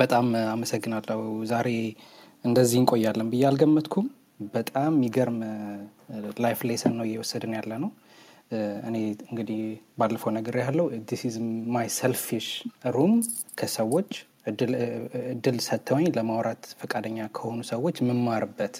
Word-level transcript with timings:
በጣም 0.00 0.26
አመሰግናለሁ። 0.52 1.20
ዛሬ 1.44 1.68
እንደዚህ 2.44 2.78
እንቆያለን 2.80 3.28
ብዬ 3.32 3.42
አልገመትኩም። 3.48 4.06
በጣም 4.54 4.92
የሚገርም 4.96 5.38
life 6.44 6.60
lesson 6.68 6.94
ነው 6.98 7.04
እየወሰድን 7.08 7.52
ያለ 7.58 7.72
ነው። 7.84 7.90
እኔ 8.88 8.96
እንግዲህ 9.26 9.60
ባለፈው 9.98 10.30
ነገር 10.38 10.54
ያለው 10.58 10.86
this 11.10 11.22
is 11.28 11.36
my 11.74 11.88
selfish 11.98 12.46
room 12.90 13.12
ከሰዎች 13.58 14.10
እድል 15.32 15.58
ሰጥተውኝ 15.66 16.06
ለማውራት 16.16 16.64
ፈቃደኛ 16.80 17.28
ከሆኑ 17.36 17.60
ሰዎች 17.70 17.96
የምማርበት 18.02 18.76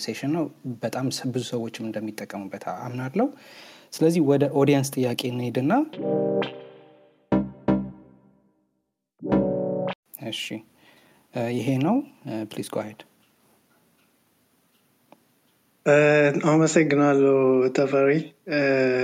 session 0.00 0.32
ነው። 0.36 0.44
በጣም 0.82 1.06
ብዙ 1.34 1.44
ሰዎችም 1.52 1.86
እንደሚጠቀሙበት 1.88 2.64
አምናለሁ። 2.78 3.28
ስለዚህ 3.92 4.22
ወደ 4.30 4.44
audience 4.60 4.88
ጥያቄ 4.96 5.20
እንሄድና 5.30 5.72
እሺ 10.30 10.44
ይሄ 11.54 11.68
ነው 11.84 11.96
please 12.50 12.68
go 12.74 12.81
ahead 12.81 13.00
አመሰግናለሁ 16.48 17.36
ተፈሪ። 17.76 18.10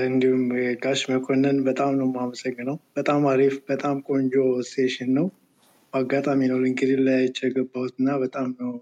እንዲሁም 0.09 0.43
ጋሽ 0.83 1.01
መኮንን 1.10 1.57
በጣም 1.69 1.93
ነው 2.01 2.07
የማመሰግነው። 2.09 2.77
በጣም 2.96 3.23
አሪፍ፣ 3.30 3.55
በጣም 3.71 3.96
ቆንጆ 4.09 4.35
session 4.73 5.11
ነው። 5.19 5.27
በአጋጣሚ 5.93 6.41
ነው 6.51 6.59
ሊንክድን 6.65 7.01
ላይ 7.09 7.21
የገባሁት 7.38 7.95
እና 8.01 8.10
በጣም 8.23 8.48
ነው 8.60 8.73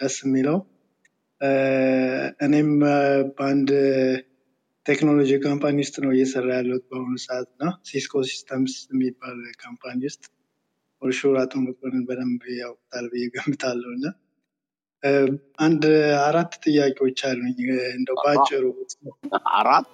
ደስ 0.00 0.16
የሚለው። 0.24 0.58
እኔም 2.46 2.70
በአንድ 3.36 3.70
ቴክኖሎጂ 4.86 5.30
company 5.44 5.76
ውስጥ 5.84 5.96
ነው 6.04 6.10
እየሰራ 6.14 6.48
ያለሁት 6.56 6.84
በአሁኑ 6.88 7.14
ሰዓት 7.24 7.46
እና 7.54 7.70
ሲስኮ 7.88 8.22
ሲስተምስ 8.30 8.74
የሚባል 8.90 9.38
company 9.62 10.00
ውስጥ 10.10 10.24
or 11.02 11.13
sure 11.13 11.36
አቶ 11.40 11.54
መኮንን 11.64 12.02
በደንብ 12.08 12.42
ያውቁታል 12.58 13.06
ብዬ 13.12 13.24
ገምታለሁ 13.34 13.90
እና 13.96 14.06
አንድ 15.58 15.82
አራት 16.26 16.52
ጥያቄዎች 16.64 17.18
አሉኝ። 17.28 17.56
እንደው 17.96 18.16
በአጭሩ 18.20 18.62
አራት? 19.54 19.90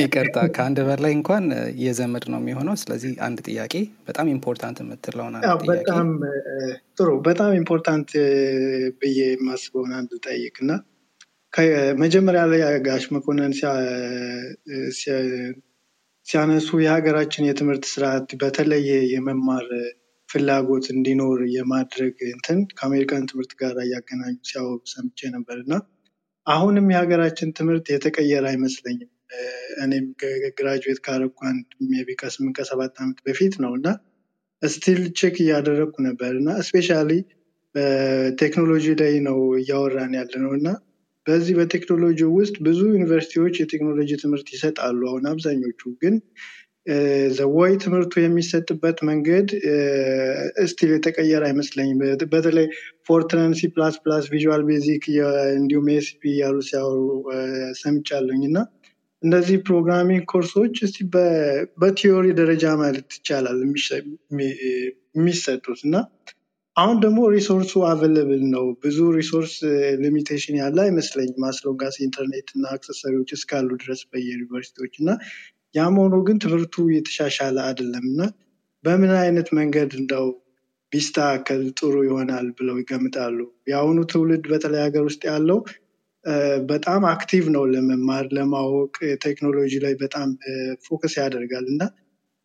ይቅርታ 0.00 0.38
ከአንድ 0.56 0.78
በላይ 0.88 1.12
እንኳን 1.18 1.44
የዘመድ 1.84 2.24
ነው 2.32 2.40
የሚሆነው። 2.42 2.76
ስለዚህ 2.82 3.12
አንድ 3.26 3.40
ጥያቄ 3.48 3.74
በጣም 4.08 4.32
important 4.34 4.78
የምትለውን 4.82 5.36
በጣም 5.70 6.08
ጥሩ 6.98 7.08
በጣም 7.28 7.50
important 7.60 8.10
ብዬ 9.00 9.20
የማስበውን 9.32 9.92
አንድ 10.00 10.12
ጠይቅ 10.26 10.56
እና 10.64 10.72
መጀመሪያ 12.00 12.42
ላይ 12.50 12.60
ጋሽ 12.86 13.04
መኮንን 13.14 13.52
ሲያ- 13.58 13.76
ሲያ- 14.98 15.54
ሲያነሱ 16.26 16.68
የሀገራችን 16.84 17.46
የትምህርት 17.48 17.84
ስርዓት 17.92 18.28
በተለየ 18.40 18.90
የመማር 19.12 19.66
ፍላጎት 20.28 20.86
እንዲኖር 20.94 21.38
የማድረግ 21.54 22.16
እንትን 22.32 22.58
ከአሜሪካን 22.78 23.28
ትምህርት 23.30 23.52
ጋር 23.60 23.76
እያገናኙ 23.84 24.34
ሲያወሩ 24.48 24.80
ሰምቼ 24.92 25.30
ነበር። 25.36 25.58
እና 25.64 25.74
አሁንም 26.46 26.86
የሀገራችን 26.92 27.54
ትምህርት 27.58 27.86
የተቀየረ 27.94 28.44
አይመስለኝም። 28.52 29.10
እኔም 29.84 30.06
graduate 30.58 31.00
ካረኩ 31.06 31.38
አንድ 31.50 31.66
maybe 31.88 32.16
ከስምንት 32.20 32.54
ከሰባት 32.58 32.94
ዓመት 33.02 33.18
በፊት 33.26 33.56
ነው። 33.64 33.72
እና 33.78 33.88
still 34.62 35.00
check 35.18 35.36
እያደረግኩ 35.44 35.96
ነበር። 36.06 36.32
እና 36.40 36.50
especially 36.62 37.10
በቴክኖሎጂ 37.74 38.86
ላይ 39.00 39.14
ነው 39.26 39.40
እያወራን 39.58 40.14
ያለ 40.18 40.32
ነው 40.44 40.52
እና 40.58 40.68
በዚህ 41.28 41.54
በቴክኖሎጂ 41.58 42.20
ውስጥ 42.34 42.56
ብዙ 42.66 42.80
ዩኒቨርሲቲዎች 42.94 43.54
የቴክኖሎጂ 43.60 44.10
ትምህርት 44.22 44.48
ይሰጣሉ። 44.54 45.00
አሁን 45.10 45.24
አብዛኞቹ 45.32 45.90
ግን 46.02 46.14
ዘወይ 47.38 47.72
ትምህርቱ 47.82 48.12
የሚሰጥበት 48.20 48.98
መንገድ 49.08 49.48
still 50.64 50.90
የተቀየረ 50.94 51.42
አይመስለኝም። 51.48 51.98
በተለይ 52.32 52.66
Fortran፣ 53.08 53.52
C 53.58 53.68
plus 53.74 53.96
plus፣ 54.04 54.24
Visual 54.32 54.62
Basic 54.68 55.04
እንዲሁም 55.58 55.88
ASP 55.96 56.22
እያሉ 56.32 56.56
ሲያወሩ 56.68 57.00
ሰምቻለኝ 57.82 58.42
እና 58.50 58.58
እነዚህ 59.22 59.56
programming 59.68 60.24
ኮርሶች 60.32 60.74
still 60.86 60.98
በ 61.80 61.91
theory 61.91 62.26
ደረጃ 62.40 62.64
ማለት 62.82 63.08
ይቻላል 63.18 63.58
የሚሰጡት 65.16 65.80
እና 65.88 65.96
አሁን 66.78 66.96
ደግሞ 67.02 67.20
resource 67.34 67.72
ኡ 67.88 67.98
available 67.98 68.42
ነው። 68.52 68.64
ብዙ 68.82 68.98
resource 69.16 69.54
limitation 70.02 70.56
ያለ 70.60 70.78
አይመስለኝም 70.84 71.46
as 71.48 71.60
long 71.60 71.84
as 71.84 71.96
ኢንተርኔት 72.04 72.48
እና 72.54 72.64
accessory 72.74 73.13
ዎች 73.13 73.30
እስካሉ 73.36 73.68
ድረስ 73.82 74.00
በየዩኒቨርሲቲዎች 74.10 74.94
እና 75.02 75.10
ያም 75.74 75.96
ሆኖ 76.02 76.16
ግን 76.28 76.36
ትምህርቱ 76.44 76.84
የተሻሻለ 76.94 77.56
አይደለም 77.66 78.04
እና 78.12 78.20
በምን 78.84 79.12
አይነት 79.22 79.48
መንገድ 79.58 79.90
እንደው 80.00 80.26
ቢስተካከል 80.92 81.62
ጥሩ 81.78 81.94
ይሆናል 82.06 82.46
ብለው 82.58 82.76
ይገምታሉ? 82.80 83.38
የአሁኑ 83.70 83.98
ትውልድ 84.12 84.44
በተለይ 84.52 84.82
ሀገር 84.86 85.02
ውስጥ 85.08 85.22
ያለው 85.30 85.58
በጣም 86.70 87.02
active 87.10 87.44
ነው 87.54 87.64
ለመማር 87.72 88.24
ለማወቅ 88.36 88.94
ቴክኖሎጂ 89.24 89.72
ላይ 89.84 89.94
በጣም 90.00 90.28
focus 90.86 91.14
ያደርጋል 91.20 91.66
እና 91.72 91.82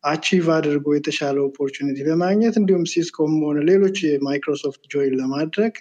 achieve 0.04 0.46
አድርጎ 0.54 0.86
የተሻለ 0.94 1.36
opportunity 1.46 1.98
ለማግኘት 2.08 2.54
እንዲሁም 2.60 2.84
ሲስኮም 2.92 3.34
ሆነ 3.44 3.58
ሌሎች 3.68 3.96
የማይክሮሶፍት 4.06 4.82
join 4.92 5.14
ለማድረግ 5.20 5.74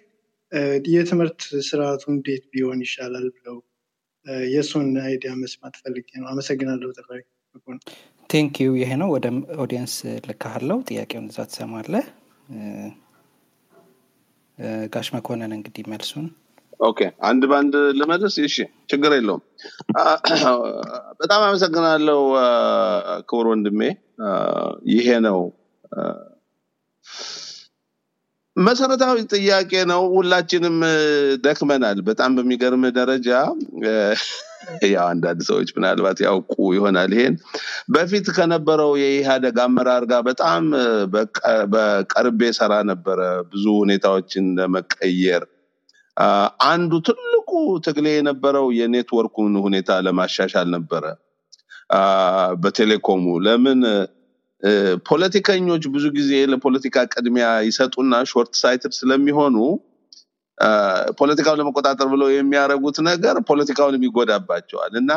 የትምህርት 0.93 1.39
ስርዓቱ 1.67 2.03
እንዴት 2.13 2.43
ቢሆን 2.51 2.81
ይሻላል 2.85 3.27
ብለው 3.35 3.57
የእሱን 4.51 4.89
idea 5.03 5.31
መስማት 5.39 5.75
ፈልጌ 5.81 6.09
ነው። 6.19 6.27
አመሰግናለሁ 6.31 6.89
ተፈሪ 6.97 7.19
thank 8.29 8.53
you 8.61 8.69
ይሄ 8.79 8.91
ነው። 9.01 9.09
ወደ 9.13 9.25
audience 9.63 9.95
ልካሃለው 10.27 10.77
ጥያቄውን 10.87 11.27
እዛ 11.31 11.39
እ፣ 14.57 14.69
ጋሽ 14.93 15.07
መኮንን 15.13 15.51
እንግዲህ 15.55 15.83
መልሱን 15.91 16.25
okay 16.79 16.99
አንድ 17.23 17.43
በአንድ 17.49 17.73
ልመልስ? 17.97 18.35
እሺ 18.43 18.55
ችግር 18.91 19.11
የለውም። 19.15 19.41
በጣም 21.21 21.41
አመሰግናለሁ 21.47 22.19
አ፣ 22.41 22.47
ክቡር 23.29 23.47
ወንድሜ። 23.51 23.81
ይሄ 24.93 25.07
ነው። 25.27 25.39
መሰረታዊ 28.55 29.19
ጥያቄ 29.33 29.71
ነው። 29.91 30.01
ሁላችንም 30.15 30.75
ደክመናል። 31.45 31.99
በጣም 32.09 32.31
በሚገርም 32.37 32.83
ደረጃ 32.97 33.29
ያው 34.89 35.05
አንዳንድ 35.05 35.39
ሰዎች 35.47 35.69
ምናልባት 35.75 36.17
ያውቁ 36.25 36.53
ይሆናል 36.75 37.11
ይሄን። 37.15 37.33
በፊት 37.93 38.27
ከነበረው 38.35 38.91
የኢህአደግ 39.01 39.57
አመራር 39.63 40.03
ጋር 40.11 40.21
በጣም 40.29 40.63
በቀርቤ 41.73 42.51
ሰራ 42.59 42.73
ነበረ። 42.91 43.19
ብዙ 43.51 43.65
ሁኔታዎችን 43.81 44.45
ለመቀየር 44.59 45.43
አንዱ 46.67 46.91
ትልቁ 47.07 47.49
ትግሌ 47.85 48.07
የነበረው 48.15 48.67
የኔትወርኩን 48.79 49.53
ሁኔታ 49.65 49.99
ለማሻሻል 50.05 50.67
ነበረ። 50.75 51.03
በቴሌኮሙ 52.63 53.25
ለምን? 53.45 53.81
ፖለቲከኞች 55.07 55.83
ብዙ 55.93 56.05
ጊዜ 56.17 56.31
ለፖለቲካ 56.51 56.97
ቅድሚያ 57.13 57.47
ይሰጡና 57.67 58.13
short 58.31 58.53
sighted 58.61 58.93
ስለሚሆኑ 58.99 59.55
ፖለቲካውን 61.19 61.59
ለመቆጣጠር 61.61 62.07
ብለው 62.13 62.29
የሚያደርጉት 62.33 62.97
ነገር 63.09 63.35
ፖለቲካውን 63.49 64.05
ይጎዳባቸዋል 64.07 64.93
እና 65.01 65.11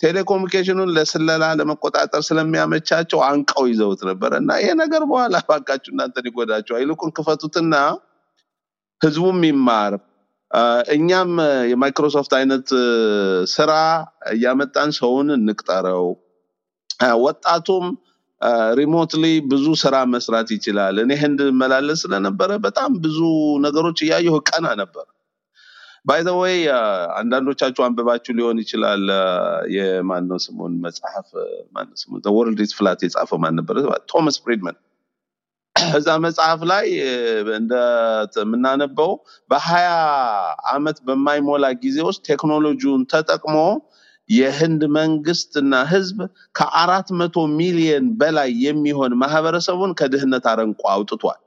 ቴሌኮሙኒኬሽኑን 0.00 0.90
ለስለላ 0.96 1.44
ለመቆጣጠር 1.60 2.20
ስለሚያመቻቸው 2.28 3.20
አንቀው 3.28 3.64
ይዘውት 3.70 4.02
ነበር 4.10 4.32
እና 4.40 4.50
ይሄ 4.60 4.68
ነገር 4.82 5.02
በኋላ 5.10 5.36
ባካችሁ 5.48 5.90
እናንተን 5.94 6.28
ይጎዳቸዋል 6.30 6.82
ይልቁን 6.84 7.12
ክፈቱትና 7.16 7.74
ህዝቡም 9.00 9.40
ይማር 9.48 9.94
እኛም 10.94 11.30
የማይክሮሶፍት 11.70 12.32
አይነት 12.38 12.68
ስራ 13.52 13.72
እያመጣን 14.32 14.90
ሰውን 14.98 15.28
እንቅጠረው። 15.36 16.06
ወጣቱም 17.24 17.84
remotely 18.74 19.24
ብዙ 19.50 19.66
ስራ 19.82 19.94
መስራት 20.12 20.48
ይችላል። 20.56 20.96
እኔ 21.04 21.12
ህንድ 21.22 21.40
መላለስ 21.60 22.00
ስለነበረ 22.04 22.50
በጣም 22.66 22.90
ብዙ 23.04 23.18
ነገሮች 23.66 23.98
እያየሁ 24.04 24.36
ቀና 24.50 24.66
ነበር። 24.82 25.06
by 26.04 26.20
the 26.26 26.32
way 26.40 26.54
አንዳንዶቻችሁ 27.18 27.82
አንብባችሁ 27.86 28.32
ሊሆን 28.38 28.58
ይችላል። 28.62 29.02
የማነው 29.76 30.38
ስሙን 30.44 30.74
መጽሐፍ? 30.84 31.28
ማነው 31.74 31.96
ስሙ? 32.02 32.12
World 32.36 32.60
Flat 32.78 33.00
የጻፈው 33.06 33.40
ማን 33.44 33.56
ነበር? 33.60 33.76
ቶማስ 34.12 34.38
ፍሪድመን 34.44 34.76
እዛ 35.96 36.08
መጽሐፍ 36.24 36.60
ላይ 36.70 36.86
እ፣ 37.02 37.10
እንደ 37.56 37.72
የምናነበው 38.38 39.10
በሀያ 39.50 39.88
አመት 40.72 40.98
በማይሞላ 41.06 41.66
ጊዜ 41.82 41.98
ውስጥ 42.08 42.20
ቴክኖሎጂውን 42.28 43.02
ተጠቅሞ 43.12 43.56
የህንድ 44.30 44.82
መንግስትና 44.96 45.74
ህዝብ 45.92 46.18
ከአራት 46.54 47.08
መቶ 47.20 47.46
ሚሊየን 47.58 48.06
በላይ 48.20 48.50
የሚሆን 48.64 49.12
ማህበረሰቡን 49.22 49.92
ከድህነት 50.00 50.46
አረንቋ 50.52 50.82
አውጥቷል። 50.94 51.40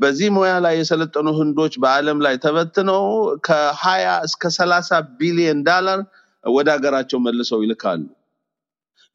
በዚህ 0.00 0.28
ሙያ 0.34 0.52
ላይ 0.64 0.74
የሰለጠኑ 0.78 1.28
ህንዶች 1.38 1.74
በአለም 1.82 2.18
ላይ 2.24 2.34
ተበትነው 2.44 3.02
ከሀያ 3.46 4.06
እስከ 4.26 4.50
ሰላሳ 4.56 4.90
ቢሊየን 5.18 5.60
ዳላር 5.66 6.00
ወደ 6.44 6.68
ሀገራቸው 6.74 7.18
መልሰው 7.24 7.60
ይልካሉ። 7.64 8.02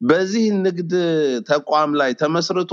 በዚህ 0.02 0.44
ንግድ 0.64 0.92
ተቋም 1.48 1.90
ላይ 2.00 2.12
ተመስርቶ 2.20 2.72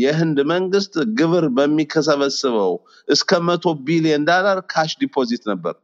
የህንድ 0.00 0.38
መንግስት 0.52 0.94
ግብር 1.18 1.44
በሚከሰበስበው 1.56 2.72
እስከ 3.08 3.40
መቶ 3.48 3.74
ቢሊዮን 3.86 4.24
ዳላር 4.30 4.58
cash 4.72 4.92
deposit 5.02 5.44
ነበር። 5.50 5.76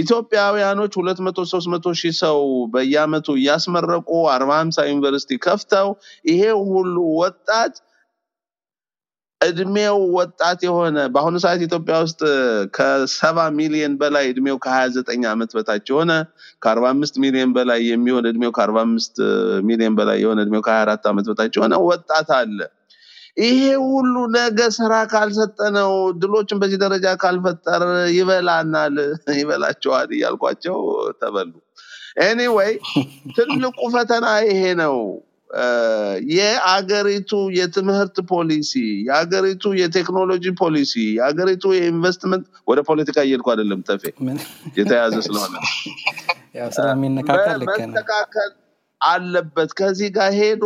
ኢትዮጵያውያኖች 0.00 0.92
ሁለት 0.98 1.18
መቶ 1.26 1.38
ሶስት 1.52 1.68
መቶ 1.72 1.86
ሺህ 2.00 2.12
ሰው 2.20 2.38
በየአመቱ 2.72 3.28
እያስመረቁ 3.38 4.10
አርባ 4.34 4.50
ሀምሳ 4.60 4.78
ዩኒቨርሲቲ 4.90 5.38
ከፍተው 5.46 5.88
ይሄ 6.24 6.42
ሁሉ 6.68 6.94
ወጣት 7.20 7.74
እድሜው 9.40 9.98
ወጣት 10.16 10.60
የሆነ 10.66 10.96
በአሁኑ 11.12 11.36
ሰዓት 11.44 11.60
ኢትዮጵያ 11.66 11.94
ውስጥ 12.04 12.20
ከሰባ 12.76 13.38
ሚሊዮን 13.58 13.94
በላይ 14.00 14.24
እድሜው 14.30 14.56
ከሀያ 14.64 14.86
ዘጠኝ 14.96 15.22
ዓመት 15.30 15.50
በታች 15.56 15.86
የሆነ 15.92 16.12
ከአርባ 16.62 16.84
አምስት 16.94 17.14
ሚሊዮን 17.24 17.52
በላይ 17.56 17.80
የሚሆን 17.90 18.26
እድሜው 18.30 18.52
ከአርባ 18.56 18.80
አምስት 18.86 19.16
ሚሊዮን 19.68 19.94
በላይ 20.00 20.18
የሆነ 20.24 20.44
እድሜው 20.44 20.64
ከሀያ 20.66 20.82
አራት 20.84 21.06
ዓመት 21.10 21.28
በታች 21.30 21.56
የሆነ 21.58 21.78
ወጣት 21.86 22.30
አለ። 22.38 22.58
ይሄ 23.40 23.60
ሁሉ 23.86 24.14
ነገ 24.34 24.60
ስራ 24.76 24.94
ካልሰጠነው 25.10 25.92
ድሎችን 26.20 26.60
በዚህ 26.62 26.78
ደረጃ 26.84 27.06
ካልፈጠር 27.22 27.82
ይበላናል፣ 28.16 28.96
ይበላቸዋል 29.38 30.10
እያልኳቸው 30.16 30.78
ተበሉ። 31.20 31.52
ኤኒዌይ 32.24 32.72
ትልቁ 33.36 33.78
ፈተና 33.94 34.26
ይሄ 34.48 34.62
ነው። 34.80 34.96
የአገሪቱ 36.32 37.30
የትምህርት 37.56 38.16
ፖሊሲ፣ 38.30 38.72
የአገሪቱ 39.06 39.72
የቴክኖሎጂ 39.80 40.44
ፖሊሲ፣ 40.60 40.92
የአገሪቱ 41.16 41.72
የኢንቨስትመንት 41.76 42.44
ወደ 42.68 42.80
ፖለቲካ 42.88 43.18
እየሄድኩ 43.26 43.48
አይደለም 43.54 43.80
ተፌ። 43.88 44.02
የተያዘ 44.78 45.14
ስለሆነ። 45.26 45.54
መስተካከል 47.90 48.50
አለበት። 49.00 49.70
ከዚህ 49.78 50.08
ጋር 50.16 50.30
ሄዶ 50.38 50.64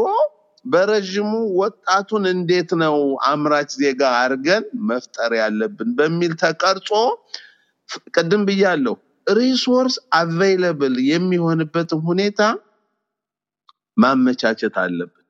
በረዥሙ 0.64 1.30
ወጣቱን 1.58 2.24
እንዴት 2.30 2.70
ነው 2.82 2.96
አምራች 3.28 3.70
ዜጋ 3.80 4.02
አድርገን 4.20 4.64
መፍጠር 4.90 5.32
ያለብን 5.40 5.90
በሚል 5.98 6.32
ተቀርጾ 6.42 6.90
ቅድም 8.14 8.42
ብያለሁ፣ 8.48 8.94
resource 9.26 9.96
available 10.16 10.94
የሚሆንበትን 11.08 12.00
ሁኔታ 12.08 12.40
ማመቻቸት 13.96 14.76
አለብን። 14.82 15.20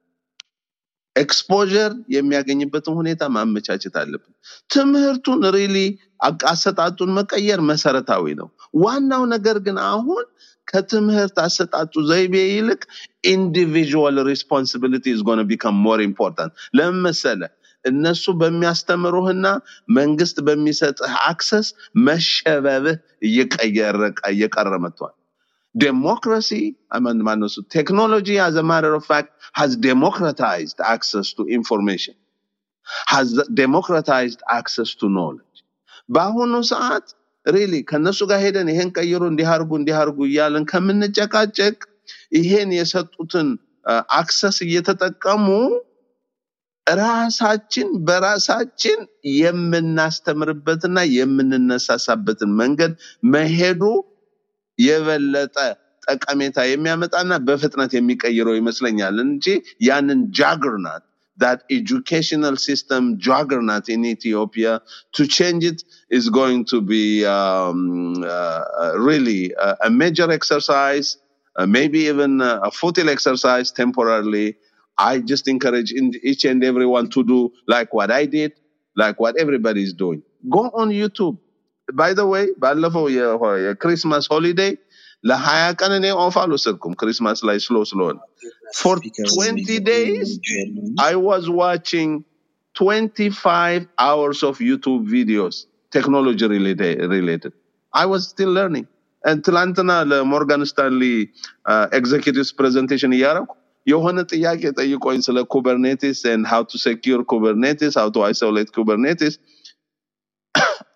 exposure 1.17 1.93
የሚያገኝበትን 2.15 2.95
ሁኔታ 3.01 3.23
ማመቻቸት 3.35 3.95
አለብን። 4.01 4.33
ትምህርቱን 4.71 5.43
really 5.57 5.77
አሰጣጡን 6.53 7.11
መቀየር 7.19 7.61
መሰረታዊ 7.71 8.25
ነው። 8.41 8.49
ዋናው 8.77 9.25
ነገር 9.35 9.59
ግን 9.67 9.77
አሁን 9.89 10.25
ከትምህርት 10.69 11.37
አሰጣጡ 11.45 11.95
ዘይቤ 12.11 12.35
ይልቅ 12.49 12.81
individual 13.31 14.17
responsibility 14.29 15.07
gonna 15.27 15.41
become 15.51 15.77
more 15.85 16.01
important። 16.07 16.55
ለምን? 16.75 17.43
እነሱ 17.85 18.25
በሚያስተምሩህና 18.41 19.47
መንግስት 19.97 20.37
በሚሰጥህ 20.47 21.13
access 21.27 21.67
መሸበብህ 22.05 22.97
እየቀረ 24.31 24.71
መጥቷል። 24.85 25.15
ዴሞክራሲ 25.75 26.51
ማነው 27.27 27.49
እሱ? 27.51 27.57
ቴክኖሎጂ 27.77 28.29
as 28.47 28.55
a 28.63 28.65
matter 28.73 28.93
of 28.99 29.05
fact 29.13 29.31
has 29.61 29.71
democratized 29.91 30.79
access 30.95 31.29
to 31.39 31.43
information 31.59 32.15
has 33.15 33.29
democratized 33.63 34.41
access 34.59 34.91
to 35.01 35.07
knowledge. 35.17 35.59
በአሁኑ 36.15 36.55
ሰዓት 36.73 37.07
really 37.47 37.75
ከነሱ 37.91 38.21
ጋር 38.31 38.39
ሄደን 38.45 38.69
ይሄን 38.73 38.91
ቀይሩ 38.99 39.23
እንዲያርጉ 39.33 39.71
እንዲያርጉ 39.81 40.19
እያለን 40.29 40.65
ከምንጨቃጨቅ 40.73 41.77
ይሄን 42.39 42.71
የሰጡትን 42.79 43.49
access 44.21 44.57
እየተጠቀሙ 44.67 45.47
ራሳችን 46.87 47.89
በራሳችን 48.09 48.99
የምናስተምርበትና 49.41 50.99
የምንነሳሳበትን 51.19 52.51
መንገድ 52.61 52.93
መሄዱ 53.35 53.83
የበለጠ 54.88 55.58
ጠቀሜታ 56.08 56.60
የሚያመጣና 56.72 57.34
በፍጥነት 57.48 57.92
የሚቀይረው 57.98 58.56
ይመስለኛል 58.62 59.18
እንጂ 59.28 59.46
ያንን 59.90 60.22
ጃግርናት 60.40 61.04
that 61.44 61.64
educational 61.70 62.56
system 62.58 63.18
juggernaut 63.18 63.88
in 63.90 64.02
Ethiopia 64.06 64.82
to 65.14 65.26
change 65.26 65.64
it 65.64 65.84
is 66.10 66.30
going 66.30 66.66
to 66.66 66.82
be 66.82 67.26
um, 67.26 68.24
uh, 68.24 68.28
uh, 68.28 68.94
really 68.98 69.54
a, 69.68 69.78
a 69.86 69.90
major 69.90 70.30
exercise, 70.30 71.18
uh, 71.56 71.66
maybe 71.66 72.00
even 72.00 72.42
uh, 72.42 72.60
a 72.64 72.72
futile 72.72 73.10
exercise 73.10 73.72
temporarily. 73.72 74.48
I 74.98 75.20
just 75.20 75.48
encourage 75.48 75.94
in 75.94 76.12
each 76.24 76.44
and 76.44 76.62
everyone 76.64 77.10
to 77.12 77.24
do 77.24 77.40
like 77.68 77.94
what 77.94 78.12
I 78.12 78.26
did, 78.26 78.52
like 78.98 79.20
what 79.20 79.38
everybody 79.40 79.84
is 79.84 79.94
doing. 79.94 80.22
Go 80.50 80.64
on 80.82 80.90
YouTube. 80.90 81.38
By 81.88 82.12
the 82.14 82.26
way, 82.32 82.46
ባለፈው 82.64 83.06
የ- 83.18 83.36
የክሪስማስ 83.66 84.26
ሆሊዴይ 84.34 84.72
ለሀያ 85.24 85.64
ቀን 85.80 85.92
እኔ 86.00 86.06
ኦፍ 86.26 86.36
አልወሰድኩም 86.42 86.94
ክሪስማስ 87.00 87.40
ላይ 87.50 87.58
ስሎ 87.66 87.78
ስለሆነ 87.92 88.18
for 88.82 88.96
20 89.32 89.78
days 89.94 90.30
I 91.10 91.14
was 91.30 91.46
watching 91.64 92.12
25 92.76 93.88
hours 94.00 94.40
of 94.44 94.60
YouTube 94.60 95.04
videos, 95.10 95.56
technology 95.92 96.48
related. 96.48 97.00
related. 97.10 97.54
I 97.94 98.06
was 98.06 98.22
still 98.34 98.52
learning. 98.60 98.86
And 99.24 99.38
ትላንትና 99.46 99.92
ለሞርጋን 100.12 100.62
ስታንሊ 100.72 101.04
ኤግዜኪቲቭስ 102.00 102.50
ፕሬዘንቴሽን 102.60 103.14
እያደረኩ 103.18 103.50
የሆነ 103.88 104.20
ጥያቄ 104.34 104.62
ጠይቆኝ 104.80 105.20
ስለ 105.28 105.38
ኩበርኔቲስ 105.54 106.20
and 106.34 106.44
how 106.52 106.62
to 106.72 106.78
secure 106.88 107.22
kubernetes 107.32 107.94
how 108.02 108.08
to 108.16 108.22
isolate 108.32 108.70
kubernetes 108.78 109.34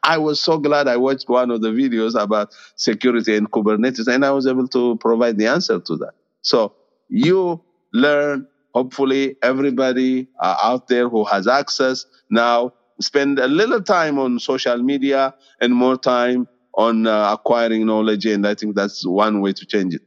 I 0.02 0.18
was 0.18 0.40
so 0.40 0.58
glad 0.58 0.88
I 0.88 0.96
watched 0.96 1.28
one 1.28 1.50
of 1.50 1.60
the 1.60 1.68
videos 1.70 2.20
about 2.20 2.54
security 2.76 3.36
and 3.36 3.50
Kubernetes, 3.50 4.06
and 4.12 4.24
I 4.24 4.30
was 4.30 4.46
able 4.46 4.68
to 4.68 4.96
provide 4.96 5.38
the 5.38 5.46
answer 5.46 5.78
to 5.80 5.96
that. 5.96 6.12
So 6.42 6.74
you 7.08 7.62
learn. 7.92 8.46
Hopefully, 8.74 9.34
everybody 9.42 10.28
uh, 10.38 10.56
out 10.62 10.88
there 10.88 11.08
who 11.08 11.24
has 11.24 11.48
access 11.48 12.06
now 12.30 12.72
spend 13.00 13.38
a 13.38 13.48
little 13.48 13.82
time 13.82 14.18
on 14.18 14.38
social 14.38 14.76
media 14.78 15.34
and 15.60 15.74
more 15.74 15.96
time 15.96 16.46
on 16.74 17.06
uh, 17.06 17.32
acquiring 17.32 17.86
knowledge, 17.86 18.26
and 18.26 18.46
I 18.46 18.54
think 18.54 18.76
that's 18.76 19.04
one 19.06 19.40
way 19.40 19.52
to 19.54 19.66
change 19.66 19.94
it. 19.94 20.02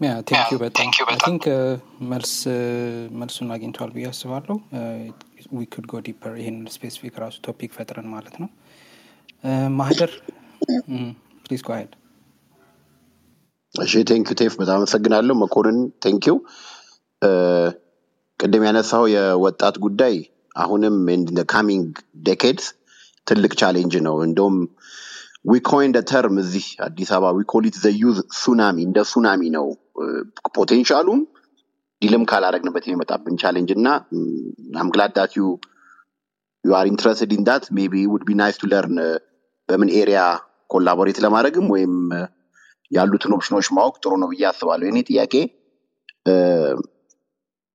Yeah 0.00 0.10
thank 0.22 0.48
you 0.52 0.56
በጣም. 1.04 1.22
Think 1.24 1.44
መልስ 2.10 2.32
መልሱን 3.20 3.48
አግኝተዋል 3.54 3.90
ብዬ 3.94 4.04
አስባለሁ። 4.10 4.56
We 5.52 5.64
could 5.72 5.86
go 5.90 6.00
deeper 6.06 6.34
ይህን 6.40 6.58
specific 6.74 7.14
ራሱ 7.22 7.36
topic 7.46 7.70
ፈጥረን 7.76 8.08
ማለት 8.12 8.36
ነው። 8.42 8.48
ማህደር? 9.78 10.12
Please 11.44 11.62
go 11.66 11.72
ahead 11.74 11.92
እሺ 13.74 13.92
thank 14.10 14.25
you 14.25 14.34
ቴፍ 14.40 14.54
በጣም 14.60 14.76
አመሰግናለሁ። 14.78 15.34
መኮንን 15.42 15.76
thank 16.04 16.23
you 16.23 16.34
ቅድም 18.40 18.64
ያነሳው 18.68 19.04
የወጣት 19.14 19.76
ጉዳይ 19.84 20.14
አሁንም 20.56 20.96
coming 21.52 21.90
decades 22.26 22.66
ትልቅ 23.26 23.52
challenge 23.60 23.94
ነው። 24.06 24.16
እንደውም 24.26 24.56
we 25.48 25.63
coin 25.63 25.92
term 26.10 26.36
እዚህ 26.42 26.66
አዲስ 26.86 27.10
አበባ. 27.16 27.30
We 27.38 27.47
call 27.47 27.67
it 27.67 27.76
the 27.82 27.84
youth 27.84 27.88
tsunami 28.00 28.76
እንደ 28.88 28.98
ሱናሚ 29.12 29.42
ነው 29.56 29.66
potential 30.56 31.00
ኡም 31.00 31.20
deal 32.02 32.17
ም 32.17 32.24
ካላረግንበት 32.30 32.84
የሚመጣብን 32.86 33.36
challenge 33.42 33.70
እና 33.76 33.88
I'm 34.82 34.96
glad 34.96 35.14
that 35.14 35.32
you 35.38 35.44
you 36.64 36.74
are 36.78 36.86
interested 36.90 37.32
in 37.36 37.42
that 37.48 37.64
maybe 37.76 37.94
would 38.12 38.22
be 38.28 38.36
nice 38.40 38.56
to 38.60 38.68
learn 38.72 38.98
በምን 39.68 39.90
area 40.00 40.20
collaborate 40.70 41.18
ለማድረግም 41.24 41.66
ወይም 41.74 41.94
ያሉትን 42.90 43.34
ኦፕሽኖች 43.36 43.66
ማወቅ 43.76 43.94
ጥሩ 44.02 44.12
ነው 44.22 44.28
ብዬ 44.32 44.44
አስባለሁ። 44.50 44.86
የኔ 44.88 45.00
ጥያቄ 45.08 45.34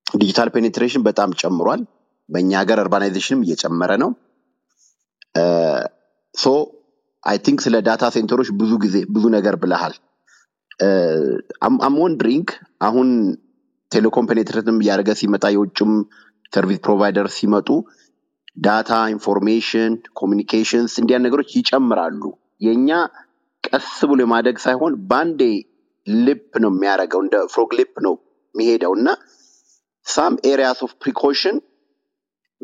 Digital 0.06 0.48
penetration 0.54 1.02
በጣም 1.08 1.30
ጨምሯል። 1.40 1.80
በእኛ 2.28 2.50
ሀገር 2.62 2.78
urbanization 2.82 3.33
ም 3.33 3.42
እየጨመረ 3.44 3.92
ነው። 4.02 4.10
So 6.34 6.46
I 7.26 7.36
think 7.44 7.58
ስለ 7.64 7.76
data 7.86 8.04
center 8.14 8.34
ኦች 8.34 8.48
ብዙ 8.60 8.72
ጊዜ 8.84 8.96
ብዙ 9.14 9.24
ነገር 9.36 9.54
ብለሃል። 9.62 9.94
I'm 11.86 11.96
wondering 12.02 12.48
አሁን 12.88 13.08
ቴሌኮም 13.92 14.28
penetrate 14.30 14.69
ም 14.69 14.78
እያደረገ 14.82 15.10
ሲመጣ 15.20 15.44
የውጭም 15.54 15.92
service 16.52 16.80
provider 16.86 17.26
ሲመጡ 17.36 17.68
data 18.56 18.90
information 19.14 19.92
communications 20.20 20.92
እንዲያን 21.00 21.24
ነገሮች 21.26 21.50
ይጨምራሉ። 21.58 22.22
የእኛ 22.66 22.90
ቀስ 23.64 23.88
ብሎ 24.10 24.20
የማደግ 24.24 24.56
ሳይሆን 24.64 24.92
በአንዴ 25.10 25.42
Leap 26.06 26.50
ነው 26.64 26.70
የሚያደርገው 26.72 27.20
እንደ 27.24 27.36
frog 27.52 27.70
leap 27.78 27.94
ነው 28.06 28.14
የሚሄደው። 28.54 28.92
እና 28.98 29.08
some 30.06 30.34
areas 30.50 30.80
of 30.86 30.92
precaution 31.02 31.56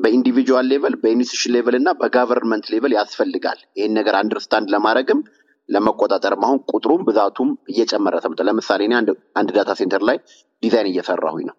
በ 0.01 0.12
individual 0.12 0.67
level 0.73 0.95
በ 1.03 1.10
institution 1.10 1.53
level 1.57 1.77
እና 1.79 1.91
በ 2.01 2.12
government 2.12 2.67
level 2.73 2.93
ያስፈልጋል። 2.97 3.59
ይህን 3.79 3.95
ነገር 3.99 4.15
understand 4.21 4.69
ለማድረግም 4.75 5.21
ለመቆጣጠርም 5.69 6.45
አሁን 6.47 6.59
ቁጥሩም 6.71 7.03
ብዛቱም 7.09 7.51
እየጨመረ 7.73 8.15
ስለመጣ 8.25 8.47
ለምሳሌ 8.49 8.81
እኔ 8.89 8.95
አንድ 9.41 9.51
data 9.57 9.71
center 9.81 10.05
ላይ 10.09 10.17
ዲዛይን 10.63 10.89
እየሰራሁኝ 10.91 11.45
ነው። 11.51 11.57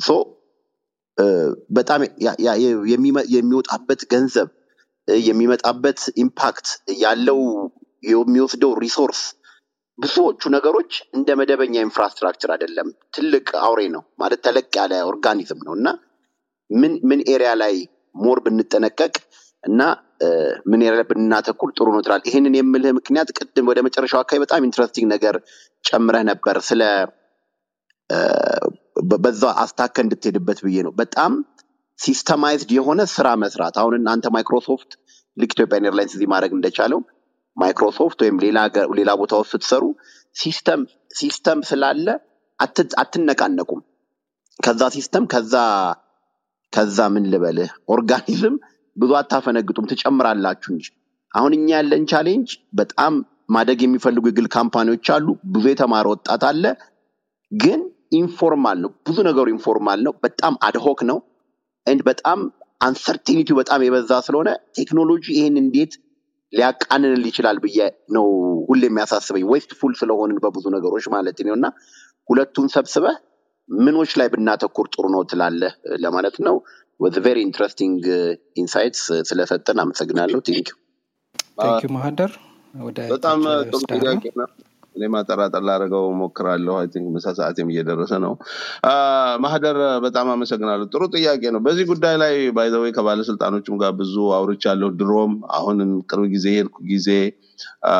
So 0.00 0.10
በጣም 1.76 2.00
የሚወጣበት 3.34 4.00
ገንዘብ 4.12 4.48
የሚመጣበት 5.24 6.00
impact 6.22 6.68
ያለው 7.02 7.40
የሚወስደው 8.06 8.72
resource 8.84 9.20
ብዙዎቹ 9.98 10.42
ነገሮች 10.54 10.92
እንደ 11.16 11.28
መደበኛ 11.40 11.74
infrastructure 11.86 12.50
አይደለም። 12.54 12.88
ትልቅ 13.14 13.46
አውሬ 13.60 13.80
ነው 13.94 14.02
ማለት 14.22 14.40
ተለቅ 14.46 14.66
ያለ 14.78 14.94
organism 15.10 15.60
ነው። 15.66 15.74
እና 15.78 15.86
ምን 16.74 16.92
ምን 17.08 17.20
area 17.32 17.50
ላይ 17.62 17.74
more 18.14 18.38
ብንጠነቀቅ 18.44 19.14
እና 19.64 19.80
ምን 20.66 20.80
area 20.82 20.96
ላይ 20.98 21.06
ብናተኩር 21.10 21.70
ጥሩ 21.76 21.86
ነው 21.94 22.00
ይህንን 22.28 22.54
የምልህ 22.58 22.92
ምክንያት 22.98 23.28
ቅድም 23.38 23.68
ወደ 23.70 23.78
መጨረሻው 23.86 24.20
አካባቢ 24.20 24.40
በጣም 24.44 24.66
interesting 24.68 25.06
ነገር 25.14 25.36
ጨምረህ 25.84 26.24
ነበር 26.30 26.58
ስለ 26.68 26.82
በዛ 29.16 29.42
አስታከ 29.62 29.96
እንድትሄድበት 30.04 30.58
ብዬ 30.64 30.78
ነው። 30.86 30.92
በጣም 31.00 31.32
systemized 31.98 32.70
የሆነ 32.76 33.00
ስራ 33.14 33.28
መስራት 33.42 33.74
አሁን 33.80 33.94
እናንተ 33.98 34.26
ማይክሮሶፍት 34.34 34.90
ልክ 35.36 35.50
ኢትዮጵያን 35.56 35.88
ኤርላይንስ 35.90 36.14
እዚህ 36.16 36.28
ማድረግ 36.32 36.52
እንደቻለው 36.56 37.00
ማይክሮሶፍት 37.56 38.18
ወይም 38.24 38.36
ሌላ 38.98 39.10
ቦታ 39.20 39.34
ውስጥ 39.40 39.52
ስትሰሩ 39.54 39.84
system 40.36 40.80
system 41.18 41.60
ስላለ 41.68 42.06
አት- 42.58 42.94
አትነቃነቁም። 43.02 43.80
ከዛ 44.60 44.82
system 44.96 45.24
ከዛ 45.32 45.54
ከዛ 46.74 46.98
ምን 47.14 47.24
ልበልህ 47.32 47.70
organism 47.94 48.54
ብዙ 48.96 49.10
አታፈነግጡም፣ 49.20 49.86
ትጨምራላችሁ 49.90 50.70
እንጂ። 50.74 50.86
አሁን 51.34 51.52
እኛ 51.56 51.68
ያለን 51.76 52.02
challenge 52.10 52.50
በጣም 52.80 53.12
ማደግ 53.54 53.80
የሚፈልጉ 53.84 54.24
የግል 54.30 54.46
company 54.54 54.87
ዎች 54.87 55.06
አሉ፣ 55.14 55.26
ብዙ 55.54 55.64
የተማረ 55.72 56.06
ወጣት 56.14 56.42
አለ፣ 56.50 56.64
ግን 57.52 57.80
informal 58.18 58.78
ነው። 58.84 58.90
ብዙ 59.06 59.16
ነገሩ 59.28 59.46
informal 59.54 60.00
ነው። 60.06 60.12
በጣም 60.24 60.54
ad 60.66 60.80
hoc 60.80 61.00
ነው። 61.10 61.18
በጣም 62.06 62.38
uncertainty 62.84 63.45
ው 63.45 63.56
በጣም 63.60 63.80
የበዛ 63.84 64.12
ስለሆነ 64.26 64.48
ቴክኖሎጂ 64.78 65.24
ይህን 65.36 65.56
እንዴት 65.62 65.92
ሊያቃናልን 66.52 67.22
ይችላል 67.30 67.56
ብዬ 67.64 67.78
ነው 68.16 68.26
ሁሌ 68.68 68.82
የሚያሳስበኝ። 68.88 69.44
Wasteful 69.52 69.92
ስለሆንን 70.00 70.38
በብዙ 70.44 70.64
ነገሮች 70.76 71.06
ማለት 71.14 71.38
ነው 71.48 71.54
እና 71.58 71.66
ሁለቱን 72.28 72.68
ሰብስበህ 72.74 73.16
ምኖች 73.68 74.12
ላይ 74.20 74.28
ብናተኩር 74.32 74.86
ጥሩ 74.94 75.04
ነው 75.14 75.22
ትላለህ 75.30 75.72
ለማለት 76.02 76.36
ነው። 76.46 76.56
Was 77.00 77.16
very 77.24 77.38
interesting 77.44 78.02
insights 78.56 79.00
ስለሰጠን 79.28 79.78
አመሰግናለሁ። 79.84 80.38
Thank 80.48 80.68
you 81.84 81.90
ማህደር 81.96 82.32
በጣም 83.14 83.40
ጥሩ 83.66 83.80
ጥያቄ 83.94 84.22
ነው። 84.40 84.48
እኔ 84.96 85.04
ማጠራጠር 85.12 85.62
ላደርገው 85.66 86.04
ሞክራለሁ። 86.18 86.74
I 86.80 86.86
think 86.92 87.06
ምሳ 87.14 87.26
ሰዓቴም 87.38 87.70
እየደረሰ 87.72 88.12
ነው። 88.24 88.32
ማህደር 89.44 89.76
በጣም 90.04 90.26
አመሰግናለሁ። 90.34 90.86
ጥሩ 90.92 91.02
ጥያቄ 91.14 91.42
ነው። 91.54 91.60
በዚህ 91.66 91.84
ጉዳይ 91.90 92.14
ላይ 92.22 92.34
by 92.56 92.65
the 92.65 92.78
way 92.78 92.92
ከባለስልጣኖችም 92.98 93.78
ጋር 93.82 93.92
ብዙ 94.00 94.14
አውርቻለሁ። 94.36 94.90
ድሮም 95.00 95.32
አሁንም 95.58 95.90
ቅርብ 96.10 96.26
ጊዜ 96.34 96.46
ሄድኩ 96.58 96.76
ጊዜ 96.92 97.08
አ፣ 97.86 97.96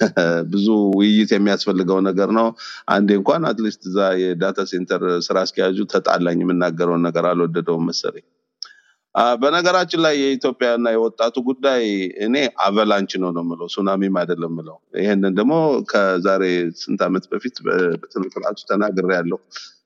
ብዙ 0.52 0.66
ውይይት 0.96 1.30
የሚያስፈልገው 1.34 1.98
ነገር 2.08 2.30
ነው። 2.36 2.48
አንዴ 2.92 3.10
እንኳን 3.18 3.42
at 3.48 3.58
least 3.58 3.82
እዛ 3.88 3.98
የ 4.22 4.37
data 4.37 4.66
center 4.70 5.04
ስራ 5.26 5.36
አስኪያጁ 5.44 5.78
ተጣላኝ፣ 5.92 6.40
የምናገረውን 6.44 7.02
ነገር 7.08 7.26
አልወደደውም 7.30 7.86
መሰለኝ። 7.90 8.26
በነገራችን 9.40 10.00
ላይ 10.04 10.14
የኢትዮጵያና 10.20 10.88
የወጣቱ 10.94 11.36
ጉዳይ 11.48 11.82
እኔ 12.26 12.34
avalanche 12.64 13.12
ነው 13.22 13.30
ነው 13.36 13.42
የምለው፣ 13.44 13.68
ሱናሚም 13.74 14.16
አይደለም 14.20 14.52
የምለው። 14.52 14.76
ይህንን 15.00 15.32
ደግሞ 15.38 15.54
ከዛሬ 15.92 16.44
ስንት 16.82 17.00
ዓመት 17.06 17.24
በፊት 17.32 17.56
በ- 17.66 17.74
በስነ 18.02 18.24
ስርዓቱ 18.34 18.58
ተናግሬያለሁ። 18.70 19.38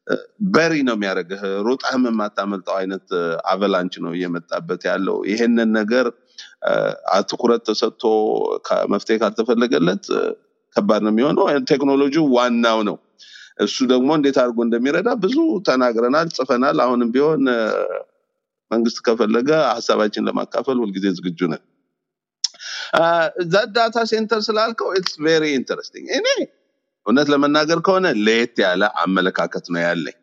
እ፣ 0.07 0.17
በሪ 0.51 0.75
ነው 0.87 0.95
የሚያደርግህ፣ 0.97 1.41
ሩጠህም 1.67 2.05
የማታመልጠው 2.11 2.77
አይነት 2.79 3.07
አቨላንች 3.53 3.97
ነው 4.05 4.13
እየመጣበት 4.17 4.83
ያለው። 4.91 5.19
ይሄንን 5.31 5.71
ነገር 5.79 6.07
ትኩረት 7.31 7.63
ተሰጥቶ 7.69 8.03
መፍትሄ 8.93 9.17
ካልተፈለገለት 9.23 10.05
ከባድ 10.77 11.01
ነው 11.05 11.13
የሚሆነው። 11.13 11.45
ቴክኖሎጂው 11.71 12.27
ዋናው 12.37 12.79
ነው። 12.89 12.97
እሱ 13.59 13.77
ደግሞ 13.91 14.11
እንዴት 14.19 14.37
አድርጎ 14.43 14.59
እንደሚረዳ 14.67 15.09
ብዙ 15.25 15.37
ተናግረናል፣ 15.67 16.29
ጽፈናል። 16.37 16.79
አሁንም 16.85 17.09
ቢሆን 17.15 17.43
መንግስት 18.71 18.99
ከፈለገ 19.07 19.51
ሀሳባችን 19.73 20.27
ለማካፈል 20.29 20.79
ሁልጊዜ 20.83 21.07
ዝግጁ 21.19 21.41
ነን። 21.53 21.63
እዛ 23.43 23.55
data 23.75 23.99
center 24.11 24.41
ስላልከው 24.47 24.91
it's 24.99 25.15
very 25.25 25.45
interesting። 25.59 26.07
እኔ 26.19 26.27
እውነት 27.07 27.29
ለመናገር 27.33 27.79
ከሆነ 27.87 28.07
ለየት 28.25 28.57
ያለ 28.65 28.83
አመለካከት 29.03 29.65
ነው 29.75 29.81
ያለኝ። 29.87 30.17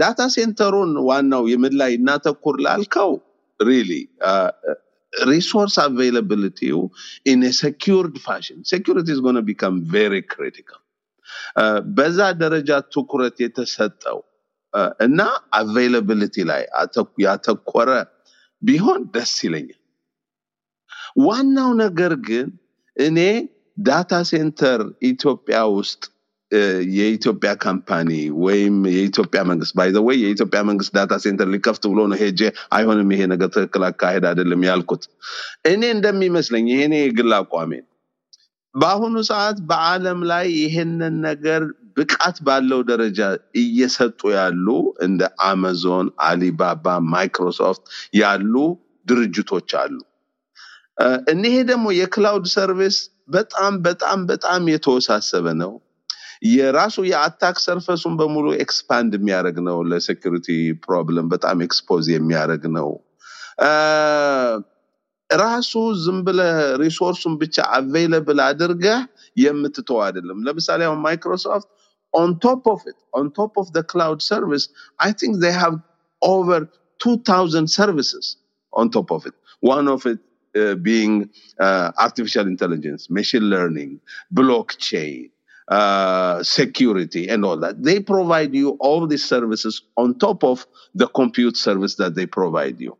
Data 0.00 0.20
center 0.34 0.69
ኡን 0.69 0.92
ዋናው 1.08 1.44
የምን 1.52 1.74
ላይ 1.80 1.92
እናተኩር 1.98 2.56
ላልከው 2.66 3.12
really 3.60 3.90
resource 5.12 5.76
availability 5.84 6.78
ው 7.26 7.34
in 7.34 7.42
secured 7.60 8.16
fashion 8.24 8.58
security 8.70 9.08
is 9.14 9.20
gonna 9.26 9.38
become 9.48 9.76
very 9.92 10.14
critical 10.32 10.82
በዛ 11.96 12.18
ደረጃ 12.42 12.70
ትኩረት 12.94 13.36
የተሰጠው 13.44 14.18
አ፣ 14.74 14.82
እና 15.06 15.20
availability 15.58 16.36
ላይ 16.50 16.62
ያተኮረ 17.24 17.90
ቢሆን 18.62 19.00
ደስ 19.14 19.32
ይለኛል። 19.44 19.80
ዋናው 21.24 21.70
ነገር 21.82 22.12
ግን 22.28 22.48
እኔ 22.96 23.18
data 23.78 24.12
center 24.30 24.80
ኢትዮጵያ 25.10 25.58
ውስጥ 25.76 26.02
የኢትዮጵያ 26.96 27.50
company 27.62 28.10
ወይም 28.44 28.76
የኢትዮጵያ 28.92 29.40
መንግስት 29.50 29.72
by 29.78 29.88
the 29.88 30.02
way 30.02 30.16
የኢትዮጵያ 30.22 30.60
መንግስት 30.68 30.92
data 30.96 31.18
center 31.24 31.48
ሊከፍት 31.54 31.84
ብሎ 31.90 32.00
ነው 32.10 32.18
ሄጄ 32.22 32.40
አይሆንም፣ 32.76 33.10
ይሄ 33.14 33.22
ነገር 33.32 33.48
ትክክል 33.56 33.82
አካሄድ 33.88 34.24
አይደለም 34.30 34.62
ያልኩት። 34.68 35.02
እኔ 35.72 35.82
እንደሚመስለኝ 35.96 36.66
ይሄኔ 36.74 36.94
የግል 37.00 37.34
አቋሜ 37.38 37.72
በአሁኑ 38.74 39.16
ሰዓት 39.28 39.58
በዓለም 39.68 40.20
ላይ 40.30 40.46
ይሄንን 40.62 41.14
ነገር 41.28 41.62
ብቃት 41.96 42.36
ባለው 42.46 42.80
ደረጃ 42.90 43.20
እየሰጡ 43.60 44.20
ያሉ 44.34 44.66
እንደ 45.02 45.20
አማዞን፣ 45.46 46.08
አሊባባ፣ 46.26 46.84
ማይክሮሶፍት 47.12 47.82
ያሉ 48.20 48.54
ድርጅቶች 49.06 49.70
አሉ። 49.82 49.96
እኒሄ 51.32 51.56
ደግሞ 51.70 51.86
የ 51.96 52.10
cloud 52.10 52.46
service 52.54 52.96
በጣም 53.30 53.72
በጣም 53.84 54.18
በጣም 54.30 54.60
የተወሳሰበ 54.72 55.46
ነው። 55.62 55.72
የራሱ 56.51 56.95
የአታክ 57.09 57.57
ሰርፈሱን 57.65 58.13
በሙሉ 58.19 58.47
ኤክስፓንድ 58.63 59.11
የሚያደርግ 59.17 59.57
ነው። 59.67 59.77
ለሴኩሪቲ 59.91 60.47
ፕሮብለም 60.85 61.27
በጣም 61.33 61.63
ኤክስፖዝ 61.67 62.07
የሚያደርግ 62.13 62.65
ነው። 62.77 62.89
እ፣ 63.61 63.69
ራሱ 65.29 65.71
ዝም 66.01 66.17
ብለህ 66.25 66.51
ሪሶርሱን 66.81 67.35
ብቻ 67.41 67.55
አቬይለብል 67.77 68.39
አድርገህ 68.47 68.99
የምትተው 69.37 69.99
አይደለም። 70.05 70.41
ለምሳሌ 70.47 70.81
አሁን 70.89 71.01
ማይክሮሶፍት 71.05 71.69
on 72.13 72.31
top 72.39 72.63
of 72.67 72.81
it, 72.83 72.97
on 73.13 73.25
top 73.31 73.53
of 73.57 73.67
the 73.73 73.83
cloud 73.83 74.19
service, 74.23 74.65
I 74.99 75.11
think 75.11 75.31
they 75.37 75.53
have 75.53 75.75
over 76.21 76.59
2,000 76.99 77.67
services 77.69 78.25
on 78.73 78.91
top 78.91 79.09
of 79.09 79.25
it. 79.25 79.33
One 79.63 79.87
of 79.87 80.05
it 80.05 80.19
uh, 80.55 80.75
being 80.83 81.13
uh, 81.59 81.91
artificial 81.97 82.45
intelligence, 82.45 83.09
machine 83.11 83.45
learning, 83.45 83.91
blockchain, 84.31 85.17
uh, 85.68 86.42
security 86.42 87.28
and 87.28 87.44
all 87.44 87.58
that. 87.58 87.82
They 87.82 88.00
provide 88.00 88.54
you 88.54 88.70
all 88.80 89.06
these 89.06 89.24
services 89.24 89.82
on 89.96 90.18
top 90.18 90.42
of 90.44 90.66
the 90.94 91.06
compute 91.08 91.56
service 91.56 91.96
that 91.96 92.14
they 92.14 92.26
provide 92.26 92.80
you. 92.80 92.96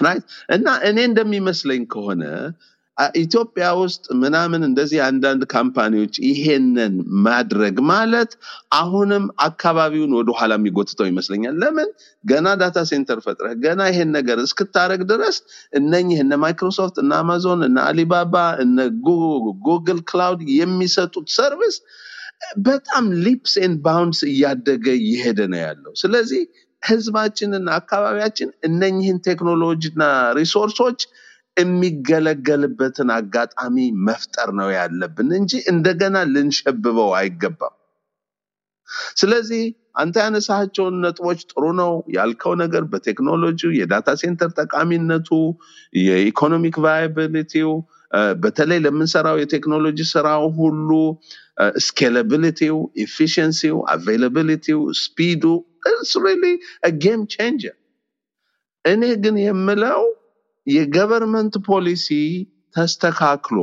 Right? 0.00 0.22
And, 0.48 0.66
and 0.66 1.16
the 1.16 1.24
ميمس 1.24 1.66
لينك 1.66 1.88
corner, 1.88 2.56
ኢትዮጵያ 3.18 3.66
ውስጥ 3.78 4.04
ምናምን 4.20 4.62
እንደዚህ 4.66 4.98
አንዳንድ 5.06 5.42
company 5.54 5.92
ዎች 5.92 6.14
ይሄንን 6.26 6.94
ማድረግ 7.26 7.76
ማለት 7.90 8.32
አሁንም 8.78 9.24
አካባቢውን 9.46 10.12
ወደኋላ 10.18 10.52
የሚጎትተው 10.58 11.08
ይመስለኛል። 11.10 11.54
ለምን 11.62 11.88
ገና 12.24 12.46
data 12.60 12.84
center 12.90 13.20
ፈጥረህ 13.24 13.54
ገና 13.64 13.80
ይሄን 13.90 14.10
ነገር 14.18 14.40
እስክታደረግ 14.44 15.02
ድረስ 15.12 15.38
እነኝህ 15.80 16.20
እነ 16.24 16.38
ማይክሮሶፍት 16.44 16.98
እነ 17.02 17.12
አማዞን 17.20 17.62
እነ 17.68 17.78
አሊባባ 17.88 18.34
እነ 18.64 18.78
ጉግል 19.68 20.00
Cloud 20.10 20.42
የሚሰጡት 20.58 21.28
service 21.36 21.78
በጣም 22.64 23.04
leaps 23.24 23.54
and 23.62 23.78
bounds 23.84 24.20
እያደገ 24.30 24.86
እየሄደ 25.00 25.40
ነው 25.52 25.60
ያለው። 25.62 25.92
ስለዚህ 26.00 26.42
ህዝባችንና 26.82 27.68
አካባቢያችን 27.78 28.48
እነኝህን 28.68 29.18
ቴክኖሎጂና 29.28 30.02
resource 30.38 30.79
ኦች 30.79 31.00
የሚገለገልበትን 31.56 33.08
አጋጣሚ 33.16 33.76
መፍጠር 34.06 34.48
ነው 34.58 34.68
ያለብን 34.76 35.30
እንጂ 35.38 35.52
እንደገና 35.72 36.16
ልንሸብበው 36.32 37.10
አይገባም። 37.18 37.74
ስለዚህ 39.20 39.62
አንተ 40.00 40.14
ያነሳቸውን 40.22 40.94
ነጥቦች 41.02 41.40
ጥሩ 41.50 41.64
ነው 41.80 41.92
ያልከው 42.14 42.54
ነገር 42.62 42.84
በቴክኖሎጂው 42.92 43.70
የ 43.76 43.87
data 43.87 44.08
center 44.22 44.50
ጠቃሚነቱ፣ 44.58 45.28
የ 46.00 46.15
economic 46.15 46.76
viability 46.84 47.54
ው 47.54 47.70
በተለይ 48.42 48.78
ለምንሰራው 48.84 49.36
የቴክኖሎጂ 49.40 49.98
ስራው 50.10 50.44
ሁሉ 50.58 50.90
ስኬላቢሊቲው፣ 51.84 52.76
ኢፊሽንሲው፣ 53.04 53.78
አቬይላቢሊቲው፣ 53.94 54.80
ስፒዱ 55.02 55.44
game 57.00 57.22
changer። 57.32 57.76
እኔ 58.84 59.02
ግን 59.22 59.36
የምለው 59.42 60.02
የ 60.66 60.81
government 60.81 61.54
ፖሊሲ 61.68 62.08
ተስተካክሎ 62.76 63.58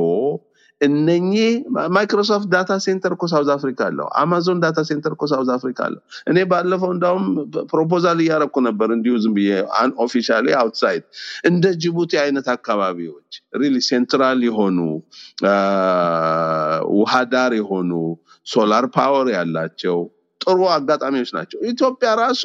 እነኚህ 0.80 1.50
ማይክሮሶፍት 1.94 2.46
data 2.52 2.72
center 2.84 3.12
እኮ 3.16 3.24
South 3.32 3.48
Africa 3.54 3.80
አለው። 3.88 4.06
አማዞን 4.20 4.60
data 4.64 4.80
center 4.88 5.12
እኮ 5.16 5.24
South 5.32 5.50
Africa 5.56 5.78
አለው። 5.86 6.00
እኔ 6.30 6.38
ባለፈው 6.50 6.90
እንዳውም 6.94 7.26
proposal 7.70 8.20
እያረኩ 8.24 8.54
ነበር 8.66 8.88
እንዲሁ 8.96 9.14
ዝም 9.24 9.34
ብዬ 9.36 9.50
outside 10.56 11.04
እንደ 11.50 11.64
ጅቡቲ 11.82 12.12
አይነት 12.24 12.48
አካባቢዎች 12.54 13.30
really 13.62 13.76
central 13.90 14.40
የሆኑ 14.48 14.78
ውሃ 16.96 17.14
ዳር 17.32 17.54
የሆኑ 17.60 17.92
solar 18.46 18.86
power 18.96 19.28
ያላቸው 19.36 19.98
ጥሩ 20.40 20.60
አጋጣሚዎች 20.74 21.30
ናቸው። 21.36 21.58
ኢትዮጵያ 21.70 22.10
ራሱ 22.20 22.44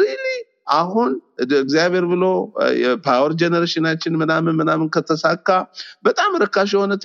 really 0.00 0.24
አሁን 0.68 1.22
እግዚአብሔር 1.60 2.04
ብሎ 2.04 2.52
የ 2.70 2.88
power 2.88 3.32
generation 3.32 3.81
ኣችን 3.81 4.16
ምናምን 4.16 4.56
ምናምን 4.56 4.88
ከተሳካ 4.88 5.66
በጣም 6.02 6.36
ርካሽ 6.36 6.72
የሆነ 6.74 6.98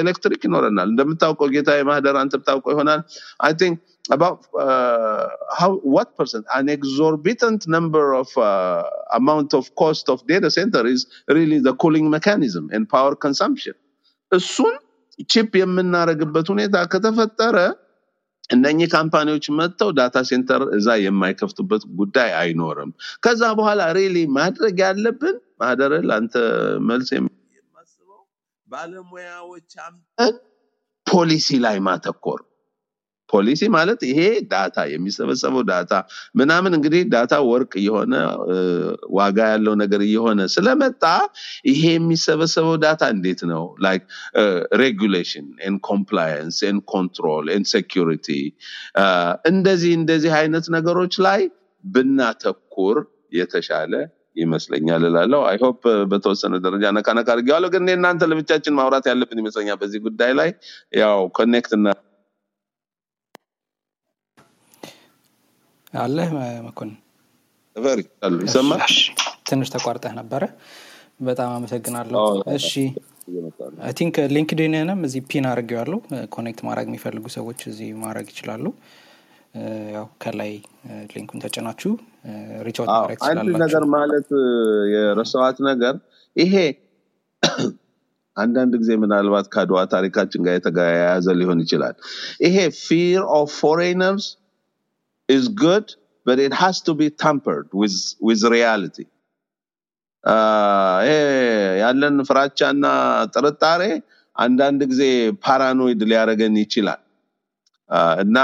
ኤሌክትሪክ 0.00 0.44
ይኖረናል። 0.44 0.88
እንደምታውቀው 0.88 1.46
ጌታዬ 1.46 1.70
ማህደር 1.76 2.16
አንተ 2.16 2.36
ብታውቀው 2.36 2.70
ይሆናል። 2.70 3.02
Number 7.66 8.12
of 8.12 8.28
uh, 8.36 8.82
amount 9.12 9.54
of 9.54 9.64
cost 9.74 10.08
of 10.08 10.26
data 10.26 10.50
center 10.50 10.86
is 10.86 11.06
really 11.28 11.58
the 11.58 11.72
cooling 11.72 12.10
mechanism 12.10 12.68
and 12.72 12.88
power 12.88 13.14
consumption. 13.14 13.74
እሱን 14.32 14.74
cheap 15.34 15.56
የምናደርግበት 15.56 16.46
ሁኔታ 16.48 16.84
ከተፈጠረ 16.84 17.56
እነኚህ 18.50 18.88
company 18.94 19.27
ዎች 19.27 19.46
መጥተው 19.58 19.90
data 19.98 20.16
center 20.28 20.62
እዛ 20.76 20.96
የማይከፍቱበት 21.02 21.82
ጉዳይ 22.00 22.30
አይኖርም። 22.40 22.90
ከዛ 23.24 23.42
በኋላ 23.58 23.82
really 23.98 24.16
ማድረግ 24.36 24.74
ያለብን 24.84 25.36
ማህደረ 25.60 25.92
ለአንተ 26.08 26.34
መልስ 26.88 27.08
የማስበው 27.14 28.20
ባለሙያዎች 28.68 29.72
አምጠን 29.86 30.34
ፖሊሲ 31.06 31.48
ላይ 31.64 31.78
ማተኮር 31.86 32.40
ፖሊሲ 33.34 33.62
ማለት 33.74 34.00
ይሄ 34.08 34.20
data 34.50 34.86
የሚሰበሰበው 34.92 35.62
data 35.70 35.92
ምናምን 36.40 36.72
እንግዲህ 36.78 37.02
data 37.14 37.34
ወርቅ 37.50 37.72
እየሆነ 37.82 38.14
ዋጋ 39.16 39.38
ያለው 39.52 39.74
ነገር 39.82 40.02
እየሆነ 40.08 40.40
ስለመጣ 40.54 41.02
ይሄ 41.70 41.82
የሚሰበሰበው 41.94 42.76
data 42.84 43.04
እንዴት 43.14 43.42
ነው 43.52 43.64
like 43.86 44.02
regulation 44.82 45.48
and 45.66 45.76
compliance 45.90 46.58
and 46.68 46.80
control 46.94 47.48
and 47.54 47.64
security 47.74 48.28
እንደዚህ 49.44 49.94
እንደዚህ 50.00 50.34
አይነት 50.40 50.66
ነገሮች 50.76 51.16
ላይ 51.26 51.40
ብናተኩር 51.84 52.98
የተሻለ 53.38 53.92
ይመስለኛል 54.42 55.02
እላለሁ። 55.08 55.40
I 55.50 55.56
hope 55.62 55.82
በተወሰነ 56.10 56.54
ደረጃ 56.64 56.84
ነካ 56.96 57.08
አድርጌዋለሁ። 57.24 57.68
ግን 57.74 57.90
እናንተ 57.94 58.28
ለብቻችን 58.30 58.76
ማውራት 58.78 59.06
ያለብን 59.10 59.40
ይመስለኛል 59.42 59.78
በዚህ 59.82 60.00
ጉዳይ 60.06 60.32
ላይ 60.40 60.50
ያው 61.02 61.20
connect 61.38 61.72
እና 61.78 61.86
አለ 65.94 66.16
መኮንን? 66.66 66.96
ትንሽ 69.48 69.68
ተቋርጠህ 69.74 70.12
ነበረ? 70.18 70.42
በጣም 71.20 71.50
አመሰግናለሁ። 71.56 72.20
እሺ 72.54 72.70
think 73.98 74.16
LinkedIn 74.32 74.77
ንም 74.77 75.00
እዚህ 75.06 75.20
pin 75.28 75.44
አድርጌዋለሁ። 75.50 75.98
connect 76.34 76.60
ማድረግ 76.66 76.86
የሚፈልጉ 76.90 77.24
ሰዎች 77.36 77.60
እዚህ 77.70 77.88
ማድረግ 78.02 78.26
ይችላሉ። 78.32 78.64
ያው 79.94 80.06
ከላይ 80.22 80.52
link 81.12 81.26
ኡን 81.26 81.40
ተጭናችሁ 81.44 81.90
reach 82.66 82.80
out 82.80 82.88
ማድረግ 82.94 83.18
አንድ 83.30 83.50
ነገር 83.62 83.84
ማለት 83.94 84.28
እ፣ 84.38 84.46
የረሳኋት 84.94 85.58
ነገር 85.68 85.94
ይሄ 86.36 86.54
አንዳንድ 88.36 88.72
ጊዜ 88.80 88.92
ምናልባት 89.02 89.46
ከአድዋ 89.52 89.80
ታሪካችን 89.92 90.44
ጋር 90.46 90.54
የተያያዘ 90.56 91.26
ሊሆን 91.40 91.58
ይችላል። 91.64 91.94
ይሄ 92.40 92.56
fear 92.80 93.20
of 93.34 93.50
foreigners 93.60 94.26
is 95.29 95.47
good, 95.47 95.85
but 96.25 96.39
it 96.39 96.53
has 96.53 96.81
to 96.81 96.93
be 96.93 97.09
tampered 97.23 97.69
with 97.73 97.97
with 98.19 98.43
reality. 98.57 99.05
Ah, 100.23 100.95
ይሄ 101.07 101.17
ያለን 101.81 102.15
ፍራቻና 102.29 102.85
ጥርጣሬ 103.35 103.81
አንዳንድ 104.35 104.81
ጊዜ 104.91 105.03
ፓራኖይድ 105.45 106.01
ሊያደርገን 106.11 106.55
ይችላል 106.63 107.01
Ah, 107.89 108.13
እና 108.23 108.37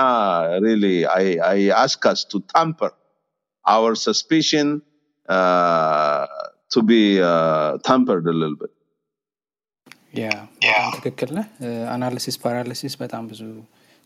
really 0.65 0.95
I, 1.21 1.25
I 1.55 1.59
ask 1.83 2.05
us 2.11 2.21
to 2.31 2.37
tamper 2.53 2.91
our 3.65 3.91
suspicion 4.05 4.67
uh, 5.27 6.25
to 6.73 6.79
be 6.91 7.01
uh, 7.31 7.69
tampered 7.89 8.25
a 8.33 8.37
little 8.41 8.57
bit. 8.63 8.73
ያ 10.13 10.27
በጣም 10.63 10.91
ትክክል 10.97 11.29
ነህ 11.37 11.47
አናሊሲስ 11.93 12.35
ፓራሊሲስ 12.43 12.93
በጣም 13.01 13.23
ብዙ 13.31 13.41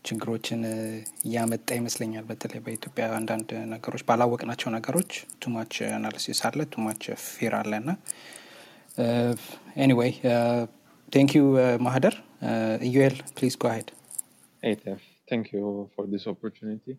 ችግሮችን 0.05 0.61
እያመጣ 1.27 1.67
ይመስለኛል። 1.79 2.25
በተለይ 2.29 2.59
በኢትዮጵያ 2.65 3.05
አንዳንድ 3.19 3.49
ነገሮች 3.73 4.03
ባላወቅናቸው 4.09 4.69
ነገሮች 4.77 5.11
too 5.43 5.56
much 5.56 5.73
analysis 5.97 6.41
አለ 6.49 6.61
too 6.75 6.87
much 6.87 7.03
fear 7.25 7.55
አለ 7.61 7.71
እና 7.81 7.91
anyway 9.85 10.11
thank 11.13 11.31
you 11.39 11.43
ማህደር. 11.87 12.15
ኢዩኤል 12.89 13.17
please 13.37 13.55
go 13.63 13.73
ahead 13.75 13.89
you 15.51 15.67
for 15.95 16.03
this 16.05 16.25
opportunity. 16.27 16.93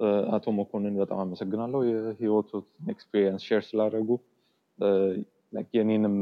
Uh, 0.00 0.22
አቶ 0.34 0.46
መኮንን 0.58 0.94
በጣም 1.00 1.18
አመሰግናለሁ 1.22 1.78
የህይወቱን 1.88 2.64
experience 2.92 3.44
share 3.48 3.62
ስላደረጉ። 3.68 4.10
የኔንም 5.76 6.16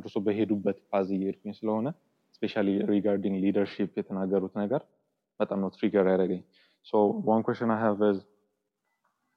እርሱ 0.00 0.16
በሄዱበት 0.26 0.78
ፓዝ 0.90 1.08
እየሄድኩኝ 1.16 1.52
ስለሆነ 1.58 1.88
ስፔሻሊ 2.39 2.69
ሪጋርዲንግ 2.93 3.35
ሊደርሺፕ 3.45 3.91
የተናገሩት 4.01 4.55
ነገር 4.63 4.81
በጣም 5.39 5.59
ነው 5.63 5.69
ትሪገር 5.75 6.05
ያደረገኝ 6.13 6.41
ሶ 6.87 6.93
ዋን 7.29 7.43
ኩዌሽን 7.47 7.71
አይ 7.75 7.81
ሃቭ 7.85 8.01
ኢዝ 8.11 8.19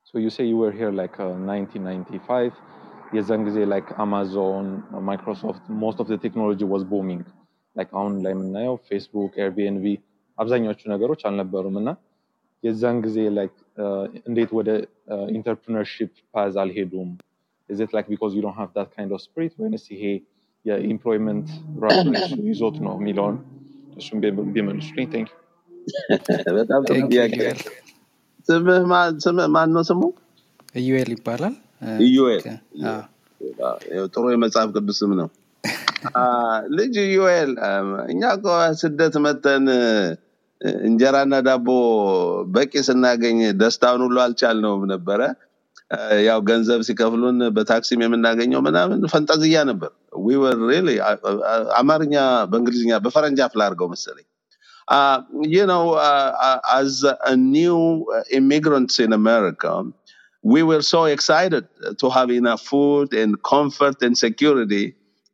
So 0.06 0.18
you 0.18 0.30
say 0.30 0.44
you 0.46 0.56
were 0.56 0.72
here 0.72 0.90
like 0.90 1.16
uh, 1.20 1.32
1995. 1.46 2.52
የዛን 3.16 3.42
ጊዜ 3.48 3.58
like 3.72 3.88
Amazon, 4.04 4.64
Microsoft, 5.08 5.64
most 5.82 5.98
of 6.02 6.06
the 6.12 6.18
technology 6.24 6.66
was 6.74 6.82
booming. 6.92 7.22
Like 7.76 7.90
አሁን 7.98 8.14
ላይ 8.24 8.32
የምናየው 8.34 8.76
ፌስቡክ፣ 8.88 9.34
ኤርቢኤንቢ 9.46 9.84
አብዛኛዎቹ 10.38 10.80
ነገሮች 10.94 11.20
አልነበሩም 11.28 11.76
እና 11.80 11.90
የዛን 12.62 12.96
ጊዜ 13.06 13.18
like 13.40 13.56
uh, 13.84 14.04
እንዴት 14.28 14.50
ወደ 14.58 14.68
ኢንተርፕርነርሺፕ 15.38 16.12
ፓዝ 16.36 16.56
አልሄዱም? 16.64 17.10
Is 17.70 17.80
it 17.84 17.92
like 17.96 18.08
because 18.14 18.34
you 18.36 18.42
don't 18.46 18.58
have 18.62 18.72
that 18.78 18.90
kind 18.96 19.12
of 19.14 19.20
spirit 19.26 19.54
ወይንስ 19.62 19.84
ይሄ 19.94 20.04
የኢምፕሎይመንት 20.65 21.47
ራሱ 21.83 22.03
ይዞት 22.47 22.77
ነው 22.85 22.93
የሚለውን 22.99 23.37
እሱም 23.97 24.19
ቢመልሱልኝ። 24.53 25.07
ቴንክ 25.13 25.29
ዩ 26.45 26.53
በጣም 26.57 26.81
ጥሩ 26.87 26.97
ጥያቄ። 27.09 27.37
ስምህ 28.47 28.81
ማን 29.55 29.69
ነው 29.75 29.83
ስሙ? 29.89 30.01
ኢዩኤል 30.75 31.11
ይባላል 31.15 31.55
ኢዩኤል። 32.05 32.45
ጥሩ 34.13 34.23
የመጽሐፍ 34.33 34.69
ቅዱስ 34.75 34.99
ስም 35.01 35.11
ነው። 35.19 35.29
ልጅ 36.77 36.93
ኢዩኤል 37.05 37.51
አም፣ 37.67 37.89
እኛ 38.11 38.21
እኮ 38.37 38.45
ስደት 38.79 39.15
መተን 39.25 39.65
እንጀራና 40.81 41.35
ዳቦ 41.47 41.67
በቂ 42.53 42.73
ስናገኝ 42.87 43.39
ደስታውን 43.61 44.01
ሁሉ 44.05 44.17
አልቻልነውም 44.25 44.83
ነበረ። 44.93 45.21
ያው 46.28 46.40
ገንዘብ 46.48 46.80
ሲከፍሉን 46.86 47.38
በታክሲም 47.56 48.00
የምናገኘው 48.04 48.60
ምናምን 48.66 49.00
ፈንጠዝያ 49.12 49.58
ነበር። 49.70 49.90
we 50.26 50.34
were 50.36 50.56
really 50.70 50.96
አ- 51.08 51.20
አ- 51.52 51.68
አማርኛ 51.78 52.14
በእንግሊዝኛ 52.52 52.92
በፈረንጅ 53.06 53.40
አፍ 53.46 53.54
ላድርገው 53.62 53.90
መሰለኝ 53.94 54.26
Uh, 54.88 55.16
you 55.54 55.64
know, 55.66 55.82
uh, 56.02 56.30
uh, 56.40 56.58
as 56.74 56.92
a 57.24 57.34
new 57.48 57.80
uh, 58.08 58.22
immigrants 58.30 58.98
in 58.98 59.12
America, 59.12 59.72
we 60.44 60.62
were 60.62 60.80
so 60.84 61.04
excited 61.06 61.64
to 61.98 62.08
have 62.08 62.30
enough 62.32 62.62
food 62.62 63.12
and 63.14 63.42
comfort 63.44 63.96
and 64.00 64.16
security. 64.18 64.84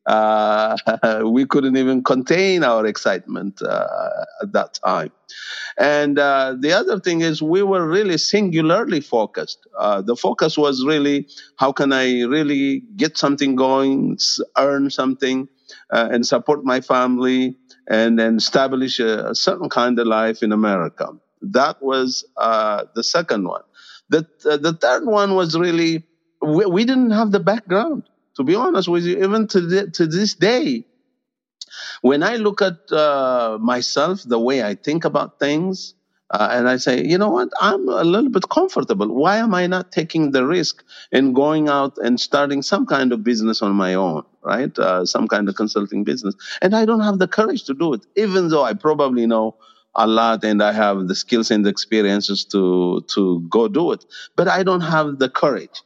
uh, 0.05 0.77
we 1.25 1.45
couldn't 1.45 1.77
even 1.77 2.03
contain 2.03 2.63
our 2.63 2.85
excitement 2.85 3.62
uh, 3.62 3.85
at 4.41 4.53
that 4.53 4.79
time. 4.85 5.12
And 5.77 6.17
uh, 6.17 6.55
the 6.59 6.73
other 6.73 6.99
thing 6.99 7.21
is, 7.21 7.41
we 7.41 7.63
were 7.63 7.88
really 7.88 8.17
singularly 8.17 9.01
focused. 9.01 9.59
Uh, 9.77 10.01
the 10.01 10.15
focus 10.15 10.57
was 10.57 10.83
really, 10.85 11.27
how 11.57 11.71
can 11.71 11.93
I 11.93 12.23
really 12.23 12.83
get 12.95 13.17
something 13.17 13.55
going, 13.55 14.17
earn 14.57 14.89
something, 14.89 15.47
uh, 15.91 16.09
and 16.12 16.25
support 16.25 16.63
my 16.63 16.81
family, 16.81 17.55
and 17.88 18.17
then 18.17 18.38
establish 18.38 18.99
a, 18.99 19.29
a 19.29 19.35
certain 19.35 19.69
kind 19.69 19.97
of 19.99 20.07
life 20.07 20.43
in 20.43 20.51
America. 20.51 21.09
That 21.41 21.81
was 21.81 22.25
uh, 22.38 22.85
the 22.95 23.03
second 23.03 23.47
one. 23.47 23.63
The, 24.09 24.27
the 24.43 24.77
third 24.79 25.05
one 25.05 25.35
was 25.35 25.57
really, 25.57 26.03
we, 26.41 26.65
we 26.65 26.85
didn't 26.85 27.12
have 27.12 27.31
the 27.31 27.39
background. 27.39 28.03
To 28.39 28.45
be 28.45 28.56
honest 28.56 28.89
with 28.89 29.06
you, 29.06 29.23
even 29.23 29.47
to, 29.49 29.62
the, 29.62 29.91
to 29.91 30.08
this 30.08 30.36
day, 30.36 30.86
When 32.02 32.23
I 32.23 32.38
look 32.38 32.62
at 32.62 32.91
uh, 32.91 33.58
myself, 33.62 34.23
the 34.23 34.39
way 34.39 34.63
I 34.63 34.75
think 34.75 35.06
about 35.06 35.39
things, 35.39 35.95
uh, 36.32 36.49
and 36.52 36.69
I 36.69 36.78
say, 36.78 37.04
you 37.06 37.17
know 37.17 37.30
what, 37.32 37.49
I'm 37.60 37.89
a 37.89 38.04
little 38.04 38.30
bit 38.30 38.49
comfortable. 38.49 39.08
Why 39.13 39.38
am 39.38 39.54
I 39.56 39.67
not 39.67 39.91
taking 39.91 40.32
the 40.32 40.45
risk 40.45 40.84
in 41.12 41.34
going 41.34 41.69
out 41.69 41.97
and 41.97 42.19
starting 42.19 42.62
some 42.62 42.86
kind 42.86 43.12
of 43.12 43.23
business 43.23 43.62
on 43.63 43.73
my 43.75 43.95
own, 43.95 44.23
right? 44.43 44.78
Uh, 44.80 45.06
some 45.06 45.28
kind 45.28 45.49
of 45.49 45.56
consulting 45.56 46.04
business. 46.06 46.36
And 46.62 46.75
I 46.75 46.86
don't 46.86 47.02
have 47.02 47.19
the 47.19 47.28
courage 47.28 47.63
to 47.65 47.73
do 47.73 47.93
it, 47.95 48.06
even 48.15 48.49
though 48.49 48.63
I 48.63 48.73
probably 48.75 49.25
know 49.25 49.58
a 49.95 50.08
lot 50.08 50.43
and 50.45 50.63
I 50.63 50.71
have 50.71 51.08
the 51.08 51.15
skills 51.15 51.52
and 51.52 51.65
the 51.65 51.69
experiences 51.71 52.45
to 52.54 53.04
to 53.15 53.41
go 53.49 53.67
do 53.67 53.91
it. 53.91 54.06
But 54.38 54.47
I 54.47 54.63
don't 54.63 54.82
have 54.82 55.19
the 55.19 55.30
courage. 55.30 55.82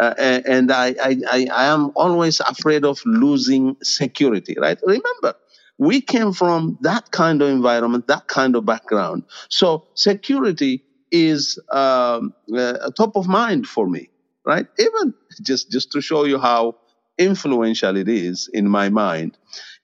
Uh, 0.00 0.14
and 0.18 0.72
I, 0.72 0.94
I, 1.02 1.46
I, 1.52 1.64
am 1.66 1.92
always 1.96 2.40
afraid 2.40 2.84
of 2.84 3.00
losing 3.04 3.76
security, 3.82 4.56
right? 4.58 4.78
Remember, 4.86 5.34
we 5.76 6.00
came 6.00 6.32
from 6.32 6.78
that 6.80 7.10
kind 7.10 7.42
of 7.42 7.50
environment, 7.50 8.06
that 8.06 8.26
kind 8.26 8.56
of 8.56 8.64
background. 8.64 9.24
So 9.50 9.86
security 9.94 10.82
is 11.10 11.58
um, 11.70 12.32
uh, 12.56 12.90
top 12.96 13.16
of 13.16 13.28
mind 13.28 13.66
for 13.66 13.86
me, 13.86 14.08
right? 14.46 14.66
Even 14.78 15.12
just, 15.42 15.70
just 15.70 15.92
to 15.92 16.00
show 16.00 16.24
you 16.24 16.38
how 16.38 16.76
influential 17.18 17.96
it 17.96 18.08
is 18.08 18.48
in 18.54 18.68
my 18.68 18.88
mind. 18.88 19.36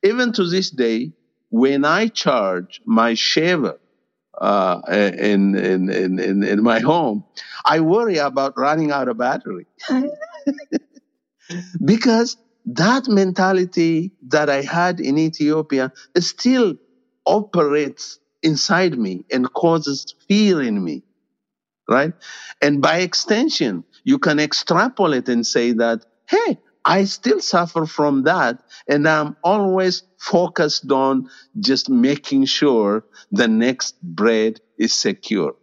Even 0.02 0.32
to 0.32 0.44
this 0.48 0.70
day, 0.70 1.12
when 1.50 1.84
I 1.84 2.08
charge 2.08 2.80
my 2.86 3.14
shaver 3.14 3.78
uh, 4.40 4.81
in, 4.90 5.55
in, 5.57 5.90
in, 5.90 6.18
in, 6.18 6.42
in 6.42 6.62
my 6.62 6.81
home, 6.81 7.24
I 7.64 7.81
worry 7.81 8.18
about 8.18 8.55
running 8.57 8.90
out 8.90 9.09
of 9.09 9.18
battery 9.18 9.66
because 11.85 12.37
that 12.66 13.09
mentality 13.09 14.12
that 14.29 14.51
I 14.51 14.62
had 14.62 15.01
in 15.01 15.18
Ethiopia 15.18 15.92
still 16.18 16.74
operates 17.27 18.18
inside 18.42 18.98
me 18.98 19.24
and 19.33 19.53
causes 19.53 20.14
fear 20.29 20.62
in 20.62 20.83
me, 20.83 21.03
right? 21.88 22.12
And 22.62 22.81
by 22.81 22.98
extension, 22.98 23.85
you 24.05 24.18
can 24.18 24.38
extrapolate 24.38 25.29
and 25.29 25.46
say 25.46 25.72
that, 25.72 26.05
hey, 26.29 26.59
I 26.88 27.05
still 27.05 27.40
suffer 27.40 27.87
from 27.87 28.24
that, 28.24 28.62
and 28.88 29.07
I'm 29.09 29.37
always 29.44 30.05
focused 30.18 30.90
on 30.90 31.29
just 31.61 31.90
making 31.90 32.46
sure 32.46 33.05
the 33.31 33.46
next 33.46 34.03
bread 34.03 34.61
is 34.79 34.94
secure 34.98 35.55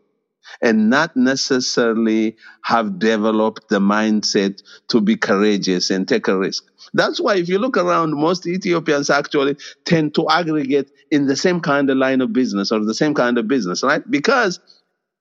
and 0.61 0.89
not 0.89 1.17
necessarily 1.17 2.37
have 2.63 2.99
developed 2.99 3.69
the 3.69 3.79
mindset 3.79 4.61
to 4.89 5.01
be 5.01 5.15
courageous 5.17 5.89
and 5.89 6.07
take 6.07 6.27
a 6.27 6.37
risk. 6.37 6.63
That's 6.93 7.19
why 7.19 7.37
if 7.37 7.49
you 7.49 7.59
look 7.59 7.77
around, 7.77 8.13
most 8.15 8.47
Ethiopians 8.47 9.09
actually 9.09 9.57
tend 9.85 10.15
to 10.15 10.29
aggregate 10.29 10.91
in 11.11 11.27
the 11.27 11.35
same 11.35 11.59
kind 11.61 11.89
of 11.89 11.97
line 11.97 12.21
of 12.21 12.33
business 12.33 12.71
or 12.71 12.85
the 12.85 12.93
same 12.93 13.15
kind 13.15 13.39
of 13.39 13.47
business, 13.47 13.83
right? 13.83 14.09
Because 14.11 14.59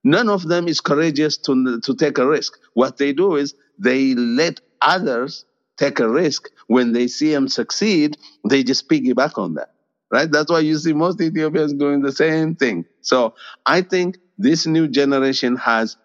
none 0.04 0.28
of 0.28 0.48
them 0.48 0.68
is 0.68 0.80
courageous 0.80 1.38
to, 1.38 1.80
to 1.80 1.94
take 1.96 2.18
a 2.18 2.28
risk. 2.28 2.58
What 2.74 2.98
they 2.98 3.14
do 3.14 3.36
is 3.36 3.54
they 3.78 4.14
let 4.14 4.60
others 4.82 5.46
take 5.76 6.00
a 6.00 6.08
risk. 6.08 6.48
When 6.66 6.92
they 6.92 7.08
see 7.08 7.32
them 7.32 7.48
succeed, 7.48 8.16
they 8.48 8.62
just 8.62 8.88
piggyback 8.88 9.38
on 9.38 9.54
that, 9.54 9.74
right? 10.10 10.30
That's 10.30 10.50
why 10.50 10.60
you 10.60 10.76
see 10.78 10.92
most 10.92 11.20
Ethiopians 11.20 11.72
doing 11.74 12.02
the 12.02 12.12
same 12.12 12.54
thing. 12.56 12.84
So 13.02 13.34
I 13.66 13.82
think 13.82 14.18
this 14.38 14.66
new 14.66 14.88
generation 14.88 15.56
has 15.56 15.96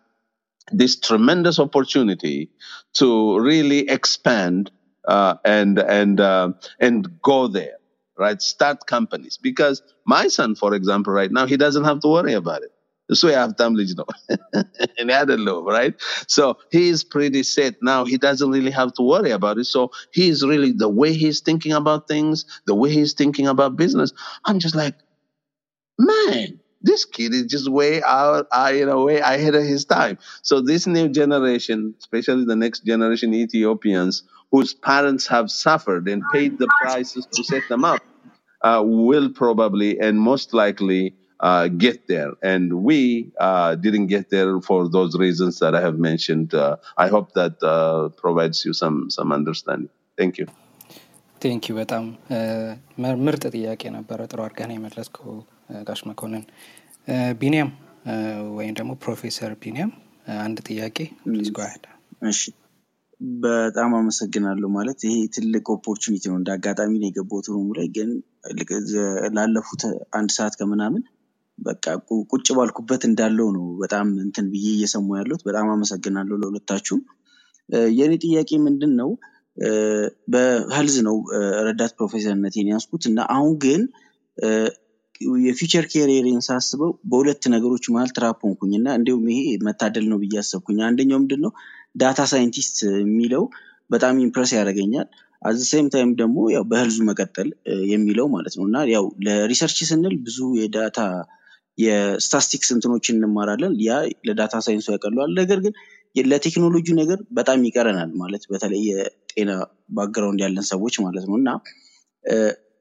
this 0.72 1.00
tremendous 1.00 1.60
opportunity 1.60 2.52
to 2.94 3.40
really 3.40 3.90
expand 3.90 4.72
uh, 5.08 5.36
and 5.46 5.80
and 5.80 6.20
uh, 6.20 6.52
and 6.80 7.22
go 7.22 7.48
there, 7.48 7.78
right? 8.18 8.42
Start 8.42 8.86
companies 8.86 9.38
because 9.42 9.82
my 10.06 10.28
son, 10.28 10.56
for 10.56 10.74
example, 10.76 11.14
right 11.14 11.32
now 11.32 11.48
he 11.48 11.58
doesn't 11.58 11.86
have 11.86 12.00
to 12.02 12.08
worry 12.08 12.34
about 12.34 12.62
it. 12.64 12.72
So 13.12 13.30
I 13.30 13.34
have 13.34 13.58
Tamil 13.58 13.86
now. 13.98 14.06
and 14.98 15.12
I 15.12 15.18
had 15.18 15.30
a 15.30 15.38
love, 15.38 15.66
right? 15.66 15.94
So 16.28 16.58
he 16.72 16.90
is 16.90 17.04
pretty 17.04 17.44
set 17.44 17.76
now. 17.82 18.06
He 18.06 18.18
doesn't 18.18 18.50
really 18.50 18.72
have 18.72 18.94
to 18.94 19.02
worry 19.02 19.32
about 19.32 19.58
it. 19.58 19.66
So 19.66 19.92
he 20.12 20.30
is 20.30 20.46
really 20.46 20.72
the 20.72 20.90
way 20.90 21.14
he's 21.14 21.40
thinking 21.42 21.74
about 21.74 22.08
things, 22.08 22.46
the 22.66 22.76
way 22.76 22.92
he's 22.92 23.14
thinking 23.14 23.48
about 23.48 23.76
business. 23.76 24.14
I'm 24.46 24.60
just 24.60 24.76
like, 24.76 24.96
man, 25.98 26.60
this 26.82 27.06
kid 27.06 27.34
is 27.34 27.46
just 27.46 27.70
way 27.70 28.02
out, 28.04 28.48
uh, 28.52 28.72
in 28.74 28.90
a 28.90 29.02
way 29.02 29.20
ahead 29.20 29.56
of 29.56 29.64
his 29.64 29.86
time. 29.86 30.18
So 30.44 30.62
this 30.62 30.88
new 30.88 31.10
generation, 31.10 31.96
especially 32.00 32.46
the 32.46 32.56
next 32.56 32.86
generation 32.86 33.34
Ethiopians, 33.34 34.24
whose 34.52 34.74
parents 34.74 35.28
have 35.28 35.52
suffered 35.52 36.08
and 36.08 36.24
paid 36.32 36.58
the 36.58 36.68
prices 36.82 37.28
to 37.34 37.44
set 37.44 37.64
them 37.70 37.84
up, 37.84 38.02
uh, 38.62 38.82
will 38.86 39.30
probably 39.30 40.00
and 40.00 40.20
most 40.20 40.54
likely 40.54 41.16
uh, 41.40 41.68
get 41.78 42.08
there. 42.08 42.32
And 42.44 42.84
we 42.84 42.98
uh, 43.40 43.76
didn't 43.78 44.08
get 44.08 44.30
there 44.30 44.60
for 44.62 44.90
those 44.90 45.18
reasons 45.18 45.60
that 45.60 45.74
I 45.74 45.82
have 45.82 45.98
mentioned. 46.02 46.54
Uh, 46.56 46.74
I 46.98 47.08
hope 47.08 47.34
that 47.34 47.56
uh, 47.66 48.02
provides 48.18 48.66
you 48.66 48.74
some 48.74 48.98
some 49.10 49.32
understanding. 49.32 49.92
Thank 50.18 50.36
you. 50.40 50.48
Thank 51.42 51.66
you 51.68 51.74
በጣም 51.76 52.06
ምር- 53.04 53.20
ምርጥ 53.26 53.44
ጥያቄ 53.54 53.82
ነበረ። 53.98 54.20
ጥሩ 54.32 54.40
አድርገህ 54.46 54.66
ነው 54.70 54.76
የመለስከው 54.78 55.30
እ፣ 55.70 55.84
ጋሽ 55.88 56.02
መኮንን። 56.08 56.44
ቢኒያም 57.42 57.70
ወይም 58.58 58.74
ደግሞ 58.80 58.92
ፕሮፌሰር 59.04 59.52
ቢኒያም 59.64 59.92
አንድ 60.44 60.58
ጥያቄ 60.70 60.98
please 61.24 61.50
እሺ 62.32 62.42
በጣም 63.46 63.92
አመሰግናለሁ። 64.00 64.68
ማለት 64.76 65.00
ይሄ 65.08 65.16
ትልቅ 65.38 65.64
opportunity 65.76 66.24
ነው። 66.32 66.38
እንደ 66.42 66.50
አጋጣሚ 66.58 66.92
ነው 67.02 67.08
የገባሁት 67.10 67.48
room 67.56 67.65
ኡ 67.65 67.70
ላይ 67.80 67.88
ግን 67.98 68.12
ላለፉት 69.38 69.82
አንድ 70.20 70.30
ሰዓት 70.38 70.54
ከምናምን 70.60 71.04
በቃ 71.60 71.86
ቁጭ 72.32 72.48
ባልኩበት 72.58 73.02
እንዳለው 73.08 73.48
ነው 73.56 73.66
በጣም 73.82 74.08
እንትን 74.24 74.46
ብዬ 74.52 74.68
እየሰሙ 74.76 75.08
ያለሁት። 75.20 75.44
በጣም 75.48 75.68
አመሰግናለሁ 75.74 76.36
ለሁለታችሁም። 76.42 77.02
የእኔ 77.96 78.14
ጥያቄ 78.24 78.52
ምንድን 78.66 78.94
ነው 79.00 79.10
በ 80.34 80.49
health 80.49 80.96
ነው 81.08 81.16
ረዳት 81.68 81.92
ፕሮፌሰርነቴን 81.98 82.70
ያዝኩት 82.72 83.04
እና 83.10 83.20
አሁን 83.34 83.54
ግን 83.64 83.82
እ፣ 84.38 84.50
የ 85.44 85.54
future 85.54 85.86
career 85.92 86.19
ኤን 86.19 86.42
ሳስበው 86.46 86.92
በሁለት 87.10 87.44
ነገሮች 87.54 87.86
መሀል 87.94 88.12
trap 88.18 88.38
ሆንኩኝ 88.46 88.74
እና 88.78 88.90
እንዲሁም 88.98 89.26
ይሄ 89.32 89.40
መታደል 89.68 90.06
ነው 90.12 90.18
ብዬ 90.22 90.36
አሰብኩኝ። 90.42 90.78
አንደኛው 90.88 91.20
ምንድን 91.22 91.42
ነው 91.46 91.52
data 91.96 92.20
scientist 92.32 92.78
የሚለው 93.02 93.44
በጣም 93.90 94.22
impress 94.26 94.52
ያደርገኛል። 94.56 95.08
at 95.42 95.49
the 95.49 95.60
same 95.70 95.88
time 95.92 96.10
ደግሞ 96.18 96.38
ያው 96.54 96.64
በ 96.70 96.75
health 96.75 96.92
ኡ 96.92 96.98
መቀጠል 97.10 97.50
የሚለው 97.92 98.26
ማለት 98.34 98.54
ነው 98.58 98.66
እና 98.70 98.78
ያው 98.94 99.06
ለ 99.26 99.36
research 99.36 99.78
ስንል 99.90 100.16
ብዙ 100.26 100.40
የ 100.60 100.73
data 100.73 101.00
የ 101.80 101.95
statistics 101.95 102.70
እንትኖችን 102.76 103.18
እንማራለን። 103.20 103.74
ያ 103.86 103.98
ለ 104.28 104.37
data 104.37 104.56
ሳይንሱ 104.66 104.88
ያቀለዋል። 104.96 105.32
ነገር 105.40 105.60
ግን 105.66 105.74
ለቴክኖሎጂ 106.26 106.88
ነገር 107.00 107.20
በጣም 107.38 107.60
ይቀረናል 107.68 108.12
ማለት 108.22 108.44
በተለይ 108.52 108.82
የጤና 108.90 109.52
background 109.98 110.40
ያለን 110.46 110.66
ሰዎች 110.72 110.96
ማለት 111.06 111.26
ነው 111.30 111.36
እና 111.40 111.50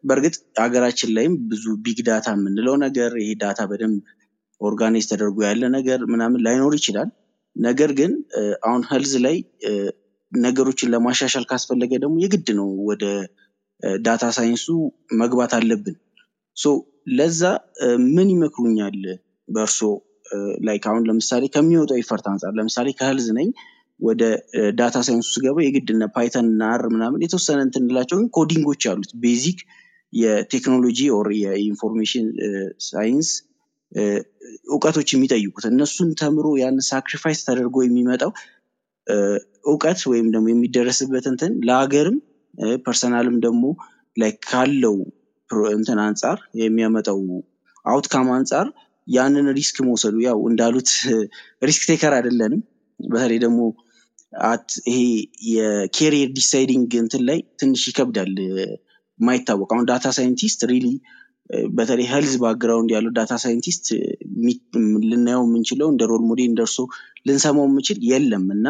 በእርግጥ 0.05 0.35
ሀገራችን 0.63 1.11
ላይም 1.17 1.35
ብዙ 1.51 1.65
big 1.85 1.99
data 2.09 2.29
የምንለው 2.37 2.75
ነገር 2.85 3.13
ይሄ 3.23 3.31
data 3.43 3.61
በደንብ 3.71 3.99
organize 4.61 5.07
ተደርጎ 5.11 5.39
ያለ 5.47 5.65
ነገር 5.77 6.01
ምናምን 6.13 6.43
ላይኖር 6.47 6.75
ይችላል። 6.79 7.09
ነገር 7.57 7.91
ግን 7.99 8.13
አሁን 8.67 8.83
health 8.91 9.12
ላይ 9.27 9.37
ነገሮችን 10.33 10.91
ለማሻሻል 10.95 11.45
ካስፈለገ 11.51 11.93
ደግሞ 12.03 12.17
የግድ 12.25 12.49
ነው 12.59 12.69
ወደ 12.91 13.05
data 14.03 14.25
ሳይንሱ 14.37 14.67
መግባት 15.21 15.53
አለብን። 15.59 15.97
ለዛ 17.12 17.40
ምን 18.09 18.29
ይመክሩኛል? 18.35 18.97
በእርሶ 19.49 19.81
like 20.67 20.85
አሁን 20.90 21.03
ለምሳሌ 21.09 21.44
ከሚወጣው 21.55 21.99
effort 22.03 22.25
አንጻር 22.31 22.53
ለምሳሌ 22.59 22.88
ከ 22.99 23.06
health 23.06 23.29
ነኝ 23.38 23.49
ወደ 24.01 24.23
data 24.79 24.97
ሳይንሱ 25.07 25.29
ስገባ 25.37 25.59
የግድ 25.64 25.88
እነ 25.94 26.05
Python 26.17 26.47
እና 26.51 26.62
R 26.75 26.83
ምናምን 26.94 27.23
የተወሰነ 27.25 27.61
እንትን 27.66 27.87
ግን 28.12 28.27
coding 28.37 28.64
ኦች 28.64 28.83
አሉት። 28.90 29.12
basic 29.25 29.61
የቴክኖሎጂ 30.12 31.01
or 31.17 31.29
የ 31.41 31.54
information 31.54 32.27
science 32.88 33.31
እውቀቶች 34.68 35.09
የሚጠይቁት 35.12 35.64
እነሱን 35.71 36.09
ተምሮ 36.21 36.47
ያን 36.61 36.79
sacrifice 36.88 37.41
ተደርጎ 37.47 37.77
የሚመጣው 37.85 38.31
እውቀት 39.66 40.01
ወይም 40.11 40.27
ደግሞ 40.35 40.47
የሚደረስበት 40.51 41.27
እንትን 41.31 41.53
ለሀገርም 41.68 42.16
personal 42.87 43.27
ም 43.27 43.37
ደግሞ 43.47 43.64
ላይ 44.16 44.33
ካለው 44.47 44.97
እንትን 45.73 45.99
አንጻር 46.05 46.39
የሚያመጣው 46.61 47.21
outcome 47.85 48.29
አንጻር 48.35 48.67
ያንን 49.07 49.47
risk 49.57 49.77
መውሰዱ 49.87 50.17
ያው 50.25 50.39
እንዳሉት 50.49 50.89
risk 51.69 51.85
taker 51.91 52.12
አይደለንም። 52.17 52.63
በተለይ 53.01 53.39
ደግሞ 53.45 53.61
at 54.47 54.71
ይሄ 54.89 54.99
የ 55.53 55.72
career 55.72 56.31
deciding 56.37 56.91
እንትን 57.03 57.23
ላይ 57.29 57.39
ትንሽ 57.61 57.83
ይከብዳል። 57.91 58.35
እ፣ 58.47 58.51
የማይታወቅ 59.19 59.71
አሁን 59.75 59.87
data 59.91 60.07
scientist 60.17 60.61
really 60.71 60.87
በተለይ 61.75 62.07
health 62.11 62.35
background 62.43 62.91
ያለው 62.95 63.13
data 63.17 63.35
scientist 63.43 63.87
ልናየው 65.11 65.43
የምንችለው 65.47 65.89
እንደ 65.93 66.03
role 66.11 66.23
model 66.29 66.49
እንደርሶ 66.51 66.77
ልንሰማው 67.27 67.67
የምንችል 67.69 67.99
የለም 68.11 68.45
እና 68.57 68.67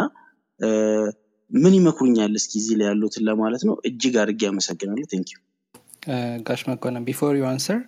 ምን 1.51 1.75
ይመክሩኛል 1.77 2.33
እስኪ 2.39 2.53
እዚህ 2.61 2.77
ላይ 2.79 2.87
ያሉትን 2.91 3.25
ለማለት 3.29 3.63
ነው። 3.69 3.77
እጅግ 3.89 4.15
አድርጌ 4.23 4.43
አመሰግናለሁ። 4.51 5.07
Thank 5.13 5.29
you። 5.33 5.39
ጋሽ 6.47 6.63
መኮንን 6.69 7.05
before 7.07 7.35
you 7.39 7.45
answer 7.51 7.81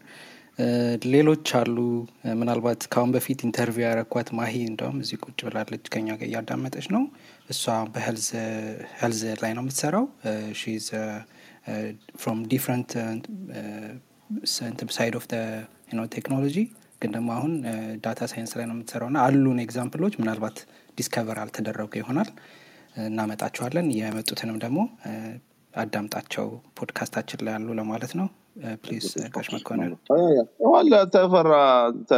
ሌሎች 1.12 1.48
አሉ። 1.58 1.76
ምናልባት 2.40 2.80
ከአሁን 2.92 3.10
በፊት 3.14 3.40
interview 3.46 3.84
ያረኳት 3.86 4.28
ማሂ 4.38 4.54
እንደውም 4.70 4.96
እዚህ 5.02 5.18
ቁጭ 5.24 5.38
ብላለች 5.46 5.84
ከኛ 5.94 6.08
ጋር 6.18 6.26
እያዳመጠች 6.28 6.86
ነው። 6.94 7.02
እሷ 7.50 7.62
በ 7.94 8.03
health 8.03 8.28
ላይ 9.42 9.52
ነው 9.56 9.62
የምትሰራው። 9.64 10.04
From 12.20 12.40
different 12.52 12.90
side 14.90 15.16
of 15.16 15.26
technology 16.14 16.56
ግን 17.02 17.10
ደግሞ 17.14 17.28
አሁን 17.36 17.52
data 18.04 18.26
science 18.32 18.50
ላይ 18.58 18.66
ነው 18.68 18.74
የምትሰራው 18.76 19.08
ና 19.10 19.20
አሉን 19.26 19.60
example 19.64 19.96
ኦች 19.96 20.14
ምናልባት 20.20 20.58
discover 20.98 21.38
አልተደረጉ 21.42 21.92
ይሆናል። 22.00 22.30
እናመጣቸዋለን 23.04 23.86
የመጡትንም 23.96 24.56
ደግሞ 24.64 24.78
አዳምጣቸው 25.74 26.46
ፖድካስታችን 26.78 27.42
ላይ 27.46 27.52
ያሉ 27.56 27.68
ለማለት 27.78 28.12
ነው። 28.20 28.28
Please 28.82 29.04
ጋሽ 29.34 29.46
መኮንን። 29.54 29.92
ዋላ 30.66 30.94
ተፈራ 31.12 31.52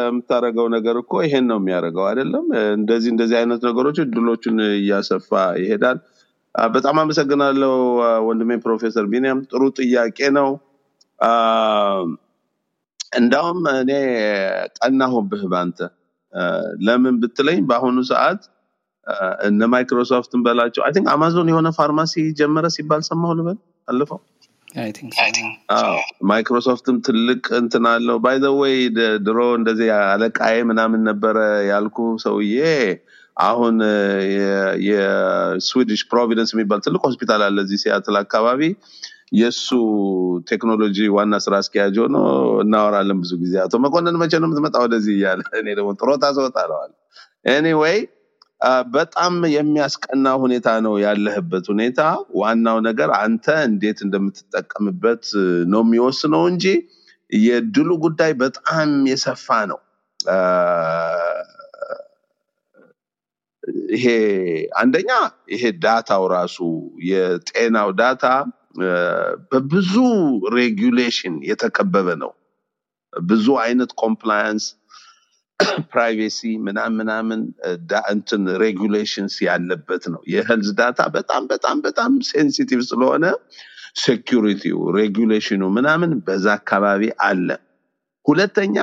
የምታደረገው 0.01 0.67
ነገር 0.75 0.97
እኮ 1.03 1.23
ይሄን 1.25 1.47
ነው 1.51 1.59
የሚያደርገው 1.61 2.05
አይደለም? 2.09 2.47
እንደዚህ 2.77 3.11
እንደዚህ 3.15 3.37
አይነት 3.41 3.61
ነገሮች 3.69 3.99
እድሎችን 4.05 4.57
እያሰፋ 4.75 5.31
ይሄዳል። 5.61 5.99
በጣም 6.75 6.97
አመሰግናለሁ 7.03 7.73
ወንድሜ 8.27 8.57
ፕሮፌሰር 8.65 9.05
ቢኒያም። 9.12 9.38
ጥሩ 9.51 9.62
ጥያቄ 9.81 10.19
ነው። 10.38 10.49
እንዳውም 13.12 13.61
እኔ 13.75 13.93
ቀናሁብህ 14.79 15.43
ባንተ 15.53 15.79
ለምን 16.87 17.15
ብትለኝ 17.23 17.59
በአሁኑ 17.69 17.99
ሰዓት 18.11 18.43
እነ 19.47 19.61
ማይክሮሶፍትን 19.73 20.41
በላቸው. 20.45 20.83
I 20.87 20.93
think 20.95 21.07
አማዞን 21.12 21.49
የሆነ 21.53 21.69
ፋርማሲ 21.79 22.15
ጀመረ 22.41 22.67
ሲባል 22.75 23.03
ሰማሁ 23.09 23.33
ልበል? 23.38 23.59
አለፈው? 23.88 24.19
ማይክሮሶፍትም 26.31 26.97
ትልቅ 27.07 27.43
እንትን 27.59 27.87
አለው። 27.91 28.19
By 28.25 28.37
the 28.61 28.68
way 28.68 28.75
ድሮ 29.27 29.38
እንደዚህ 29.59 29.88
አለቃዬ 30.05 30.57
ምናምን 30.71 31.01
ነበረ 31.11 31.38
ያልኩ 31.71 31.97
ሰውዬ 32.25 32.61
አሁን 33.43 33.77
የ 34.88 35.13
Swedish 35.13 36.01
Providence 36.11 36.51
የሚባል 36.55 36.81
ትልቅ 36.87 37.03
ሆስፒታል 37.07 37.43
አለ 37.47 37.59
እዚህ 37.67 37.81
ሲያትል 37.85 38.17
አካባቢ። 38.23 38.61
የእሱ 39.35 39.69
ቴክኖሎጂ 40.51 40.97
ዋና 41.15 41.35
ስራ 41.45 41.55
አስኪያጅ 41.62 41.95
ሆኖ 42.03 42.17
እናወራለን 42.62 43.21
ብዙ 43.23 43.33
ጊዜ። 43.43 43.55
አቶ 43.65 43.77
መኮንን 43.85 44.19
መቼ 44.23 44.33
ነው 44.43 44.49
የምትመጣ 44.49 44.77
ወደዚህ 44.85 45.15
እያለ? 45.19 45.41
እኔ 45.61 45.69
ደግሞ 45.79 45.91
ጥሮታ 46.01 46.25
ሰወጣ 46.38 46.57
ለዋል 46.71 46.93
ኤኒዌይ 47.53 47.99
በጣም 48.92 49.35
የሚያስቀና 49.55 50.27
ሁኔታ 50.42 50.68
ነው 50.87 50.94
ያለህበት 51.05 51.64
ሁኔታ። 51.72 52.01
ዋናው 52.40 52.79
ነገር 52.88 53.11
አንተ 53.20 53.46
እንዴት 53.68 53.98
እንደምትጠቀምበት 54.07 55.25
ነው 55.72 55.83
የሚወስነው 55.85 56.44
እንጂ 56.53 56.66
የድሉ 57.42 57.90
ጉዳይ 58.05 58.33
በጣም 58.42 58.90
የሰፋ 59.11 59.46
ነው። 59.70 59.81
ይሄ 63.92 64.07
አንደኛ 64.81 65.11
ይሄ 65.53 65.64
data 65.83 66.11
ው 66.11 66.25
ራሱ 66.35 66.57
የጤናው 67.09 67.90
data 68.01 68.25
በብዙ 69.51 69.92
regulation 70.55 71.35
የተከበበ 71.48 72.09
ነው። 72.22 72.33
ብዙ 73.12 73.46
አይነት 73.64 73.90
compliance 74.03 74.67
privacy 75.93 76.41
ምናምን 76.66 76.96
ምናምን 77.01 77.40
እንትን 78.14 78.42
regulations 78.65 79.35
ያለበት 79.48 80.05
ነው 80.14 80.20
የ 80.35 80.44
health 80.44 80.71
data 80.81 81.01
በጣም 81.16 81.44
በጣም 81.53 81.79
በጣም 81.87 82.12
sensitive 82.31 82.81
ስለሆነ 82.90 83.25
security 84.05 84.79
ው 84.99 85.08
regulation 85.08 85.53
ኑ 85.53 85.62
ምናምን 85.79 86.12
በዛ 86.27 86.46
አካባቢ 86.61 87.11
አለ 87.29 87.48
ሁለተኛ 88.27 88.77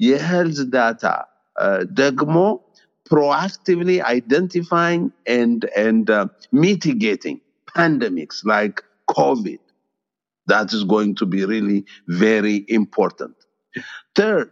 የ 0.00 0.15
health 0.15 0.60
data 0.76 1.04
ደግሞ 2.02 2.36
and 5.38 5.60
and 5.76 6.10
uh, 6.10 6.26
mitigating 6.52 7.38
pandemics 7.68 8.38
like 8.44 8.82
covid 9.08 9.58
that 10.48 10.72
is 10.72 10.84
going 10.84 11.14
to 11.14 11.26
be 11.26 11.44
really 11.44 11.84
very 12.08 12.64
important 12.68 13.36
third 14.14 14.48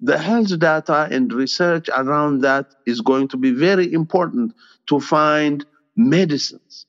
the 0.00 0.18
health 0.18 0.58
data 0.58 1.08
and 1.10 1.32
research 1.32 1.88
around 1.96 2.42
that 2.42 2.66
is 2.86 3.00
going 3.02 3.28
to 3.28 3.38
be 3.38 3.52
very 3.52 3.92
important 3.92 4.54
to 4.88 5.00
find 5.00 5.66
medicines, 5.96 6.86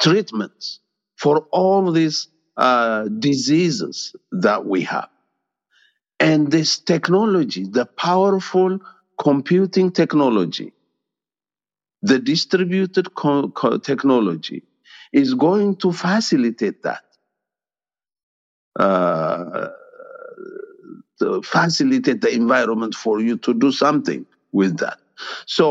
treatments 0.00 0.80
for 1.16 1.46
all 1.52 1.92
these 1.92 2.28
uh, 2.56 3.04
diseases 3.20 4.14
that 4.32 4.66
we 4.66 4.82
have. 4.82 5.08
And 6.20 6.50
this 6.52 6.78
technology, 6.80 7.66
the 7.68 7.86
powerful 7.86 8.80
computing 9.20 9.92
technology, 9.92 10.72
the 12.02 12.18
distributed 12.18 13.14
co- 13.14 13.50
co- 13.50 13.78
technology, 13.78 14.64
is 15.12 15.34
going 15.34 15.76
to 15.78 15.92
facilitate 15.92 16.82
that. 16.84 17.04
Uh, 18.78 19.68
facilitate 21.44 22.20
the 22.20 22.32
environment 22.32 22.94
for 22.94 23.20
you 23.20 23.36
to 23.38 23.54
do 23.54 23.70
something 23.74 24.22
with 24.52 24.74
that. 24.78 24.98
So 25.48 25.66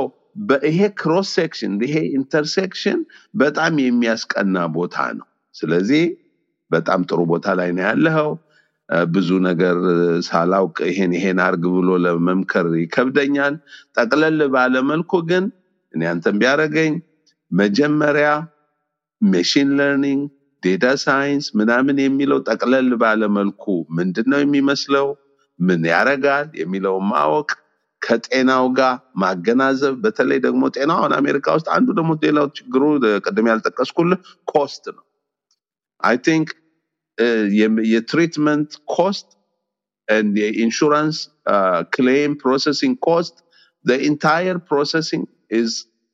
ይሄ 0.67 0.79
ክሮስ 0.99 1.27
ሴክሽን 1.38 1.73
ይሄ 1.86 1.95
ኢንተርሴክሽን 2.17 2.99
በጣም 3.34 3.73
የሚያስቀና 3.84 4.58
ቦታ 4.77 4.95
ነው። 5.17 5.27
ስለዚህ 5.55 6.03
በጣም 6.71 6.99
ጥሩ 7.10 7.19
ቦታ 7.31 7.47
ላይ 7.60 7.69
ነው 7.77 7.84
ያለኸው። 7.88 8.31
ብዙ 9.10 9.29
ነገር 9.47 9.77
ሳላውቅ 10.27 10.77
ይሄን 10.89 11.12
ይሄን 11.17 11.39
አርግ 11.45 11.63
ብሎ 11.75 11.91
ለመምከር 12.05 12.67
ይከብደኛል። 12.81 13.55
ጠቅለል 13.97 14.39
ባለመልኩ 14.55 15.21
ግን 15.29 15.45
እኔ 15.93 16.01
አንተን 16.12 16.36
ቢያደርገኝ 16.41 16.93
መጀመሪያ 17.51 18.27
machine 19.21 19.69
learning 19.79 20.21
data 20.63 20.85
science 21.05 21.45
ምናምን 21.60 21.97
የሚለው 22.03 22.39
ጠቅለል 22.49 22.89
ባለመልኩ 23.03 23.63
ምንድን 23.97 24.27
ነው 24.34 24.39
የሚመስለው 24.43 25.08
ምን 25.58 25.82
ያረጋል 25.92 26.48
የሚለውን 26.60 27.04
ማወቅ 27.12 27.50
ከጤናው 28.02 28.66
ጋር 28.78 28.94
ማገናዘብ 29.22 29.94
በተለይ 30.04 30.38
ደግሞ 30.46 30.62
ጤናው 30.76 30.98
አሁን 31.00 31.12
አሜሪካ 31.20 31.46
ውስጥ 31.56 31.68
አንዱ 31.76 31.88
ደግሞ 31.98 32.12
ሌላው 32.24 32.46
ችግሩ 32.58 32.82
ቅድም 33.26 33.48
ያልጠቀስኩልህ 33.52 34.20
ኮስት 34.52 34.84
ነው 34.96 35.04
አይ 36.00 36.16
ቲንክ 36.28 36.48
የትሪትመንት 37.92 38.72
ኮስት 38.96 39.28
የኢንሹራንስ 40.40 41.18
ክሌም 41.96 42.32
ፕሮሰሲንግ 42.44 42.96
ኮስት 43.08 43.36
the 43.84 43.96
entire 44.06 44.58
processing 44.70 45.22
is 45.50 45.70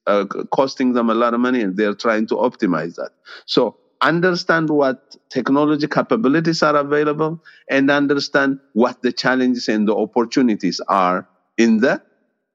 uh, 0.06 0.24
costing 0.56 0.92
them 0.92 1.10
a 1.10 1.14
lot 1.14 1.34
of 1.34 1.40
money 1.40 1.60
and 1.60 1.76
they're 1.76 1.94
trying 1.94 2.26
to 2.26 2.36
optimize 2.36 2.94
that 2.94 3.12
so 3.46 3.62
understand 4.00 4.68
what 4.80 5.16
technology 5.30 5.88
capabilities 5.88 6.62
are 6.62 6.76
available 6.76 7.32
and 7.68 7.90
understand 7.90 8.58
what 8.74 9.02
the 9.02 9.12
challenges 9.12 9.68
and 9.68 9.88
the 9.88 9.96
opportunities 10.04 10.80
are 10.88 11.18
in 11.58 11.78
the 11.78 11.94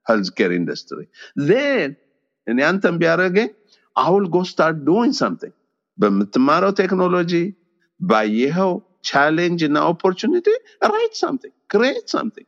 healthcare 0.07 0.53
industry. 0.61 1.05
Then, 1.51 1.89
እኔ 2.47 2.59
አንተን 2.69 2.95
ቢያደርገኝ 3.01 3.49
I 3.95 4.09
will 4.13 4.29
go 4.35 4.41
start 4.53 4.77
doing 4.91 5.13
something. 5.23 5.53
በምትማረው 5.97 6.71
ቴክኖሎጂ 6.81 7.33
ባየኸው 7.99 8.71
ቻሌንጅ 9.09 9.61
እና 9.67 9.77
ኦፖርቹኒቲ 9.93 10.47
ራይት 10.91 11.13
ሳምቲንግ 11.23 11.53
ክሬት 11.71 12.05
ሳምቲንግ 12.15 12.47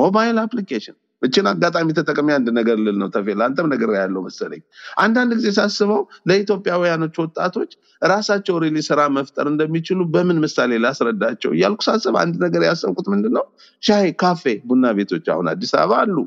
ሞባይል 0.00 0.36
አፕሊኬሽን 0.44 0.96
እችን 1.21 1.45
አጋጣሚ 1.51 1.87
ተጠቅሜ 1.97 2.29
አንድ 2.35 2.47
ነገር 2.57 2.77
ልል 2.79 2.97
ነው 3.01 3.09
ተፌ 3.15 3.27
ለአንተም 3.39 3.67
ነገር 3.73 3.89
ያለው 3.97 4.21
መሰለኝ። 4.27 4.61
አንዳንድ 5.03 5.31
ጊዜ 5.39 5.49
ሳስበው 5.57 6.01
ለኢትዮጵያውያኖች 6.29 7.15
ወጣቶች 7.23 7.71
ራሳቸው 8.05 8.57
ሪሊ 8.63 8.77
ስራ 8.87 8.99
መፍጠር 9.15 9.47
እንደሚችሉ 9.51 10.01
በምን 10.13 10.37
ምሳሌ 10.43 10.73
ላስረዳቸው 10.83 11.53
እያልኩ 11.55 11.81
ሳስብ 11.87 12.17
አንድ 12.23 12.35
ነገር 12.45 12.63
ያሰብኩት 12.69 13.07
ምንድን 13.13 13.33
ነው 13.37 13.45
ሻይ 13.83 14.09
ካፌ 14.21 14.43
ቡና 14.69 14.91
ቤቶች 14.99 15.25
አሁን 15.35 15.49
አዲስ 15.53 15.73
አበባ 15.79 16.01
አሉ። 16.03 16.17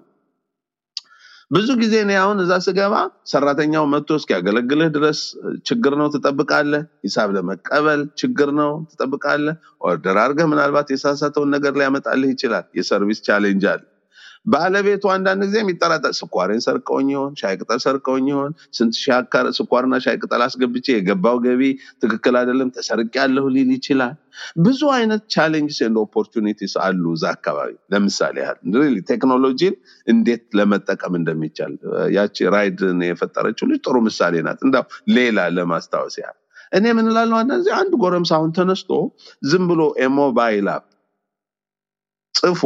ብዙ 1.51 1.71
ጊዜ 1.81 1.95
እኔ 2.05 2.13
አሁን 2.21 2.39
እዛ 2.43 2.53
ስገባ 2.67 2.95
ሰራተኛው 3.31 3.85
መጥቶ 3.93 4.17
እስኪያገለግልህ 4.19 4.91
ድረስ 4.95 5.19
ችግር 5.67 5.95
ነው 6.01 6.07
ትጠብቃለህ 6.15 6.85
ሂሳብ 7.07 7.31
ለመቀበል 7.37 8.03
ችግር 8.21 8.51
ነው 8.61 8.71
ትጠብቃለህ 8.93 9.57
order 9.89 10.19
አድርገህ 10.23 10.49
ምናልባት 10.53 10.91
የተሳሳተውን 10.95 11.53
ነገር 11.57 11.75
ሊያመጣልህ 11.81 12.31
ይችላል። 12.35 12.67
የ 12.79 12.88
service 12.88 13.21
challenge 13.29 13.67
አለ 13.73 13.83
ባለቤቱ 14.47 15.05
አንዳንድ 15.13 15.43
ጊዜ 15.45 15.57
የሚጠራጠር 15.61 16.13
ስኳሬን 16.19 16.63
ሰርቀውኝ 16.65 17.09
ይሆን 17.13 17.33
ሻይ 17.41 17.55
ቅጠል 17.61 17.81
ሰርቀውኝ 17.85 18.27
ይሆን 18.33 18.53
ስንት 18.77 18.95
ስኳርና 19.59 19.95
ሻይ 20.05 20.17
ቅጠል 20.23 20.43
አስገብቼ 20.47 20.87
የገባው 20.95 21.37
ገቢ 21.45 21.63
ትክክል 22.03 22.37
አይደለም 22.41 22.71
ተሰርቂያለሁ 22.77 23.45
ሊል 23.57 23.71
ይችላል። 23.77 24.15
ብዙ 24.63 24.81
አይነት 24.97 25.23
challenges 25.35 25.79
and 25.87 25.99
opportunities 26.05 26.75
አሉ 26.85 27.05
እዛ 27.17 27.25
አካባቢ። 27.35 27.73
ለምሳሌ 27.95 28.37
ያህል 28.45 28.59
ቴክኖሎጂን 29.13 29.75
እንዴት 30.07 30.45
ለመጠቀም 30.59 31.17
እንደሚቻል 31.21 31.75
ያቺ 32.17 32.49
ራይድን 32.55 33.03
የፈጠረችው 33.09 33.69
ልጅ 33.73 33.81
ጥሩ 33.87 33.97
ምሳሌ 34.09 34.35
ናት። 34.47 34.61
እንዳው 34.67 34.87
ሌላ 35.17 35.49
ለማስታወስ 35.57 36.17
ያህል 36.23 36.39
እኔ 36.73 36.85
ምን 36.97 37.07
እላለሁ? 37.11 37.37
አንዳንድ 37.41 37.67
አንድ 37.79 37.93
ጎረምሳ 38.03 38.31
አሁን 38.39 38.51
ተነስቶ 38.57 38.91
ዝም 39.45 39.65
ብሎ 39.71 39.83
የሞባይል 40.03 40.69
app 40.75 40.85
ጽፎ 42.35 42.63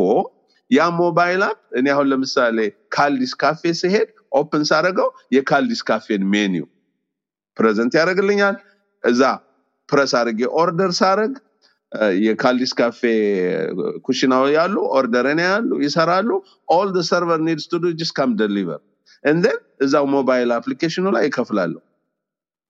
ያ 0.71 0.87
ሞባይል 0.99 1.43
app 1.49 1.59
እኔ 1.79 1.87
አሁን 1.95 2.07
ለምሳሌ 2.13 2.59
ካልዲስ 2.95 3.33
ካፌ 3.43 3.73
ስሄድ 3.81 4.09
open 4.33 4.63
ሳደርገው 4.71 5.09
የካልዲስ 5.37 5.83
ካፌን 5.89 6.23
ሜኒው 6.33 6.67
present 7.57 7.93
ያደርግልኛል። 7.99 8.57
እዛ 9.05 9.23
ፕረስ 9.89 10.13
አድርጌ 10.21 10.41
order 10.61 10.93
ሳደርግ 11.01 11.35
የካልዲስ 12.25 12.73
ካፌ 12.79 13.01
ኩሽናው 14.07 14.45
ያሉ 14.57 14.77
order 14.97 15.27
እኔ 15.33 15.41
ያሉ 15.49 15.71
ይሰራሉ። 15.85 16.31
All 16.77 16.89
server 17.11 17.41
needs 17.49 17.67
to 17.71 17.81
do 17.85 17.89
come 18.19 18.31
deliver 18.41 18.81
and 19.25 19.39
then 19.39 19.59
እዛው 19.85 20.07
ሞባይል 20.17 20.51
application 20.57 20.99
ኑ 20.99 21.07
ላይ 21.17 21.25
ይከፍላለሁ። 21.29 21.83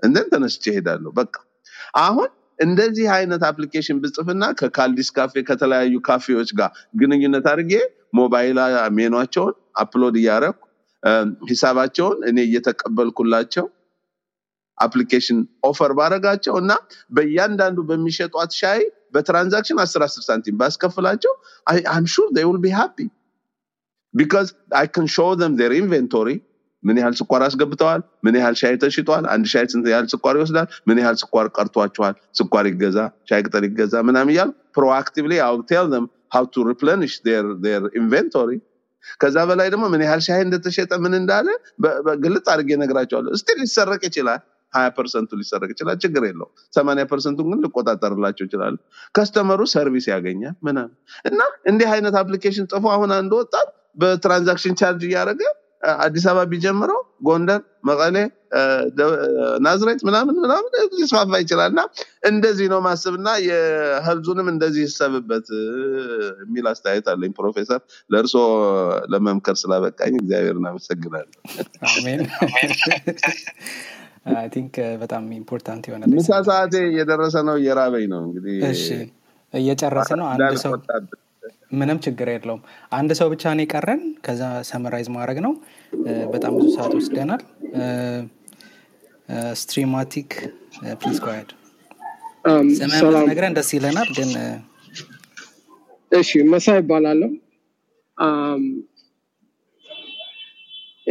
And 0.02 0.13
then 0.13 0.26
ተነስቼ 0.32 0.64
እሄዳለሁ። 0.72 1.10
በቃ 1.18 1.34
አሁን 2.02 2.30
እንደዚህ 2.58 3.06
አይነት 3.16 3.42
application 3.48 3.98
ብጽፍና 4.02 4.44
ከካልዲስ 4.60 5.08
ካፌ 5.16 5.42
ከተለያዩ 5.48 5.94
ካፌዎች 6.08 6.50
ጋር 6.60 6.70
ግንኙነት 7.00 7.46
አድርጌ 7.52 7.72
ሞባይል 8.18 8.58
menu 8.98 9.16
ኣቸውን 9.16 9.54
upload 9.82 10.14
እያደረኩ 10.20 10.60
ሂሳባቸውን 11.50 12.18
እኔ 12.30 12.38
እየተቀበልኩላቸው 12.48 13.66
application 14.78 15.38
offer 15.68 15.92
ባረጋቸው 15.98 16.54
እና 16.62 16.72
በእያንዳንዱ 17.16 17.78
በሚሸጧት 17.90 18.50
ሻይ 18.60 18.80
በ 19.14 19.24
transaction 19.24 19.78
አስር 19.84 20.02
አስር 20.06 20.22
ሳንቲም 20.28 20.56
ባስከፍላቸው 20.62 21.32
I'm 21.94 22.06
sure 22.14 22.26
they 22.36 22.44
will 22.48 22.62
be 22.66 22.72
happy 22.82 23.08
because 24.14 24.48
I 24.82 24.86
can 24.96 25.06
show 25.16 25.30
them 25.40 25.52
their 25.60 25.72
inventory 25.82 26.36
ምን 26.86 26.98
ያህል 27.00 27.14
ስኳር 27.20 27.42
አስገብተዋል፣ 27.46 28.02
ምን 28.26 28.36
ያህል 28.40 28.56
ሻይ 28.60 28.76
ተሽጧል፣ 28.82 29.24
አንድ 29.34 29.46
ሻይ 29.52 29.66
ስንት 29.72 29.86
ያህል 29.92 30.06
ስኳር 30.14 30.34
ይወስዳል፣ 30.38 30.68
ምን 30.88 30.98
ያህል 31.02 31.16
ስኳር 31.22 31.48
ቀርቷቸዋል፣ 31.56 32.14
ስኳር 32.40 32.66
ይገዛ፣ 32.70 32.98
ሻይ 33.30 33.42
ቅጠል 33.46 33.64
ይገዛ 33.68 33.94
ምናምን 34.08 34.32
እያልኩ 34.34 34.52
proactively 34.76 35.34
I'll 35.46 35.56
tell 35.70 35.88
how 36.30 36.44
to 36.46 36.60
replenish 36.64 37.14
their 37.20 37.44
their 37.56 37.82
inventory 37.94 38.58
ከዛ 39.20 39.36
በላይ 39.48 39.68
ደግሞ 39.72 39.84
ምን 39.92 40.02
ያህል 40.04 40.20
ሻይ 40.26 40.40
እንደተሸጠ 40.44 40.92
ምን 41.02 41.12
እንዳለ 41.18 41.48
በግልጽ 42.06 42.46
አድርጌ 42.52 42.70
እነግራቸዋለሁ። 42.76 43.30
still 43.36 43.58
ሊሰረቅ 43.62 44.00
ይችላል። 44.08 44.40
ሀያ 44.72 44.86
percent 44.96 45.23
ኡ 45.23 45.30
ሊሰረቅ 45.40 45.68
ይችላል፣ 45.74 45.96
ችግር 46.04 46.22
የለው። 46.28 46.48
ሰማንያ 46.74 47.04
percent 47.12 47.34
ኡን 47.34 47.46
ግን 47.50 47.60
ልቆጣጠርላቸው 47.64 48.44
ይችላል። 48.48 48.74
customer 49.14 49.60
ኡ 49.74 49.82
service 49.82 50.06
ያገኛል 50.12 50.56
ምናምን 50.66 50.92
እና 51.30 51.40
እንዲህ 51.72 51.88
አይነት 51.94 52.16
application 52.22 52.66
ጽፎ 52.72 52.84
አሁን 52.96 53.12
አንድ 53.18 53.32
ወጣት 53.40 53.70
በ 54.02 54.13
transaction 54.13 54.74
charge 54.80 55.04
እያደረገ 55.10 55.42
አዲስ 56.02 56.24
አበባ 56.30 56.42
ቢጀምረው 56.50 56.98
ጎንደር፣ 57.26 57.60
መቀሌ፣ 57.88 58.16
ናዝሬት 59.64 60.00
ምናምን 60.08 60.36
ምናምን 60.44 60.70
ሊስፋፋ 60.94 61.38
ይችላል 61.42 61.70
እና 61.72 61.82
እንደዚህ 62.30 62.66
ነው 62.72 62.80
ማሰብ 62.86 63.14
እና 63.18 63.28
የ 63.46 63.61
health 63.61 64.05
ኡንም 64.05 64.48
እንደዚህ 64.52 64.82
ይታሰብበት 64.86 65.48
የሚል 66.42 66.66
አስተያየት 66.72 67.08
አለኝ። 67.12 67.32
ፕሮፌሰር 67.38 67.80
ለእርሶ 68.10 68.34
ለመምከር 69.12 69.58
ስላበቃኝ 69.62 70.14
እግዚአብሔር 70.22 70.56
እናመሰግናለን። 70.60 71.38
አሜን 71.90 72.22
I 74.36 74.46
think 74.54 74.74
በጣም 75.02 75.24
important 75.36 75.84
የሆነ 75.88 76.04
ምሳ 76.14 76.30
ሰዓቴ 76.48 76.74
እየደረሰ 76.88 77.36
ነው፣ 77.48 77.56
እየራበኝ 77.60 78.06
ነው። 78.14 78.22
እንግዲህ 78.26 78.56
እሺ 78.70 78.86
እየጨረስ 79.52 80.10
ነው 80.20 80.26
አንድ 80.30 80.56
ሰው 80.62 80.72
ምንም 81.80 81.98
ችግር 82.06 82.28
የለውም 82.34 82.62
አንድ 82.98 83.10
ሰው 83.20 83.28
ብቻ 83.34 83.44
ነው 83.58 83.64
የቀረን 83.64 84.02
ከዛ 84.26 84.42
summarize 84.70 85.08
ማድረግ 85.16 85.38
ነው 85.46 85.54
በጣም 86.34 86.52
ብዙ 86.58 86.66
ሰዓት 86.78 86.94
ወስደናል 87.00 87.44
ስትሪማቲክ 89.62 90.32
please 91.02 91.20
Um, 92.50 92.66
ሰላም 92.78 93.22
ብትነግረን 93.22 93.54
ደስ 93.56 93.68
ይለናል 93.76 94.08
ግን 94.16 94.28
እሺ 96.18 96.30
መሳይ 96.52 96.76
ይባላለሁ 96.80 97.30
um, 98.26 98.62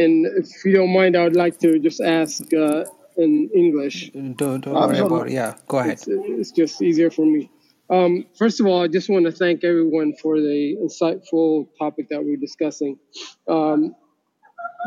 and 0.02 0.14
if 0.40 0.48
you 0.64 0.72
don't 0.76 0.94
mind 1.00 1.12
I 1.18 1.24
would 1.26 1.38
like 1.42 1.56
to 1.64 1.70
just 1.86 2.00
ask 2.20 2.54
uh, 2.66 2.84
in 3.24 3.32
English 3.62 3.98
don't, 4.40 4.60
don't 4.64 4.78
worry 4.80 5.02
about 5.08 5.28
yeah 5.38 5.52
go 5.72 5.78
ahead 5.82 5.98
it's, 5.98 6.08
it's 6.40 6.52
just 6.60 6.76
easier 6.88 7.10
for 7.16 7.26
me 7.34 7.42
um, 7.90 8.26
first 8.38 8.60
of 8.60 8.66
all 8.66 8.82
I 8.82 8.88
just 8.88 9.08
want 9.08 9.26
to 9.26 9.32
thank 9.32 9.64
everyone 9.64 10.14
for 10.16 10.40
the 10.40 10.76
insightful 10.82 11.68
topic 11.78 12.08
that 12.10 12.24
we're 12.24 12.36
discussing 12.36 12.98
um, 13.48 13.94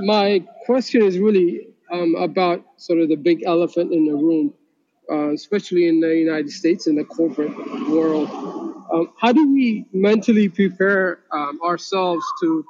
my 0.02 0.44
question 0.66 1.02
is 1.04 1.20
really 1.20 1.68
um, 1.92 2.16
about 2.16 2.64
sort 2.78 3.00
of 3.00 3.10
the 3.10 3.16
big 3.16 3.44
elephant 3.46 3.94
in 3.94 4.06
the 4.06 4.14
room, 4.14 4.54
uh, 5.12 5.32
especially 5.34 5.88
in 5.88 6.00
the 6.00 6.16
United 6.16 6.52
States 6.52 6.88
in 6.88 6.96
the 6.96 7.04
corporate 7.04 7.56
world. 7.90 8.30
Um, 8.94 9.12
how 9.20 9.32
do 9.32 9.52
we 9.52 9.86
mentally 9.94 10.50
prepare 10.50 11.20
um, 11.32 11.60
ourselves 11.64 12.26
to 12.42 12.66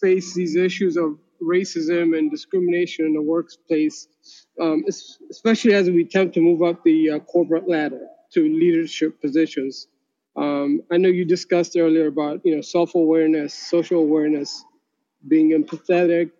face 0.00 0.34
these 0.34 0.56
issues 0.56 0.96
of 0.96 1.18
racism 1.42 2.16
and 2.18 2.30
discrimination 2.30 3.06
in 3.06 3.14
the 3.14 3.22
workplace, 3.22 4.08
um, 4.60 4.84
especially 5.30 5.74
as 5.74 5.88
we 5.90 6.02
attempt 6.02 6.34
to 6.34 6.40
move 6.40 6.62
up 6.62 6.82
the 6.84 7.10
uh, 7.10 7.18
corporate 7.20 7.68
ladder 7.68 8.06
to 8.34 8.42
leadership 8.42 9.20
positions? 9.20 9.88
Um, 10.36 10.82
I 10.90 10.96
know 10.96 11.08
you 11.08 11.24
discussed 11.24 11.76
earlier 11.76 12.06
about 12.06 12.40
you 12.44 12.54
know 12.54 12.62
self-awareness, 12.62 13.54
social 13.54 14.00
awareness, 14.00 14.64
being 15.26 15.50
empathetic, 15.50 16.30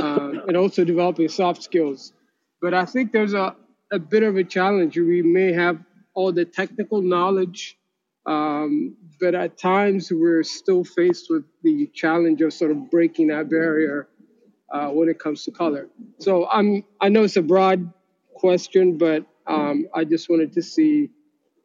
um, 0.00 0.42
and 0.46 0.56
also 0.56 0.84
developing 0.84 1.28
soft 1.28 1.62
skills. 1.62 2.12
But 2.60 2.74
I 2.74 2.84
think 2.84 3.12
there's 3.12 3.34
a, 3.34 3.54
a 3.92 3.98
bit 3.98 4.22
of 4.22 4.36
a 4.36 4.44
challenge. 4.44 4.96
We 4.96 5.22
may 5.22 5.52
have 5.52 5.78
all 6.14 6.32
the 6.32 6.44
technical 6.44 7.02
knowledge, 7.02 7.78
um, 8.26 8.96
but 9.20 9.34
at 9.34 9.58
times 9.58 10.10
we're 10.10 10.42
still 10.42 10.84
faced 10.84 11.26
with 11.30 11.44
the 11.62 11.86
challenge 11.94 12.40
of 12.42 12.52
sort 12.52 12.70
of 12.70 12.90
breaking 12.90 13.28
that 13.28 13.48
barrier 13.50 14.08
uh, 14.72 14.88
when 14.88 15.08
it 15.08 15.18
comes 15.18 15.44
to 15.44 15.50
color. 15.50 15.88
So 16.18 16.48
I'm 16.48 16.84
I 17.00 17.08
know 17.08 17.24
it's 17.24 17.36
a 17.36 17.42
broad 17.42 17.92
question, 18.34 18.98
but 18.98 19.26
um, 19.48 19.86
I 19.94 20.04
just 20.04 20.28
wanted 20.28 20.52
to 20.52 20.62
see 20.62 21.10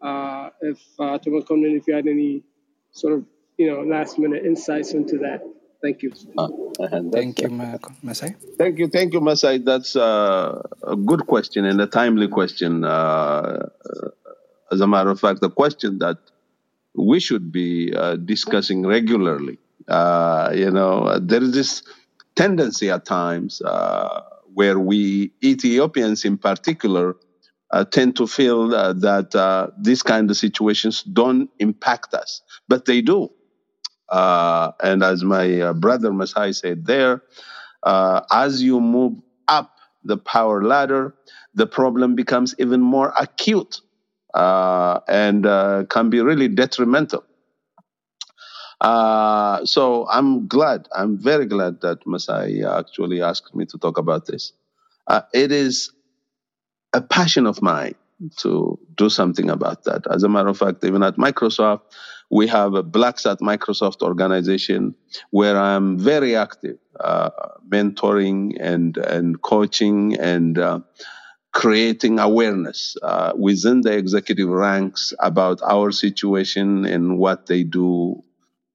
uh, 0.02 0.50
if 0.62 0.80
uh, 1.00 1.18
Thomas 1.18 1.44
Conlon, 1.46 1.78
if 1.78 1.88
you 1.88 1.96
had 1.96 2.08
any 2.08 2.44
sort 2.92 3.14
of 3.14 3.26
you 3.58 3.70
know 3.70 3.82
last 3.82 4.18
minute 4.18 4.46
insights 4.46 4.94
into 4.94 5.18
that. 5.20 5.42
Thank 5.82 6.02
you. 6.02 6.14
Uh, 6.38 6.48
thank 7.12 7.42
you, 7.42 7.50
Masai. 8.02 8.36
Thank 8.58 8.80
you, 8.80 8.88
thank 8.88 9.14
you, 9.14 9.20
Masai. 9.20 9.58
That's 9.58 9.98
uh, 9.98 10.62
a 10.82 10.96
good 10.96 11.28
question 11.28 11.66
and 11.66 11.82
a 11.82 11.88
timely 11.88 12.30
question. 12.30 12.86
Uh, 12.86 13.68
as 14.72 14.80
a 14.80 14.88
matter 14.88 15.10
of 15.10 15.20
fact, 15.20 15.42
the 15.42 15.50
question 15.50 16.00
that 16.00 16.20
we 16.96 17.20
should 17.20 17.52
be 17.52 17.94
uh, 17.94 18.16
discussing 18.16 18.86
regularly. 18.86 19.58
Uh, 19.88 20.52
you 20.56 20.72
know, 20.72 21.20
there 21.20 21.44
is 21.44 21.52
this 21.52 21.84
tendency 22.36 22.90
at 22.90 23.06
times 23.06 23.62
uh, 23.62 24.22
where 24.54 24.80
we 24.80 25.32
Ethiopians, 25.44 26.24
in 26.24 26.38
particular, 26.38 27.18
uh, 27.74 27.84
tend 27.84 28.16
to 28.16 28.28
feel 28.28 28.74
uh, 28.76 28.94
that 28.94 29.34
uh, 29.36 29.68
these 29.82 30.04
kind 30.04 30.30
of 30.30 30.38
situations 30.38 31.02
don't 31.04 31.50
impact 31.60 32.14
us, 32.14 32.42
but 32.68 32.86
they 32.86 33.02
do. 33.02 33.30
Uh, 34.10 34.72
and 34.84 35.04
as 35.04 35.24
my 35.24 35.74
brother 35.74 36.14
Masai 36.14 36.54
said 36.54 36.86
there, 36.86 37.24
as 37.84 38.62
you 38.62 38.80
move 38.80 39.14
up 39.48 39.76
the 40.04 40.18
power 40.18 40.64
ladder, 40.64 41.16
the 41.56 41.66
problem 41.66 42.16
becomes 42.16 42.54
even 42.60 42.80
more 42.80 43.12
acute 43.20 43.82
and 44.36 45.44
can 45.90 46.10
be 46.12 46.22
really 46.22 46.48
detrimental. 46.48 47.24
Uh, 48.82 49.66
so 49.66 50.08
I'm 50.10 50.48
glad, 50.48 50.90
I'm 50.94 51.18
very 51.18 51.46
glad 51.46 51.80
that 51.82 52.06
Masai 52.06 52.66
actually 52.66 53.22
asked 53.22 53.56
me 53.56 53.66
to 53.68 53.78
talk 53.78 53.98
about 53.98 54.26
this. 54.26 54.52
Uh, 55.08 55.22
it 55.34 55.54
is 55.54 55.93
a 56.94 57.02
passion 57.02 57.46
of 57.46 57.62
mine 57.62 57.96
to 58.38 58.80
do 58.96 59.10
something 59.10 59.50
about 59.50 59.84
that. 59.84 60.06
As 60.10 60.24
a 60.24 60.30
matter 60.30 60.50
of 60.50 60.58
fact, 60.58 60.84
even 60.84 61.04
at 61.04 61.18
Microsoft, 61.18 61.82
we 62.32 62.48
have 62.48 62.74
a 62.74 62.84
Blacks 62.84 63.26
at 63.26 63.40
Microsoft 63.40 64.02
organization 64.02 64.96
where 65.32 65.58
I'm 65.58 66.00
very 66.00 66.36
active, 66.36 66.78
uh, 67.00 67.30
mentoring 67.68 68.56
and, 68.60 68.98
and 68.98 69.42
coaching 69.42 70.16
and 70.20 70.58
uh, 70.58 70.80
creating 71.52 72.20
awareness 72.20 72.98
uh, 73.04 73.34
within 73.38 73.82
the 73.82 73.96
executive 73.96 74.50
ranks 74.50 75.14
about 75.20 75.62
our 75.64 75.92
situation 75.92 76.86
and 76.86 77.18
what 77.20 77.46
they 77.46 77.64
do, 77.64 78.24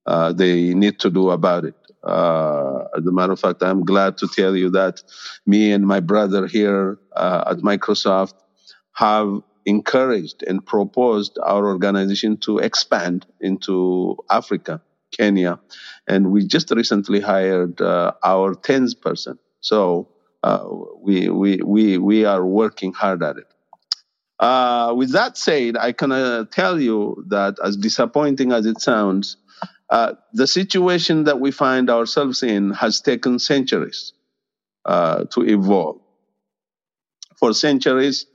uh, 0.06 0.32
they 0.32 0.74
need 0.74 1.00
to 1.00 1.10
do 1.10 1.30
about 1.30 1.64
it. 1.64 1.74
Uh, 2.04 2.84
as 2.96 3.04
a 3.04 3.12
matter 3.12 3.32
of 3.32 3.40
fact, 3.40 3.62
I'm 3.62 3.84
glad 3.84 4.16
to 4.18 4.28
tell 4.28 4.56
you 4.56 4.70
that 4.70 5.02
me 5.46 5.72
and 5.72 5.84
my 5.86 5.98
brother 5.98 6.46
here 6.46 6.98
at 7.18 7.58
Microsoft 7.58 8.34
have 8.94 9.42
encouraged 9.68 10.42
and 10.42 10.64
proposed 10.64 11.38
our 11.42 11.68
organization 11.68 12.38
to 12.38 12.58
expand 12.58 13.26
into 13.40 14.16
Africa, 14.30 14.80
Kenya, 15.16 15.60
and 16.06 16.32
we 16.32 16.46
just 16.46 16.70
recently 16.70 17.20
hired 17.20 17.80
uh, 17.80 18.12
our 18.24 18.54
10th 18.54 19.00
person. 19.00 19.38
So 19.60 20.08
uh, 20.42 20.66
we, 21.00 21.28
we, 21.28 21.60
we, 21.62 21.98
we 21.98 22.24
are 22.24 22.44
working 22.44 22.92
hard 22.92 23.22
at 23.22 23.36
it. 23.36 23.46
Uh, 24.40 24.94
with 24.96 25.12
that 25.12 25.36
said, 25.36 25.76
I 25.76 25.92
can 25.92 26.12
uh, 26.12 26.44
tell 26.50 26.80
you 26.80 27.24
that, 27.28 27.56
as 27.62 27.76
disappointing 27.76 28.52
as 28.52 28.66
it 28.66 28.80
sounds, 28.80 29.36
uh, 29.90 30.14
the 30.32 30.46
situation 30.46 31.24
that 31.24 31.40
we 31.40 31.50
find 31.50 31.90
ourselves 31.90 32.42
in 32.42 32.70
has 32.70 33.00
taken 33.00 33.38
centuries 33.38 34.12
uh, 34.84 35.24
to 35.32 35.42
evolve. 35.42 36.00
For 37.38 37.54
centuries, 37.54 38.26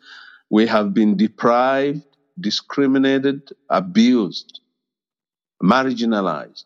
we 0.49 0.68
have 0.68 0.93
been 0.93 1.18
deprived, 1.18 2.04
discriminated, 2.39 3.51
abused, 3.70 4.62
marginalized, 5.64 6.66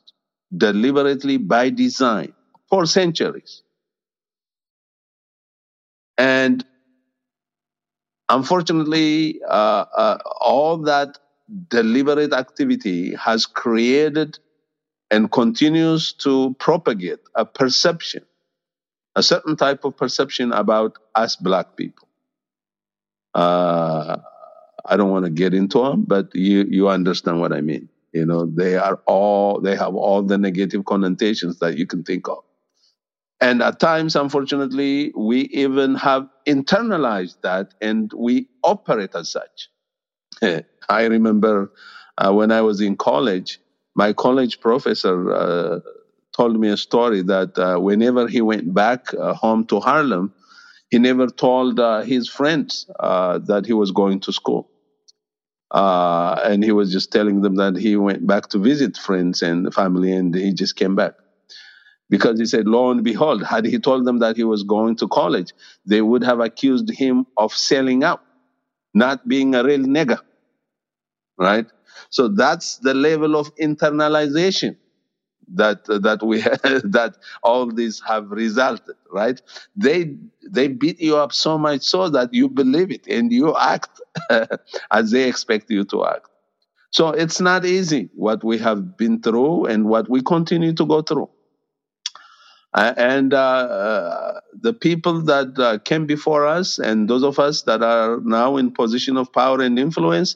deliberately 0.55 1.37
by 1.37 1.69
design 1.69 2.33
for 2.69 2.85
centuries. 2.85 3.63
And 6.17 6.65
unfortunately, 8.29 9.41
uh, 9.47 9.85
uh, 9.95 10.17
all 10.41 10.77
that 10.79 11.17
deliberate 11.69 12.33
activity 12.33 13.15
has 13.15 13.45
created 13.45 14.39
and 15.11 15.31
continues 15.31 16.13
to 16.13 16.55
propagate 16.59 17.19
a 17.35 17.45
perception, 17.45 18.25
a 19.15 19.23
certain 19.23 19.55
type 19.55 19.85
of 19.85 19.97
perception 19.97 20.51
about 20.53 20.97
us 21.15 21.35
black 21.35 21.77
people. 21.77 22.06
Uh, 23.37 24.17
I 24.85 24.97
don't 24.97 25.11
want 25.11 25.25
to 25.25 25.31
get 25.31 25.53
into 25.53 25.83
them, 25.83 26.03
but 26.07 26.33
you, 26.33 26.65
you 26.69 26.89
understand 26.89 27.39
what 27.39 27.53
I 27.53 27.61
mean. 27.61 27.87
You 28.13 28.25
know, 28.25 28.47
they 28.47 28.77
are 28.77 28.99
all, 29.05 29.61
they 29.61 29.75
have 29.75 29.95
all 29.95 30.23
the 30.23 30.37
negative 30.39 30.85
connotations 30.85 31.59
that 31.59 31.77
you 31.77 31.85
can 31.85 32.03
think 32.03 32.27
of. 32.27 32.43
And 33.39 33.61
at 33.61 33.79
times, 33.79 34.15
unfortunately, 34.15 35.13
we 35.15 35.41
even 35.41 35.95
have 35.95 36.27
internalized 36.47 37.41
that 37.41 37.75
and 37.79 38.11
we 38.13 38.47
operate 38.63 39.13
as 39.13 39.31
such. 39.31 39.69
I 40.89 41.05
remember 41.05 41.71
uh, 42.17 42.33
when 42.33 42.51
I 42.51 42.61
was 42.61 42.81
in 42.81 42.97
college, 42.97 43.59
my 43.95 44.13
college 44.13 44.59
professor 44.61 45.31
uh, 45.31 45.79
told 46.35 46.59
me 46.59 46.69
a 46.69 46.77
story 46.77 47.21
that 47.23 47.57
uh, 47.59 47.77
whenever 47.77 48.27
he 48.27 48.41
went 48.41 48.73
back 48.73 49.13
uh, 49.13 49.33
home 49.33 49.65
to 49.67 49.79
Harlem, 49.79 50.33
he 50.89 50.99
never 50.99 51.27
told 51.27 51.79
uh, 51.79 52.01
his 52.01 52.29
friends 52.29 52.89
uh, 52.99 53.39
that 53.39 53.65
he 53.65 53.73
was 53.73 53.91
going 53.91 54.19
to 54.21 54.31
school. 54.31 54.69
Uh, 55.69 56.39
and 56.45 56.63
he 56.63 56.71
was 56.71 56.91
just 56.91 57.11
telling 57.11 57.41
them 57.41 57.55
that 57.55 57.75
he 57.75 57.97
went 57.97 58.25
back 58.25 58.47
to 58.47 58.57
visit 58.57 58.95
friends 58.95 59.41
and 59.41 59.73
family 59.73 60.13
and 60.13 60.33
he 60.33 60.53
just 60.53 60.75
came 60.77 60.95
back. 60.95 61.13
Because 62.09 62.39
he 62.39 62.45
said, 62.45 62.67
lo 62.67 62.89
and 62.89 63.03
behold, 63.03 63.43
had 63.43 63.65
he 63.65 63.79
told 63.79 64.05
them 64.05 64.19
that 64.19 64.37
he 64.37 64.45
was 64.45 64.63
going 64.63 64.95
to 64.97 65.09
college, 65.09 65.51
they 65.85 66.01
would 66.01 66.23
have 66.23 66.39
accused 66.39 66.89
him 66.89 67.25
of 67.35 67.51
selling 67.51 68.03
out, 68.05 68.21
not 68.93 69.27
being 69.27 69.55
a 69.55 69.63
real 69.63 69.81
nigger, 69.81 70.19
right? 71.37 71.65
So 72.09 72.29
that's 72.29 72.77
the 72.77 72.93
level 72.93 73.35
of 73.35 73.53
internalization 73.57 74.77
that 75.55 75.85
that 75.85 76.21
we 76.23 76.41
that 76.97 77.17
all 77.43 77.67
these 77.71 78.01
have 78.07 78.29
resulted 78.31 78.95
right? 79.11 79.41
They 79.75 80.15
they 80.49 80.67
beat 80.67 80.99
you 80.99 81.17
up 81.17 81.33
so 81.33 81.57
much 81.57 81.81
so 81.83 82.09
that 82.09 82.33
you 82.33 82.49
believe 82.49 82.91
it 82.91 83.07
and 83.07 83.31
you 83.31 83.55
act 83.57 84.01
as 84.91 85.11
they 85.11 85.27
expect 85.27 85.69
you 85.71 85.85
to 85.85 86.05
act. 86.05 86.27
So 86.91 87.09
it's 87.09 87.41
not 87.41 87.65
easy 87.65 88.09
what 88.15 88.43
we 88.43 88.57
have 88.59 88.97
been 88.97 89.21
through 89.21 89.65
and 89.65 89.85
what 89.85 90.09
we 90.09 90.21
continue 90.21 90.73
to 90.73 90.85
go 90.85 91.01
through. 91.01 91.29
Uh, 92.73 92.93
and 92.97 93.33
uh, 93.33 93.37
uh, 93.37 94.39
the 94.61 94.73
people 94.73 95.21
that 95.23 95.57
uh, 95.59 95.79
came 95.79 96.05
before 96.05 96.45
us 96.47 96.79
and 96.79 97.09
those 97.09 97.23
of 97.23 97.39
us 97.39 97.63
that 97.63 97.81
are 97.83 98.19
now 98.23 98.57
in 98.57 98.71
position 98.71 99.17
of 99.17 99.31
power 99.33 99.61
and 99.61 99.79
influence 99.79 100.35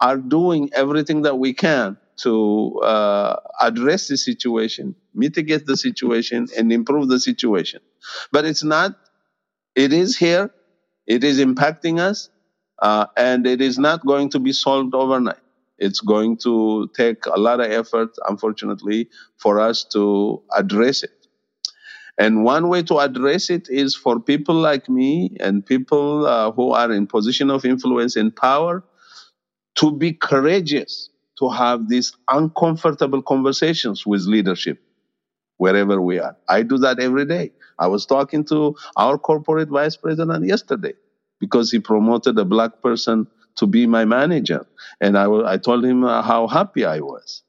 are 0.00 0.16
doing 0.18 0.70
everything 0.74 1.22
that 1.22 1.38
we 1.38 1.54
can 1.54 1.96
to 2.18 2.80
uh, 2.80 3.36
address 3.60 4.08
the 4.08 4.16
situation, 4.16 4.94
mitigate 5.14 5.66
the 5.66 5.76
situation, 5.76 6.48
and 6.56 6.72
improve 6.72 7.08
the 7.08 7.20
situation. 7.20 7.80
But 8.32 8.44
it's 8.44 8.64
not, 8.64 8.96
it 9.74 9.92
is 9.92 10.16
here, 10.16 10.50
it 11.06 11.24
is 11.24 11.40
impacting 11.40 12.00
us, 12.00 12.30
uh, 12.80 13.06
and 13.16 13.46
it 13.46 13.60
is 13.60 13.78
not 13.78 14.06
going 14.06 14.30
to 14.30 14.38
be 14.40 14.52
solved 14.52 14.94
overnight. 14.94 15.38
It's 15.78 16.00
going 16.00 16.38
to 16.38 16.90
take 16.96 17.26
a 17.26 17.38
lot 17.38 17.60
of 17.60 17.70
effort, 17.70 18.10
unfortunately, 18.28 19.10
for 19.38 19.60
us 19.60 19.84
to 19.92 20.42
address 20.56 21.02
it. 21.02 21.10
And 22.18 22.44
one 22.44 22.68
way 22.68 22.82
to 22.84 22.98
address 22.98 23.50
it 23.50 23.68
is 23.68 23.94
for 23.96 24.20
people 24.20 24.54
like 24.54 24.88
me 24.88 25.36
and 25.40 25.66
people 25.66 26.26
uh, 26.26 26.52
who 26.52 26.70
are 26.70 26.92
in 26.92 27.06
position 27.06 27.50
of 27.50 27.64
influence 27.64 28.14
and 28.16 28.34
power 28.34 28.84
to 29.76 29.92
be 29.92 30.12
courageous 30.12 31.10
to 31.38 31.48
have 31.50 31.88
these 31.88 32.12
uncomfortable 32.28 33.22
conversations 33.22 34.06
with 34.06 34.22
leadership 34.22 34.78
wherever 35.58 36.00
we 36.00 36.18
are. 36.18 36.36
I 36.48 36.62
do 36.62 36.78
that 36.78 37.00
every 37.00 37.26
day. 37.26 37.52
I 37.78 37.86
was 37.88 38.06
talking 38.06 38.44
to 38.46 38.76
our 38.96 39.18
corporate 39.18 39.68
vice 39.68 39.96
president 39.96 40.46
yesterday 40.46 40.94
because 41.40 41.70
he 41.70 41.78
promoted 41.78 42.38
a 42.38 42.44
black 42.44 42.82
person 42.82 43.26
to 43.56 43.66
be 43.66 43.86
my 43.86 44.04
manager. 44.04 44.66
And 45.00 45.16
I, 45.18 45.26
I 45.30 45.56
told 45.58 45.84
him 45.84 46.04
uh, 46.04 46.22
how 46.22 46.46
happy 46.48 46.84
I 46.84 47.00
was 47.00 47.42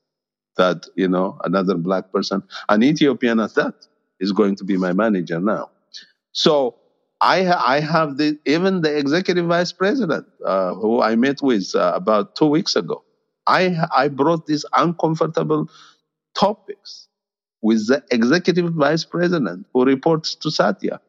that, 0.58 0.88
you 0.96 1.08
know, 1.08 1.38
another 1.44 1.76
black 1.76 2.12
person, 2.12 2.44
an 2.70 2.84
Ethiopian 2.84 3.40
at 3.40 3.56
that, 3.56 3.76
is 4.20 4.32
going 4.32 4.56
to 4.58 4.64
be 4.64 4.78
my 4.78 4.94
manager 4.94 5.40
now. 5.40 5.70
So 6.32 6.76
I 7.22 7.46
I 7.48 7.80
have 7.80 8.18
the 8.18 8.38
even 8.46 8.82
the 8.82 8.98
executive 8.98 9.46
vice 9.48 9.72
president 9.72 10.28
uh, 10.46 10.74
who 10.76 11.02
I 11.02 11.16
met 11.16 11.42
with 11.42 11.74
uh, 11.76 11.94
about 11.96 12.36
two 12.36 12.48
weeks 12.48 12.76
ago. 12.76 13.04
I 13.48 13.76
I 13.96 14.08
brought 14.10 14.46
these 14.46 14.66
uncomfortable 14.76 15.70
topics 16.36 17.08
with 17.62 17.88
the 17.88 18.04
executive 18.12 18.74
vice 18.74 19.06
president 19.06 19.66
who 19.74 19.86
reports 19.86 20.36
to 20.36 20.52
Satya. 20.52 21.02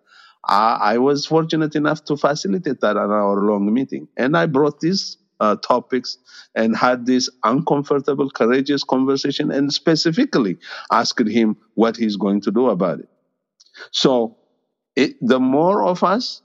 I, 0.49 0.95
I 0.95 0.99
was 0.99 1.27
fortunate 1.27 1.75
enough 1.75 2.05
to 2.05 2.17
facilitate 2.17 2.81
that 2.81 2.97
an 2.97 3.11
hour 3.11 3.43
long 3.43 3.73
meeting, 3.73 4.09
and 4.17 4.37
I 4.37 4.47
brought 4.47 4.81
these 4.81 5.19
uh, 5.41 5.57
topics 5.57 6.19
and 6.55 6.77
had 6.77 7.05
this 7.07 7.29
uncomfortable, 7.45 8.31
courageous 8.31 8.85
conversation, 8.85 9.51
and 9.51 9.73
specifically 9.73 10.59
asked 10.91 11.29
him 11.29 11.57
what 11.75 11.97
he's 11.97 12.17
going 12.17 12.41
to 12.43 12.51
do 12.51 12.69
about 12.71 13.01
it. 13.01 13.09
So 13.91 14.37
it, 14.95 15.17
the 15.21 15.41
more 15.41 15.85
of 15.85 16.03
us 16.03 16.43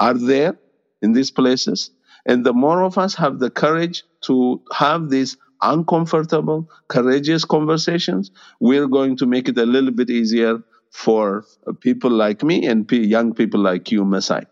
are 0.00 0.14
there 0.14 0.58
in 1.02 1.12
these 1.12 1.30
places, 1.30 1.90
and 2.28 2.46
the 2.46 2.54
more 2.54 2.84
of 2.84 2.98
us 2.98 3.16
have 3.16 3.40
the 3.40 3.50
courage 3.50 4.04
to 4.22 4.62
have 4.72 5.10
these 5.10 5.38
uncomfortable, 5.62 6.70
courageous 6.88 7.44
conversations, 7.44 8.30
we're 8.60 8.88
going 8.88 9.16
to 9.18 9.26
make 9.26 9.48
it 9.48 9.58
a 9.58 9.66
little 9.66 9.92
bit 9.92 10.10
easier 10.10 10.62
for 10.92 11.44
people 11.80 12.10
like 12.12 12.44
me 12.44 12.66
and 12.66 12.90
young 12.92 13.34
people 13.34 13.60
like 13.60 13.92
you, 13.92 14.04
Masai. 14.04 14.44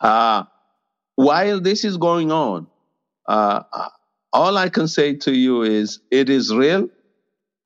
Uh, 0.00 0.44
while 1.16 1.60
this 1.60 1.84
is 1.84 1.98
going 1.98 2.32
on, 2.32 2.68
uh, 3.28 3.62
all 4.32 4.58
I 4.58 4.70
can 4.70 4.88
say 4.88 5.14
to 5.16 5.34
you 5.36 5.62
is 5.62 6.00
it 6.10 6.30
is 6.30 6.54
real, 6.54 6.88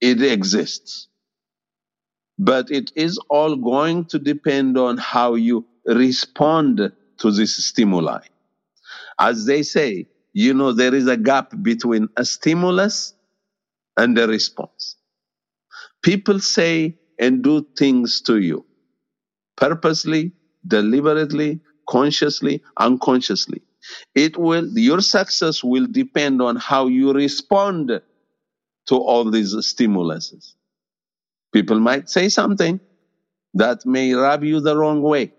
it 0.01 0.23
exists. 0.23 1.09
But 2.39 2.71
it 2.71 2.93
is 2.97 3.19
all 3.29 3.57
going 3.57 4.07
to 4.07 4.19
depend 4.19 4.79
on 4.79 4.99
how 4.99 5.35
you 5.37 5.67
respond 5.87 6.93
to 7.19 7.31
this 7.33 7.57
stimuli. 7.67 8.21
As 9.21 9.47
they 9.47 9.65
say, 9.65 10.09
you 10.35 10.55
know, 10.55 10.73
there 10.73 10.95
is 10.95 11.09
a 11.09 11.19
gap 11.19 11.53
between 11.63 12.09
a 12.19 12.27
stimulus 12.27 13.15
and 13.97 14.19
a 14.19 14.29
response. 14.29 14.97
People 16.03 16.41
say 16.41 16.99
and 17.21 17.43
do 17.45 17.67
things 17.79 18.23
to 18.23 18.39
you 18.41 18.67
purposely, 19.57 20.33
deliberately, 20.67 21.61
consciously, 21.89 22.63
unconsciously. 22.79 23.63
It 24.15 24.39
will, 24.39 24.69
your 24.79 25.01
success 25.03 25.65
will 25.65 25.87
depend 25.91 26.43
on 26.43 26.57
how 26.57 26.89
you 26.89 27.13
respond 27.13 27.91
to 28.89 28.97
all 28.97 29.31
these 29.31 29.55
stimuluses. 29.57 30.55
People 31.53 31.81
might 31.81 32.11
say 32.11 32.29
something 32.31 32.81
that 33.55 33.87
may 33.87 34.15
rub 34.15 34.45
you 34.45 34.61
the 34.61 34.77
wrong 34.77 35.03
way. 35.03 35.33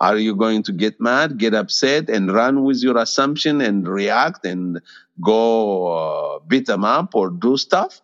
Are 0.00 0.16
you 0.18 0.36
going 0.36 0.62
to 0.64 0.72
get 0.72 1.00
mad, 1.00 1.38
get 1.38 1.54
upset, 1.54 2.10
and 2.10 2.32
run 2.32 2.64
with 2.64 2.82
your 2.82 2.98
assumption 2.98 3.60
and 3.60 3.88
react 3.88 4.46
and 4.46 4.80
go 5.22 5.86
uh, 5.88 6.38
beat 6.46 6.66
them 6.66 6.84
up 6.84 7.14
or 7.14 7.30
do 7.30 7.56
stuff? 7.56 8.00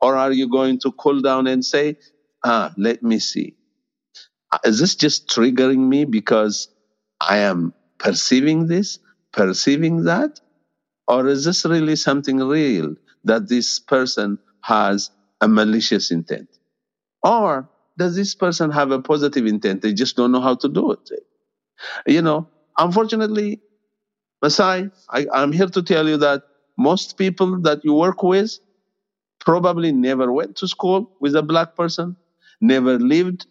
Or 0.00 0.16
are 0.16 0.32
you 0.32 0.48
going 0.48 0.80
to 0.80 0.92
cool 0.92 1.20
down 1.20 1.46
and 1.46 1.64
say, 1.64 1.98
ah, 2.44 2.72
let 2.78 3.02
me 3.02 3.18
see. 3.18 3.56
Uh, 4.52 4.58
Is 4.64 4.78
this 4.80 4.96
just 4.96 5.28
triggering 5.28 5.88
me 5.88 6.04
because 6.04 6.68
I 7.20 7.38
am 7.38 7.74
perceiving 7.98 8.68
this, 8.68 8.98
perceiving 9.32 10.04
that? 10.04 10.40
Or 11.08 11.28
is 11.28 11.44
this 11.44 11.64
really 11.64 11.96
something 11.96 12.38
real 12.38 12.96
that 13.24 13.48
this 13.48 13.78
person 13.80 14.38
has 14.62 15.10
a 15.40 15.48
malicious 15.48 16.10
intent? 16.10 16.48
Or 17.22 17.68
does 17.98 18.16
this 18.16 18.34
person 18.34 18.70
have 18.70 18.90
a 18.90 19.00
positive 19.00 19.46
intent? 19.46 19.82
They 19.82 19.92
just 19.92 20.16
don't 20.16 20.32
know 20.32 20.40
how 20.40 20.56
to 20.56 20.68
do 20.68 20.92
it. 20.92 21.00
You 22.06 22.22
know, 22.22 22.48
unfortunately, 22.78 23.60
Masai, 24.42 24.90
I, 25.10 25.26
I'm 25.34 25.52
here 25.52 25.68
to 25.68 25.82
tell 25.82 26.08
you 26.08 26.16
that 26.18 26.42
most 26.78 27.16
people 27.18 27.60
that 27.62 27.80
you 27.84 27.94
work 27.94 28.22
with 28.22 28.58
probably 29.40 29.92
never 29.92 30.32
went 30.32 30.56
to 30.58 30.68
school 30.68 31.10
with 31.20 31.36
a 31.36 31.42
black 31.42 31.74
person, 31.76 32.16
never 32.60 32.98
lived 32.98 33.46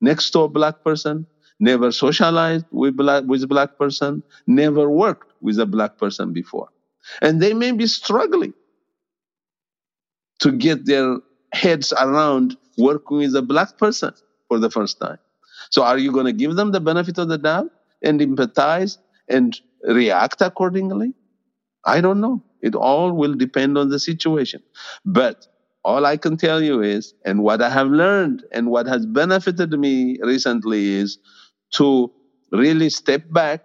next 0.00 0.30
to 0.32 0.40
a 0.40 0.48
black 0.48 0.76
person, 0.84 1.26
never 1.60 1.92
socialized 1.92 2.66
with 2.72 2.96
black 2.96 3.24
with 3.26 3.48
black 3.48 3.70
person, 3.78 4.24
never 4.46 4.90
worked 4.90 5.32
with 5.40 5.58
a 5.60 5.66
black 5.66 5.96
person 5.98 6.32
before. 6.32 6.68
And 7.22 7.42
they 7.42 7.54
may 7.54 7.72
be 7.72 7.86
struggling 7.86 8.54
to 10.40 10.52
get 10.52 10.84
their 10.86 11.18
heads 11.52 11.92
around 11.92 12.56
working 12.76 13.18
with 13.18 13.34
a 13.36 13.42
black 13.42 13.78
person 13.78 14.12
for 14.48 14.58
the 14.58 14.70
first 14.70 15.00
time. 15.00 15.18
So 15.70 15.82
are 15.82 15.98
you 15.98 16.12
going 16.12 16.26
to 16.26 16.32
give 16.32 16.56
them 16.56 16.72
the 16.72 16.80
benefit 16.80 17.18
of 17.18 17.28
the 17.28 17.38
doubt 17.38 17.70
and 18.02 18.20
empathize 18.20 18.98
and 19.28 19.58
react 19.84 20.40
accordingly? 20.40 21.14
I 21.84 22.00
don't 22.00 22.20
know. 22.20 22.42
It 22.62 22.74
all 22.74 23.12
will 23.12 23.34
depend 23.34 23.78
on 23.78 23.88
the 23.88 23.98
situation. 23.98 24.62
But 25.04 25.46
all 25.84 26.06
I 26.06 26.16
can 26.16 26.36
tell 26.36 26.62
you 26.62 26.82
is, 26.82 27.14
and 27.24 27.42
what 27.42 27.62
I 27.62 27.70
have 27.70 27.88
learned 27.88 28.44
and 28.52 28.68
what 28.70 28.86
has 28.86 29.06
benefited 29.06 29.70
me 29.72 30.18
recently 30.22 30.94
is 30.94 31.18
to 31.72 32.12
really 32.52 32.90
step 32.90 33.22
back, 33.30 33.64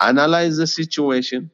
analyze 0.00 0.56
the 0.58 0.66
situation, 0.66 1.50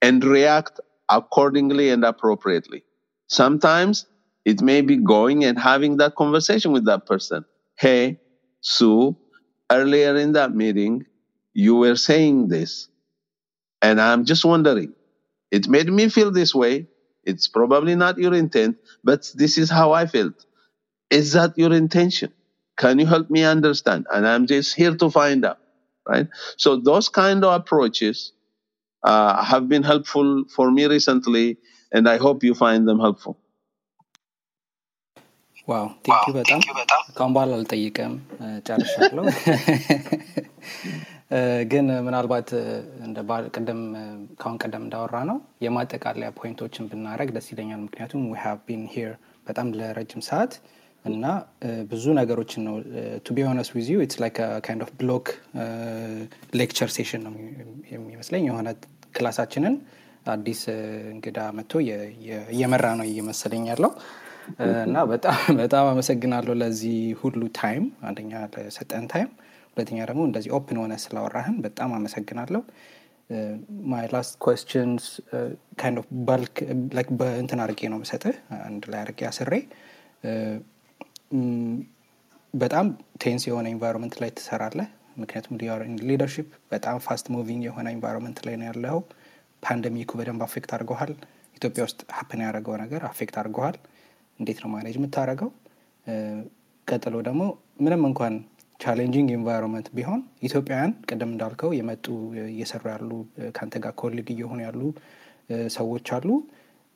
and 0.00 0.24
react 0.24 0.80
accordingly 1.08 1.90
and 1.90 2.04
appropriately. 2.04 2.84
Sometimes 3.32 4.06
it 4.46 4.62
may 4.62 4.82
be 4.82 4.98
going 4.98 5.44
and 5.44 5.58
having 5.58 5.98
that 5.98 6.14
conversation 6.16 6.72
with 6.72 6.86
that 6.86 7.06
person. 7.06 7.44
Hey, 7.78 8.18
Sue, 8.62 9.16
earlier 9.72 10.16
in 10.16 10.34
that 10.34 10.54
meeting, 10.54 11.06
you 11.54 11.76
were 11.76 11.96
saying 11.96 12.48
this, 12.48 12.88
and 13.82 14.00
I'm 14.00 14.24
just 14.26 14.44
wondering. 14.44 14.94
It 15.52 15.68
made 15.68 15.88
me 15.92 16.08
feel 16.10 16.32
this 16.32 16.54
way. 16.54 16.88
It's 17.24 17.48
probably 17.48 17.96
not 17.96 18.18
your 18.18 18.34
intent, 18.34 18.78
but 19.04 19.30
this 19.34 19.58
is 19.58 19.70
how 19.70 19.92
I 19.92 20.06
felt. 20.06 20.34
Is 21.10 21.34
that 21.34 21.52
your 21.56 21.72
intention? 21.74 22.34
Can 22.78 23.00
you 23.00 23.06
help 23.06 23.30
me 23.30 23.44
understand? 23.44 24.06
And 24.12 24.28
I'm 24.28 24.46
just 24.46 24.76
here 24.76 24.96
to 24.96 25.10
find 25.10 25.44
out, 25.46 25.58
right? 26.08 26.28
So 26.58 26.76
those 26.78 27.08
kind 27.10 27.44
of 27.44 27.54
approaches 27.54 28.32
uh, 29.04 29.44
have 29.44 29.68
been 29.68 29.82
helpful 29.84 30.44
for 30.54 30.70
me 30.72 30.86
recently, 30.86 31.58
and 31.92 32.04
I 32.06 32.18
hope 32.18 32.40
you 32.42 32.54
find 32.56 32.82
them 32.88 33.00
helpful. 33.00 33.36
ዋው 35.68 35.84
ቴንኪ 36.06 36.26
በጣም. 36.36 36.60
ካሁን 37.16 37.32
በኋላ 37.34 37.50
አልጠይቅም 37.58 38.14
ጨርሻለሁ። 38.66 39.24
ግን 41.70 41.86
ምናልባት 42.06 42.48
ቅድም 43.54 43.80
ካሁን 44.40 44.56
ቀደም 44.62 44.82
እንዳወራ 44.86 45.16
ነው 45.30 45.36
የማጠቃለያ 45.64 46.28
point 46.38 46.61
ኦችን 46.61 46.88
ብናደረግ 46.90 47.30
ደስ 47.36 47.46
ይለኛል። 47.52 47.80
ምክንያቱም 47.84 48.22
we 48.28 48.38
have 48.42 48.58
been 48.66 48.82
here 48.94 49.12
በጣም 49.46 49.68
ለረጅም 49.78 50.22
ሰዓት 50.28 50.52
እና 51.04 51.24
ብዙ 51.92 52.04
ነገሮችን 52.20 52.62
ነው። 52.68 52.74
to 53.24 53.36
be 53.36 53.46
honest 53.48 53.70
with 53.76 53.88
you 53.94 54.02
it's 54.04 54.18
like 54.24 54.36
kind 54.66 54.82
of 54.86 54.92
block 55.00 55.28
lecture 56.60 56.90
session 56.96 57.22
ነው 57.26 57.32
የሚ- 57.38 57.56
የሚመስለኝ 57.94 58.44
የሆነ 58.50 58.68
class 59.16 59.37
ኣችንን 59.37 59.76
አዲስ 60.26 60.60
እንግዳ 61.12 61.38
መጥቶ 61.56 61.72
እየመራ 62.52 62.86
ነው 62.98 63.06
እየመሰለኝ 63.10 63.64
ያለው። 63.72 63.92
እና 64.84 64.96
በጣም 65.62 65.84
አመሰግናለሁ 65.90 66.54
ለዚህ 66.62 66.96
ሁሉ 67.20 67.40
time። 67.58 67.84
አንደኛ 68.08 68.32
ለሰጠን 68.54 69.04
time 69.12 69.28
ሁለተኛ 69.72 69.98
ደግሞ 70.10 70.22
እንደዚህ 70.28 70.50
open 70.58 70.78
ሆነ 70.82 70.94
ስላወራኸን 71.04 71.56
በጣም 71.66 71.90
አመሰግናለሁ። 71.98 72.62
my 73.90 74.06
last 74.12 74.34
questions 74.44 75.04
kind 75.80 75.98
of 76.00 76.08
bulk 76.28 76.56
በእንትን 77.20 77.60
አድርጌ 77.64 77.90
ነው 77.92 77.98
ምሰጥህ 78.02 78.36
አንድ 78.66 78.82
ላይ 78.92 79.00
አድርጌ 79.04 79.22
አስሬ። 79.30 79.52
በጣም 82.54 82.86
tense 83.22 83.42
የሆነ 83.48 83.66
environment 83.74 84.16
ላይ 84.22 84.30
ትሰራለህ። 84.38 84.88
ምክንያቱም 85.18 85.56
leadership 86.10 86.48
በጣም 86.72 86.96
fast 87.06 87.26
moving 87.34 87.62
የሆነ 87.68 87.88
environment 87.96 88.38
ላይ 88.46 88.54
ነው 88.60 88.66
ያለው 88.70 88.98
pandemic 89.62 90.00
ኡ 90.00 90.10
በደንብ 90.18 90.42
affect 90.46 90.70
አድርገዋል። 90.76 91.12
ኢትዮጵያ 91.56 91.82
ውስጥ 91.88 92.00
happen 92.16 92.40
ያደረገው 92.44 92.74
ነገር 92.82 93.02
affect 93.08 93.36
አድርገዋል። 93.40 93.76
እንዴት 94.38 94.58
ነው 94.62 94.70
manage 94.72 94.94
የምታደርገው? 94.98 95.50
ቀጥሎ 96.86 97.14
ደግሞ 97.26 97.42
ምንም 97.80 98.02
እንኳን 98.08 98.34
challenging 98.80 99.28
environment 99.34 99.88
ቢሆን 99.96 100.20
ኢትዮጵያውያን 100.46 100.92
ቅድም 101.08 101.30
እንዳልከው 101.34 101.70
የመጡ 101.76 102.06
እየሰሩ 102.48 102.82
ያሉ 102.92 103.10
ከአንተ 103.56 103.74
ጋር 103.84 103.92
colleague 104.00 104.28
እየሆኑ 104.34 104.58
ያሉ 104.66 104.80
ሰዎች 105.74 106.08
አሉ። 106.16 106.28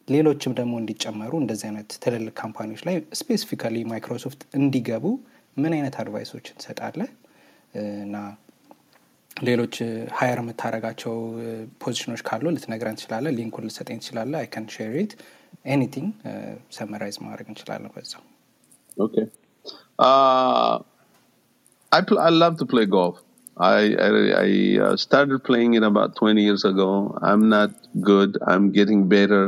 ሌሎችም 0.09 0.53
ደግሞ 0.59 0.75
እንዲጨመሩ 0.81 1.33
እንደዚህ 1.43 1.67
አይነት 1.69 1.89
ትልልቅ 2.03 2.35
company 2.41 2.67
ዎች 2.67 2.83
ላይ 2.89 2.97
specifically 3.20 3.77
Microsoft 3.91 4.43
እንዲገቡ 4.59 5.05
ምን 5.57 5.73
አይነት 5.77 5.95
advice 6.03 6.29
ኦች 6.29 6.47
ትሰጣለህ 6.53 7.11
እና 8.05 8.17
ሌሎች 9.47 9.76
ሀየር 10.18 10.39
የምታደረጋቸው 10.41 11.14
ፖዚሽኖች 11.84 12.22
ካሉ 12.30 12.45
ልትነግረን 12.56 12.97
ትችላለ 12.99 13.28
ሊንኩን 13.38 13.66
ልሰጠኝ 13.70 13.99
ትችላለ 14.04 14.34
አይ 14.41 14.47
ካን 14.56 14.66
ሼር 14.76 14.93
ኢት 15.04 15.14
ኤኒቲንግ 15.76 16.10
ሰመራይዝ 16.78 17.18
ማድረግ 17.28 17.47
እንችላለን 17.54 17.93
በዛው 17.97 18.24
Okay. 19.06 19.24
Uh, 20.08 20.74
I 21.91 22.02
pl- 22.08 22.20
I 22.20 22.32
love 22.43 22.56
to 22.62 22.66
play 22.74 22.86
golf. 22.95 23.18
I 23.58 23.78
I, 24.08 24.10
I 24.45 24.49
uh, 24.86 24.95
started 24.97 25.39
playing 25.49 25.74
it 25.80 25.84
about 25.84 26.10
20 26.16 26.43
years 26.47 26.64
ago. 26.72 26.89
I'm 27.30 27.43
not 27.49 27.72
good. 28.10 28.38
I'm 28.52 28.66
getting 28.80 29.08
better, 29.16 29.43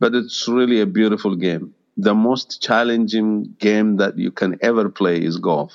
but 0.00 0.14
it's 0.14 0.38
really 0.58 0.80
a 0.80 0.90
beautiful 1.00 1.34
game. 1.46 1.64
The 2.08 2.14
most 2.14 2.60
challenging 2.60 3.30
game 3.58 3.90
that 4.02 4.18
you 4.18 4.32
can 4.32 4.52
ever 4.70 4.86
play 5.00 5.16
is 5.30 5.36
golf. 5.50 5.72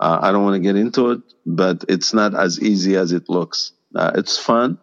Uh, 0.00 0.18
I 0.22 0.32
don't 0.32 0.44
want 0.44 0.54
to 0.54 0.60
get 0.60 0.76
into 0.76 1.10
it, 1.10 1.20
but 1.44 1.84
it's 1.88 2.14
not 2.14 2.34
as 2.34 2.60
easy 2.60 2.96
as 2.96 3.12
it 3.12 3.28
looks. 3.28 3.72
Uh, 3.94 4.12
it's 4.14 4.38
fun. 4.38 4.78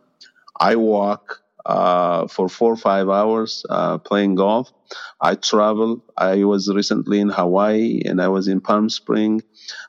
I 0.60 0.76
walk 0.76 1.42
uh, 1.66 2.28
for 2.28 2.48
four 2.48 2.74
or 2.74 2.78
five 2.78 3.10
hours 3.10 3.66
uh, 3.70 3.98
playing 3.98 4.36
golf. 4.36 4.72
I 5.20 5.36
travel. 5.36 6.04
I 6.16 6.44
was 6.44 6.72
recently 6.74 7.20
in 7.20 7.30
Hawaii 7.30 8.02
and 8.06 8.22
I 8.22 8.28
was 8.28 8.48
in 8.48 8.62
Palm 8.62 8.90
Spring. 8.90 9.42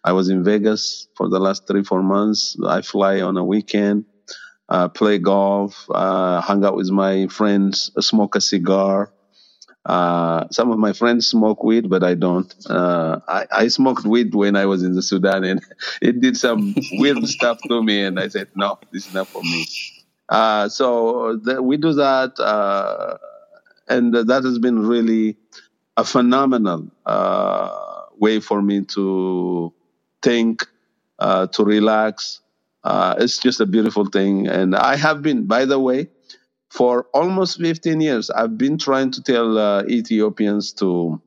I 0.02 0.12
was 0.12 0.28
in 0.28 0.42
Vegas 0.44 1.08
for 1.16 1.28
the 1.28 1.38
last 1.38 1.66
three, 1.66 1.84
four 1.84 2.02
months. 2.02 2.56
I 2.66 2.82
fly 2.82 3.20
on 3.20 3.36
a 3.36 3.44
weekend, 3.44 4.06
uh, 4.68 4.88
play 4.88 5.18
golf, 5.18 5.86
uh, 5.90 6.40
hang 6.40 6.64
out 6.64 6.76
with 6.76 6.90
my 6.90 7.26
friends, 7.26 7.90
smoke 8.00 8.36
a 8.36 8.40
cigar. 8.40 9.12
Uh, 9.86 10.48
some 10.50 10.72
of 10.72 10.78
my 10.78 10.92
friends 10.92 11.28
smoke 11.28 11.62
weed, 11.64 11.88
but 11.88 12.02
I 12.04 12.14
don't. 12.14 12.52
Uh, 12.68 13.20
I, 13.28 13.46
I 13.52 13.68
smoked 13.68 14.04
weed 14.04 14.34
when 14.34 14.56
I 14.56 14.66
was 14.66 14.82
in 14.82 14.94
the 14.94 15.02
Sudan 15.02 15.44
and 15.44 15.62
it 16.02 16.20
did 16.20 16.36
some 16.36 16.74
weird 16.94 17.24
stuff 17.28 17.58
to 17.68 17.82
me. 17.82 18.02
And 18.02 18.20
I 18.20 18.28
said, 18.28 18.48
no, 18.56 18.78
this 18.92 19.06
is 19.06 19.14
not 19.14 19.28
for 19.28 19.42
me. 19.42 19.66
Uh, 20.28 20.68
so 20.68 21.38
th- 21.38 21.58
we 21.60 21.76
do 21.78 21.94
that. 21.94 22.38
Uh, 22.40 23.18
and 23.88 24.14
that 24.14 24.44
has 24.44 24.58
been 24.58 24.80
really 24.86 25.36
a 25.96 26.04
phenomenal 26.04 26.90
uh, 27.06 28.06
way 28.18 28.40
for 28.40 28.60
me 28.62 28.82
to 28.86 29.72
think, 30.22 30.66
uh, 31.20 31.46
to 31.48 31.64
relax. 31.64 32.40
Uh, 32.84 33.14
it's 33.18 33.38
just 33.38 33.60
a 33.60 33.66
beautiful 33.66 34.06
thing. 34.06 34.48
And 34.48 34.74
I 34.74 34.96
have 34.96 35.22
been, 35.22 35.46
by 35.46 35.64
the 35.64 35.78
way, 35.78 36.08
for 36.70 37.06
almost 37.14 37.60
15 37.60 38.00
years, 38.00 38.30
I've 38.30 38.58
been 38.58 38.78
trying 38.78 39.10
to 39.12 39.22
tell 39.22 39.58
uh, 39.58 39.84
Ethiopians 39.84 40.72
to 40.74 41.20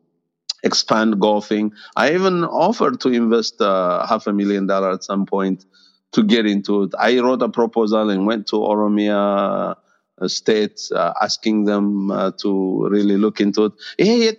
expand 0.64 1.20
golfing. 1.20 1.74
I 1.96 2.14
even 2.14 2.44
offered 2.44 3.00
to 3.02 3.10
invest 3.10 3.62
uh, 3.62 4.06
half 4.06 4.28
a 4.28 4.34
million 4.34 4.68
dollars 4.68 4.96
at 4.96 5.04
some 5.04 5.26
point 5.26 5.66
to 6.12 6.24
get 6.24 6.46
into 6.46 6.84
it. 6.84 6.92
I 7.00 7.20
wrote 7.20 7.42
a 7.42 7.50
proposal 7.50 8.10
and 8.10 8.26
went 8.26 8.48
to 8.48 8.58
Oromia 8.58 9.76
uh, 10.22 10.28
state 10.28 10.82
uh, 10.94 11.14
asking 11.22 11.66
them 11.66 12.12
uh, 12.12 12.32
to 12.42 12.88
really 12.90 13.18
look 13.18 13.40
into 13.40 13.66
it. 13.66 13.74
Hey, 13.98 14.32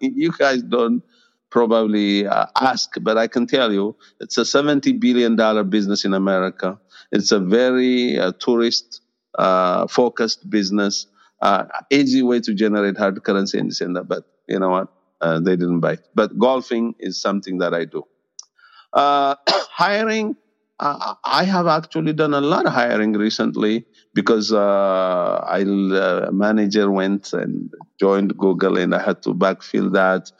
you 0.00 0.32
guys 0.38 0.62
don't 0.62 1.02
probably 1.50 2.26
uh, 2.26 2.46
ask, 2.60 2.90
but 3.00 3.18
I 3.18 3.26
can 3.26 3.46
tell 3.46 3.72
you 3.72 3.96
it's 4.20 4.38
a 4.38 4.42
$70 4.42 4.98
billion 4.98 5.36
business 5.68 6.04
in 6.04 6.14
America. 6.14 6.80
It's 7.12 7.32
a 7.32 7.40
very 7.40 8.18
uh, 8.18 8.32
tourist 8.38 9.00
uh, 9.38 9.86
focused 9.86 10.48
business. 10.48 11.06
Uh, 11.40 11.64
easy 11.90 12.22
way 12.22 12.40
to 12.40 12.54
generate 12.54 12.96
hard 12.96 13.22
currency 13.22 13.58
in 13.58 13.70
and 13.80 14.08
but 14.08 14.24
you 14.48 14.58
know 14.58 14.70
what? 14.70 14.88
Uh, 15.20 15.40
they 15.40 15.56
didn't 15.56 15.80
bite. 15.80 16.00
But 16.14 16.38
golfing 16.38 16.94
is 16.98 17.20
something 17.20 17.58
that 17.58 17.74
I 17.74 17.84
do. 17.86 18.04
Uh, 18.92 19.34
hiring, 19.46 20.36
uh, 20.80 21.14
I 21.24 21.44
have 21.44 21.66
actually 21.66 22.12
done 22.12 22.34
a 22.34 22.40
lot 22.40 22.66
of 22.66 22.72
hiring 22.72 23.12
recently 23.12 23.86
because 24.12 24.52
uh, 24.52 25.44
I 25.46 25.62
uh, 25.62 26.30
manager 26.32 26.90
went 26.90 27.32
and 27.32 27.70
joined 27.98 28.36
Google 28.36 28.78
and 28.78 28.94
I 28.94 29.02
had 29.02 29.22
to 29.22 29.34
backfill 29.34 29.92
that. 29.92 30.30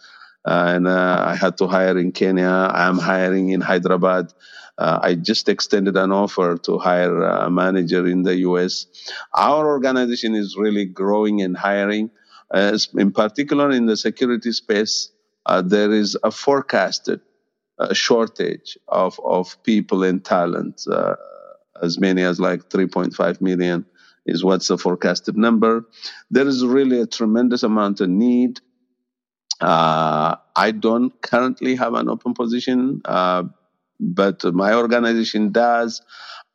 and 0.45 0.87
uh, 0.87 1.25
I 1.27 1.35
had 1.37 1.57
to 1.59 1.67
hire 1.67 1.97
in 1.99 2.13
Kenya. 2.13 2.49
I 2.49 2.87
am 2.87 2.99
hiring 2.99 3.51
in 3.51 3.61
Hyderabad. 3.61 4.33
Uh, 4.77 4.99
I 5.03 5.15
just 5.15 5.49
extended 5.49 5.97
an 5.97 6.11
offer 6.11 6.57
to 6.57 6.79
hire 6.79 7.23
a 7.23 7.51
manager 7.51 8.07
in 8.07 8.23
the 8.23 8.37
US. 8.49 8.87
Our 9.35 9.67
organization 9.67 10.35
is 10.35 10.57
really 10.57 10.85
growing 10.85 11.43
and 11.43 11.57
hiring, 11.57 12.11
uh, 12.53 12.77
in 12.95 13.13
particular 13.13 13.71
in 13.71 13.87
the 13.87 13.97
security 13.97 14.53
space. 14.53 15.11
Uh, 15.47 15.63
there 15.63 15.93
is 15.93 16.17
a 16.25 16.31
forecasted 16.31 17.21
uh, 17.79 17.93
shortage 17.93 18.79
of, 18.89 19.21
of 19.25 19.63
people 19.63 20.03
and 20.03 20.25
talent, 20.25 20.83
uh, 20.91 21.15
as 21.83 21.99
many 21.99 22.23
as 22.23 22.41
like 22.41 22.69
3.5 22.71 23.41
million 23.41 23.85
is 24.27 24.45
what's 24.45 24.69
the 24.69 24.79
forecasted 24.79 25.37
number. 25.37 25.85
There 26.31 26.47
is 26.47 26.65
really 26.65 27.01
a 27.01 27.07
tremendous 27.07 27.63
amount 27.63 28.01
of 28.01 28.09
need. 28.09 28.61
Uh, 29.61 30.37
I 30.57 30.71
don't 30.71 31.21
currently 31.23 31.77
have 31.77 31.95
an 31.95 32.09
open 32.09 32.35
position, 32.35 33.03
uh, 33.05 33.45
but 34.01 34.45
my 34.45 34.75
organization 34.75 35.53
does. 35.53 36.03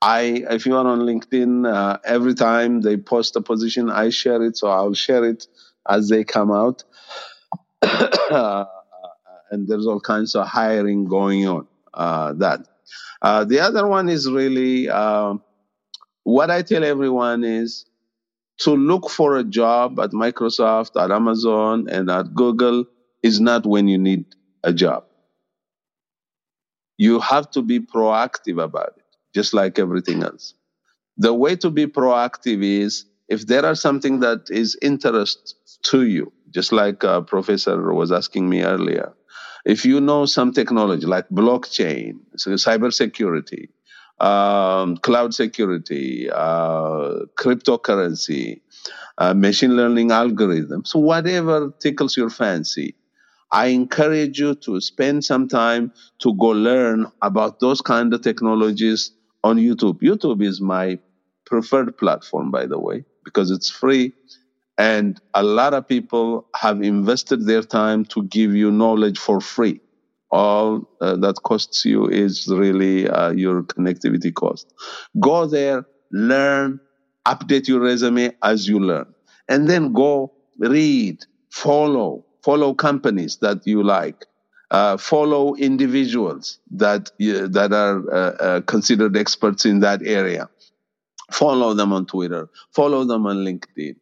I, 0.02 0.46
if 0.50 0.66
you 0.66 0.76
are 0.78 0.88
on 0.88 1.00
LinkedIn, 1.02 1.72
uh, 1.72 1.98
every 2.06 2.34
time 2.34 2.82
they 2.82 2.96
post 2.98 3.36
a 3.36 3.42
position, 3.42 3.90
I 3.90 4.10
share 4.10 4.42
it, 4.44 4.58
so 4.58 4.68
I'll 4.68 4.94
share 4.94 5.26
it 5.26 5.48
as 5.88 6.10
they 6.10 6.24
come 6.24 6.52
out. 6.52 6.84
And 9.52 9.68
there's 9.68 9.88
all 9.88 10.00
kinds 10.00 10.36
of 10.36 10.46
hiring 10.46 11.06
going 11.06 11.48
on. 11.48 11.68
Uh, 11.92 12.34
that. 12.34 12.68
Uh, 13.20 13.44
the 13.46 13.60
other 13.60 13.88
one 13.88 14.08
is 14.08 14.30
really 14.30 14.88
uh, 14.88 15.34
what 16.24 16.52
I 16.52 16.62
tell 16.62 16.84
everyone 16.84 17.44
is 17.44 17.86
to 18.60 18.76
look 18.76 19.10
for 19.10 19.38
a 19.38 19.44
job 19.44 20.00
at 20.00 20.12
Microsoft, 20.12 21.02
at 21.02 21.12
Amazon, 21.12 21.88
and 21.90 22.12
at 22.12 22.36
Google 22.36 22.86
is 23.24 23.40
not 23.40 23.66
when 23.66 23.88
you 23.88 23.98
need 23.98 24.26
a 24.64 24.72
job. 24.72 25.06
You 27.00 27.22
have 27.22 27.52
to 27.54 27.64
be 27.64 27.80
proactive 27.82 28.64
about 28.64 28.94
it, 28.98 29.06
just 29.36 29.56
like 29.56 29.80
everything 29.80 30.24
else. 30.24 30.56
The 31.18 31.34
way 31.34 31.56
to 31.58 31.70
be 31.70 31.88
proactive 31.88 32.64
is 32.64 33.06
if 33.30 33.48
there 33.48 33.66
are 33.66 33.76
something 33.76 34.22
that 34.22 34.48
is 34.50 34.78
interest 34.82 35.56
to 35.92 36.04
you, 36.06 36.34
just 36.52 36.72
like 36.74 37.04
uh, 37.04 37.22
Professor 37.22 37.94
was 37.94 38.12
asking 38.12 38.50
me 38.50 38.64
earlier. 38.64 39.14
If 39.66 39.86
you 39.86 40.02
know 40.02 40.26
some 40.28 40.54
technology 40.54 41.08
like 41.08 41.30
blockchain, 41.30 42.20
so 42.38 42.52
cybersecurity, 42.54 43.70
um, 44.20 44.98
cloud 44.98 45.34
security, 45.36 46.30
uh, 46.32 47.26
cryptocurrency, 47.40 48.62
uh, 49.18 49.34
machine 49.34 49.76
learning 49.78 50.10
algorithms, 50.10 50.96
whatever 50.96 51.74
tickles 51.80 52.18
your 52.18 52.30
fancy, 52.32 52.96
I 53.52 53.68
encourage 53.68 54.40
you 54.40 54.56
to 54.56 54.80
spend 54.80 55.24
some 55.26 55.48
time 55.48 55.92
to 56.20 56.36
go 56.36 56.48
learn 56.50 57.08
about 57.22 57.60
those 57.60 57.82
kind 57.82 58.14
of 58.14 58.22
technologies 58.22 59.12
on 59.44 59.58
YouTube. 59.58 60.02
YouTube 60.02 60.44
is 60.44 60.62
my 60.62 61.00
preferred 61.46 61.98
platform, 61.98 62.52
by 62.52 62.68
the 62.68 62.80
way, 62.80 63.06
because 63.26 63.50
it's 63.50 63.70
free. 63.70 64.14
And 64.78 65.20
a 65.34 65.44
lot 65.44 65.74
of 65.74 65.88
people 65.88 66.48
have 66.56 66.82
invested 66.82 67.46
their 67.46 67.64
time 67.64 68.06
to 68.06 68.24
give 68.24 68.56
you 68.56 68.72
knowledge 68.72 69.18
for 69.18 69.42
free. 69.42 69.82
All 70.32 70.88
uh, 71.02 71.16
that 71.18 71.38
costs 71.44 71.86
you 71.86 72.08
is 72.08 72.48
really 72.48 73.10
uh, 73.10 73.32
your 73.32 73.64
connectivity 73.64 74.34
cost. 74.34 74.72
Go 75.20 75.48
there, 75.48 75.86
learn, 76.12 76.80
update 77.28 77.68
your 77.68 77.80
resume 77.82 78.32
as 78.44 78.68
you 78.68 78.80
learn, 78.80 79.08
and 79.50 79.68
then 79.68 79.92
go 79.92 80.32
read, 80.60 81.26
follow, 81.52 82.26
follow 82.50 82.74
companies 82.74 83.38
that 83.38 83.68
you 83.68 83.84
like. 83.84 84.26
Uh, 84.72 84.98
follow 84.98 85.56
individuals 85.56 86.60
that 86.72 87.12
you, 87.20 87.48
that 87.48 87.74
are 87.74 87.98
uh, 88.14 88.32
uh, 88.48 88.62
considered 88.62 89.18
experts 89.18 89.66
in 89.66 89.82
that 89.82 90.02
area. 90.06 90.50
Follow 91.32 91.74
them 91.76 91.94
on 91.94 92.06
Twitter. 92.06 92.50
Follow 92.72 93.04
them 93.04 93.26
on 93.28 93.38
LinkedIn 93.38 93.96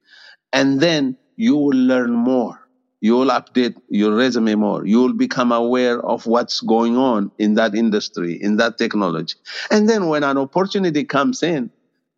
and 0.54 0.80
then 0.80 1.18
you 1.36 1.56
will 1.56 1.78
learn 1.78 2.12
more. 2.12 2.60
You 3.02 3.16
will 3.18 3.30
update 3.30 3.76
your 3.90 4.16
resume 4.16 4.56
more. 4.56 4.86
You 4.86 5.02
will 5.02 5.14
become 5.14 5.52
aware 5.52 6.04
of 6.04 6.26
what's 6.26 6.62
going 6.62 6.98
on 6.98 7.32
in 7.38 7.56
that 7.56 7.76
industry, 7.76 8.42
in 8.42 8.58
that 8.58 8.78
technology. 8.78 9.36
And 9.70 9.88
then 9.88 10.08
when 10.08 10.24
an 10.24 10.38
opportunity 10.38 11.04
comes 11.04 11.44
in, 11.44 11.70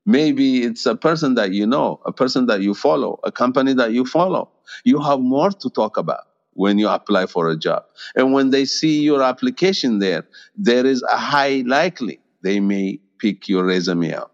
maybe 0.09 0.63
it's 0.63 0.85
a 0.85 0.95
person 0.95 1.35
that 1.35 1.53
you 1.53 1.65
know, 1.67 1.99
a 2.05 2.11
person 2.11 2.47
that 2.47 2.61
you 2.61 2.73
follow, 2.73 3.19
a 3.23 3.31
company 3.31 3.73
that 3.73 3.91
you 3.93 4.05
follow. 4.05 4.49
You 4.83 4.99
have 5.01 5.19
more 5.19 5.51
to 5.51 5.69
talk 5.69 5.97
about 5.97 6.23
when 6.53 6.77
you 6.77 6.89
apply 6.89 7.27
for 7.27 7.49
a 7.49 7.57
job. 7.57 7.83
And 8.15 8.33
when 8.33 8.49
they 8.49 8.65
see 8.65 9.01
your 9.01 9.21
application 9.21 9.99
there, 9.99 10.27
there 10.55 10.85
is 10.85 11.03
a 11.03 11.17
high 11.17 11.63
likely 11.65 12.19
they 12.43 12.59
may 12.59 12.99
pick 13.19 13.47
your 13.49 13.65
resume 13.65 14.13
out. 14.13 14.31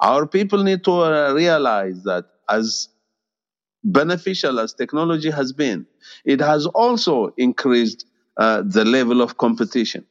Our 0.00 0.26
people 0.26 0.62
need 0.62 0.84
to 0.84 0.92
uh, 0.92 1.32
realize 1.34 2.02
that 2.04 2.26
as 2.48 2.88
beneficial 3.84 4.60
as 4.60 4.74
technology 4.74 5.30
has 5.30 5.52
been, 5.52 5.86
it 6.24 6.40
has 6.40 6.66
also 6.66 7.34
increased 7.38 8.06
uh, 8.38 8.62
the 8.66 8.84
level 8.84 9.22
of 9.22 9.38
competition. 9.38 10.06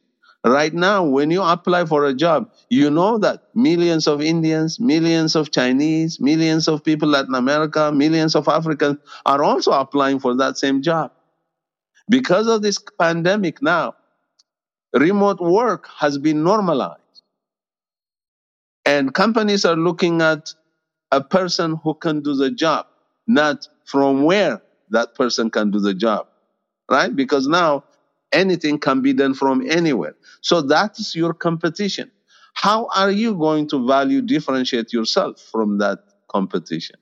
Right 0.48 0.72
now, 0.72 1.04
when 1.04 1.30
you 1.30 1.42
apply 1.42 1.84
for 1.84 2.06
a 2.06 2.14
job, 2.14 2.50
you 2.70 2.88
know 2.90 3.18
that 3.18 3.42
millions 3.54 4.06
of 4.06 4.22
Indians, 4.22 4.80
millions 4.80 5.36
of 5.36 5.50
Chinese, 5.50 6.20
millions 6.20 6.68
of 6.68 6.82
people 6.82 7.06
Latin 7.10 7.34
America, 7.34 7.92
millions 7.92 8.34
of 8.34 8.48
Africans 8.48 8.96
are 9.26 9.44
also 9.44 9.72
applying 9.72 10.20
for 10.20 10.34
that 10.36 10.56
same 10.56 10.80
job. 10.80 11.12
Because 12.08 12.46
of 12.46 12.62
this 12.62 12.78
pandemic 12.98 13.60
now, 13.60 13.94
remote 14.94 15.38
work 15.40 15.86
has 15.98 16.16
been 16.16 16.42
normalized. 16.42 17.02
And 18.86 19.12
companies 19.12 19.66
are 19.66 19.76
looking 19.76 20.22
at 20.22 20.54
a 21.12 21.22
person 21.22 21.76
who 21.84 21.92
can 21.92 22.22
do 22.22 22.34
the 22.34 22.50
job, 22.50 22.86
not 23.26 23.68
from 23.84 24.22
where 24.24 24.62
that 24.90 25.14
person 25.14 25.50
can 25.50 25.70
do 25.70 25.78
the 25.78 25.92
job, 25.92 26.26
right? 26.90 27.14
Because 27.14 27.46
now 27.48 27.84
anything 28.32 28.78
can 28.78 29.00
be 29.00 29.12
done 29.12 29.34
from 29.34 29.68
anywhere. 29.68 30.14
So 30.40 30.62
that's 30.62 31.14
your 31.14 31.34
competition. 31.34 32.10
How 32.54 32.88
are 32.94 33.10
you 33.10 33.34
going 33.34 33.68
to 33.68 33.86
value 33.86 34.20
differentiate 34.20 34.92
yourself 34.92 35.40
from 35.40 35.78
that 35.78 36.00
competition? 36.28 36.96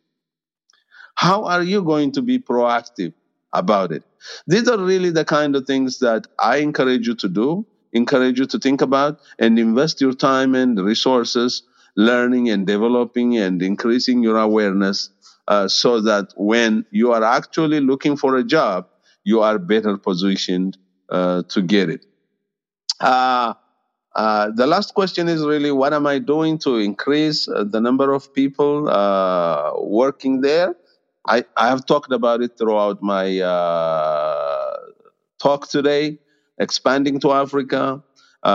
How 1.15 1.45
are 1.45 1.63
you 1.63 1.83
going 1.83 2.13
to 2.13 2.23
be 2.23 2.39
proactive 2.39 3.15
about 3.53 3.91
it? 3.91 4.05
These 4.47 4.69
are 4.69 4.79
really 4.79 5.11
the 5.11 5.25
kind 5.25 5.57
of 5.57 5.67
things 5.67 5.99
that 6.01 6.27
I 6.39 6.59
encourage 6.59 7.07
you 7.07 7.15
to 7.17 7.29
do, 7.29 7.67
encourage 7.93 8.39
you 8.39 8.47
to 8.47 8.59
think 8.59 8.83
about, 8.83 9.21
and 9.39 9.59
invest 9.59 10.01
your 10.01 10.13
time 10.13 10.55
and 10.55 10.79
resources 10.79 11.63
learning 11.97 12.51
and 12.51 12.67
developing 12.67 13.39
and 13.39 13.63
increasing 13.63 14.23
your 14.23 14.37
awareness 14.37 15.09
uh, 15.49 15.67
so 15.69 16.01
that 16.03 16.35
when 16.37 16.85
you 16.91 17.13
are 17.13 17.25
actually 17.25 17.81
looking 17.81 18.17
for 18.17 18.37
a 18.37 18.45
job, 18.45 18.87
you 19.25 19.41
are 19.41 19.59
better 19.59 19.97
positioned 19.97 20.77
uh, 21.09 21.43
to 21.49 21.63
get 21.63 21.89
it. 21.91 22.07
Uh, 23.01 23.55
uh, 24.15 24.51
the 24.55 24.67
last 24.67 24.95
question 24.95 25.29
is 25.29 25.45
really 25.45 25.71
what 25.71 25.93
am 25.93 26.07
I 26.07 26.19
doing 26.19 26.59
to 26.59 26.77
increase 26.77 27.49
uh, 27.49 27.65
the 27.65 27.81
number 27.81 28.13
of 28.13 28.33
people 28.33 28.89
uh, 28.89 29.73
working 29.81 30.41
there? 30.41 30.75
I, 31.29 31.45
I 31.57 31.69
have 31.69 31.87
talked 31.87 32.13
about 32.13 32.41
it 32.41 32.57
throughout 32.57 33.03
my 33.03 33.39
talk 35.39 35.69
today, 35.69 36.19
expanding 36.59 37.21
to 37.21 37.33
Africa, 37.33 38.03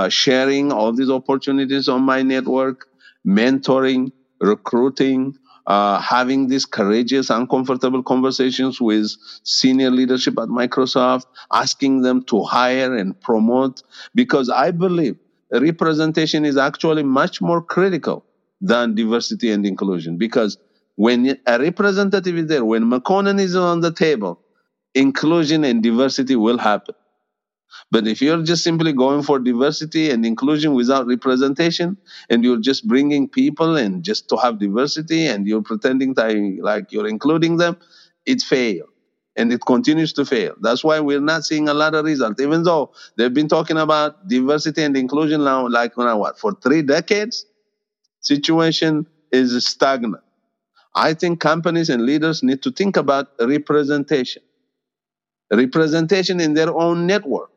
sharing 0.10 0.72
all 0.72 0.94
these 0.94 1.10
opportunities 1.10 1.88
on 1.88 2.02
my 2.02 2.22
network, 2.22 2.88
mentoring, 3.28 4.12
recruiting, 4.40 5.36
uh, 5.68 6.00
having 6.00 6.48
these 6.48 6.66
courageous, 6.66 7.30
uncomfortable 7.30 8.04
conversations 8.04 8.82
with 8.82 9.12
senior 9.44 9.92
leadership 9.92 10.38
at 10.40 10.50
Microsoft, 10.50 11.26
asking 11.52 12.02
them 12.02 12.24
to 12.24 12.44
hire 12.44 12.96
and 12.96 13.20
promote, 13.22 13.84
because 14.16 14.50
I 14.50 14.72
believe 14.72 15.18
representation 15.52 16.46
is 16.46 16.58
actually 16.58 17.04
much 17.04 17.42
more 17.42 17.62
critical 17.62 18.26
than 18.62 18.96
diversity 18.96 19.52
and 19.52 19.66
inclusion. 19.66 20.18
Because 20.18 20.58
when 20.96 21.38
a 21.46 21.60
representative 21.60 22.38
is 22.38 22.48
there, 22.48 22.66
when 22.66 22.84
McConan 22.84 23.40
is 23.40 23.56
on 23.56 23.82
the 23.82 23.92
table, 23.92 24.40
inclusion 24.94 25.64
and 25.64 25.82
diversity 25.82 26.36
will 26.36 26.58
happen. 26.58 26.96
But 27.92 28.08
if 28.08 28.22
you're 28.22 28.44
just 28.44 28.64
simply 28.64 28.94
going 28.94 29.24
for 29.24 29.40
diversity 29.40 30.12
and 30.12 30.26
inclusion 30.26 30.74
without 30.74 31.08
representation, 31.08 31.98
and 32.30 32.44
you're 32.44 32.60
just 32.60 32.88
bringing 32.88 33.30
people 33.30 33.78
and 33.78 34.04
just 34.04 34.30
to 34.30 34.38
have 34.38 34.60
diversity, 34.60 35.28
and 35.28 35.48
you're 35.48 35.62
pretending 35.64 36.14
that 36.16 36.36
like 36.62 36.92
you're 36.92 37.08
including 37.08 37.58
them, 37.58 37.78
it 38.26 38.42
failed. 38.42 38.90
And 39.38 39.54
it 39.54 39.62
continues 39.66 40.14
to 40.14 40.26
fail. 40.26 40.56
That's 40.62 40.84
why 40.84 41.00
we're 41.00 41.22
not 41.22 41.46
seeing 41.46 41.70
a 41.70 41.74
lot 41.74 41.96
of 41.96 42.06
results, 42.06 42.42
even 42.42 42.64
though 42.64 42.94
they've 43.18 43.34
been 43.34 43.48
talking 43.48 43.78
about 43.78 44.28
diversity 44.28 44.84
and 44.84 44.98
inclusion 44.98 45.44
now, 45.44 45.68
like 45.68 45.98
know, 45.98 46.18
what 46.18 46.40
for 46.40 46.54
three 46.54 46.82
decades. 46.84 47.46
Situation 48.22 49.08
is 49.32 49.66
stagnant. 49.66 50.24
I 50.96 51.14
think 51.14 51.40
companies 51.40 51.90
and 51.90 52.04
leaders 52.06 52.44
need 52.44 52.64
to 52.64 52.72
think 52.72 52.98
about 52.98 53.30
representation 53.40 54.44
representation 55.52 56.42
in 56.42 56.56
their 56.56 56.74
own 56.76 57.08
network. 57.08 57.51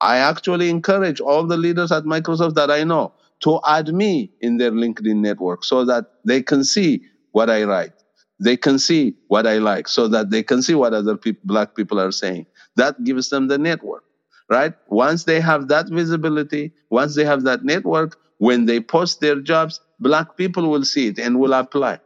I 0.00 0.18
actually 0.18 0.70
encourage 0.70 1.20
all 1.20 1.46
the 1.46 1.56
leaders 1.56 1.92
at 1.92 2.04
Microsoft 2.04 2.54
that 2.54 2.70
I 2.70 2.84
know 2.84 3.12
to 3.40 3.60
add 3.66 3.92
me 3.94 4.32
in 4.40 4.56
their 4.58 4.72
LinkedIn 4.72 5.16
network 5.16 5.64
so 5.64 5.84
that 5.84 6.06
they 6.24 6.42
can 6.42 6.64
see 6.64 7.02
what 7.32 7.50
I 7.50 7.64
write. 7.64 7.92
They 8.40 8.56
can 8.56 8.78
see 8.78 9.16
what 9.28 9.46
I 9.46 9.58
like 9.58 9.88
so 9.88 10.08
that 10.08 10.30
they 10.30 10.42
can 10.42 10.62
see 10.62 10.74
what 10.74 10.94
other 10.94 11.16
people, 11.16 11.42
black 11.44 11.74
people 11.74 12.00
are 12.00 12.12
saying. 12.12 12.46
That 12.76 13.02
gives 13.04 13.30
them 13.30 13.48
the 13.48 13.58
network, 13.58 14.04
right? 14.48 14.74
Once 14.88 15.24
they 15.24 15.40
have 15.40 15.68
that 15.68 15.88
visibility, 15.88 16.72
once 16.90 17.16
they 17.16 17.24
have 17.24 17.42
that 17.44 17.64
network, 17.64 18.16
when 18.38 18.66
they 18.66 18.80
post 18.80 19.20
their 19.20 19.40
jobs, 19.40 19.80
black 19.98 20.36
people 20.36 20.70
will 20.70 20.84
see 20.84 21.08
it 21.08 21.18
and 21.18 21.40
will 21.40 21.52
apply. 21.52 21.98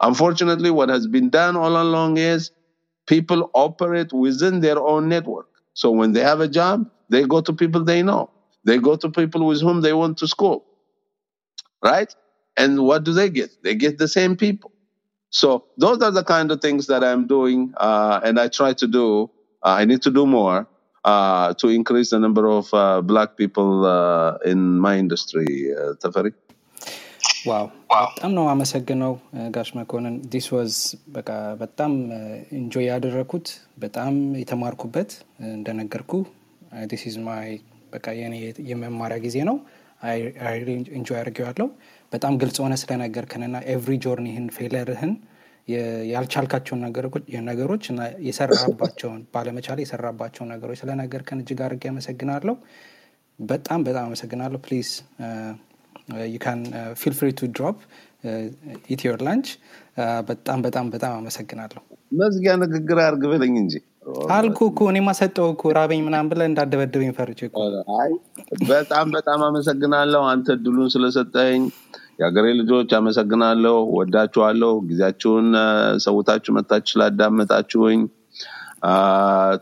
Unfortunately, 0.00 0.70
what 0.70 0.88
has 0.88 1.06
been 1.08 1.30
done 1.30 1.56
all 1.56 1.82
along 1.82 2.18
is 2.18 2.52
people 3.06 3.50
operate 3.54 4.12
within 4.12 4.60
their 4.60 4.78
own 4.80 5.08
network. 5.08 5.46
So 5.74 5.90
when 5.90 6.12
they 6.12 6.20
have 6.20 6.40
a 6.40 6.48
job, 6.48 6.90
they 7.09 7.23
go 7.25 7.41
to 7.41 7.53
people 7.53 7.83
they 7.83 8.01
know. 8.03 8.23
They 8.65 8.77
go 8.79 8.95
to 8.95 9.09
people 9.09 9.45
with 9.45 9.61
whom 9.61 9.81
they 9.81 9.93
went 9.93 10.17
to 10.19 10.27
school, 10.27 10.65
right? 11.83 12.11
And 12.57 12.79
what 12.79 13.03
do 13.03 13.13
they 13.13 13.29
get? 13.29 13.51
They 13.63 13.75
get 13.75 13.97
the 13.97 14.07
same 14.07 14.35
people. 14.35 14.71
So 15.31 15.65
those 15.77 16.01
are 16.01 16.11
the 16.11 16.23
kind 16.23 16.49
of 16.51 16.61
things 16.61 16.87
that 16.87 17.03
I'm 17.03 17.27
doing, 17.27 17.73
uh, 17.77 18.21
and 18.23 18.39
I 18.39 18.47
try 18.47 18.73
to 18.73 18.87
do. 18.87 19.29
Uh, 19.63 19.75
I 19.81 19.85
need 19.85 20.01
to 20.03 20.11
do 20.11 20.25
more 20.25 20.67
uh, 21.03 21.53
to 21.55 21.67
increase 21.69 22.09
the 22.09 22.19
number 22.19 22.47
of 22.47 22.73
uh, 22.73 23.01
black 23.01 23.37
people 23.37 23.85
uh, 23.85 24.37
in 24.45 24.79
my 24.79 24.97
industry. 24.97 25.47
Uh, 25.75 25.93
Tafari. 26.03 26.33
ዋው 27.49 27.65
በጣም 27.91 28.31
ነው 28.37 28.45
አመሰግነው 28.51 29.11
ጋሽ 29.55 29.69
መኮንን 29.77 30.15
ዲስ 30.33 30.45
ዋዝ 30.53 30.75
በቃ 31.15 31.29
በጣም 31.59 31.91
ኢንጆይ 32.59 32.85
ያደረኩት 32.91 33.47
በጣም 33.83 34.15
የተማርኩበት 34.41 35.11
እንደነገርኩ 35.55 36.11
this 36.90 37.02
is 37.08 37.16
my 37.26 37.50
በቃ 37.92 38.06
የኔ 38.18 38.34
የመማሪያ 38.70 39.18
ጊዜ 39.24 39.36
ነው። 39.48 39.56
enjoy 40.92 41.16
አድርጌዋለሁ። 41.20 41.66
በጣም 42.12 42.34
ግልጽ 42.40 42.56
ሆነ 42.64 42.74
ስለነገርከንና 42.82 43.56
every 43.72 43.94
journey 44.04 44.31
ህን 44.31 44.46
failure 44.56 44.92
ህን 44.92 45.12
ያልቻልካቸውን 46.12 46.80
ነገሮች 47.50 47.84
እና 47.92 48.00
የሰራባቸውን 48.28 49.20
ባለመቻል 49.34 49.80
የሰራባቸውን 49.82 50.48
ነገሮች 50.54 50.78
ስለነገርከን 50.82 51.42
እጅግ 51.42 51.60
አድርጌ 51.66 51.84
አመሰግናለሁ። 51.92 52.54
በጣም 53.38 53.80
በጣም 53.84 54.04
አመሰግናለሁ። 54.08 54.58
please 54.64 54.88
you 56.28 56.38
can 56.44 56.60
feel 57.00 57.14
free 57.18 57.28
to 57.38 57.48
drop 57.56 57.78
it 58.90 59.02
lunch 59.26 59.48
በጣም 60.28 60.58
በጣም 60.66 60.86
በጣም 60.90 61.12
አመሰግናለሁ። 61.18 61.80
መዝጊያ 62.12 62.52
ንግግር 62.62 62.98
አርግ 63.04 63.22
ብለኝ 63.32 63.54
እንጂ 63.62 63.74
አልኩ 64.34 64.58
እኮ 64.70 64.80
እኔ 64.90 64.98
ማሰጠው 65.06 65.46
እኮ 65.52 65.62
ራበኝ 65.76 66.00
ምናምን 66.04 66.28
ብለህ 66.30 66.40
እንዳደበድበኝ 66.48 67.10
ፈርቼ 67.16 67.40
በጣም 68.70 69.06
በጣም 69.16 69.40
አመሰግናለሁ 69.48 70.22
አንተ 70.30 70.46
እድሉን 70.56 70.88
ስለሰጠኸኝ 70.94 71.60
የሀገሬ 72.20 72.46
ልጆች 72.60 72.90
አመሰግናለሁ 72.98 73.76
ወዳችኋለሁ 73.96 74.72
ጊዜያችሁን 74.88 75.46
ሰውታችሁ 76.04 76.54
መታችሁ 76.58 76.92
ስላዳመጣችሁኝ። 76.94 78.00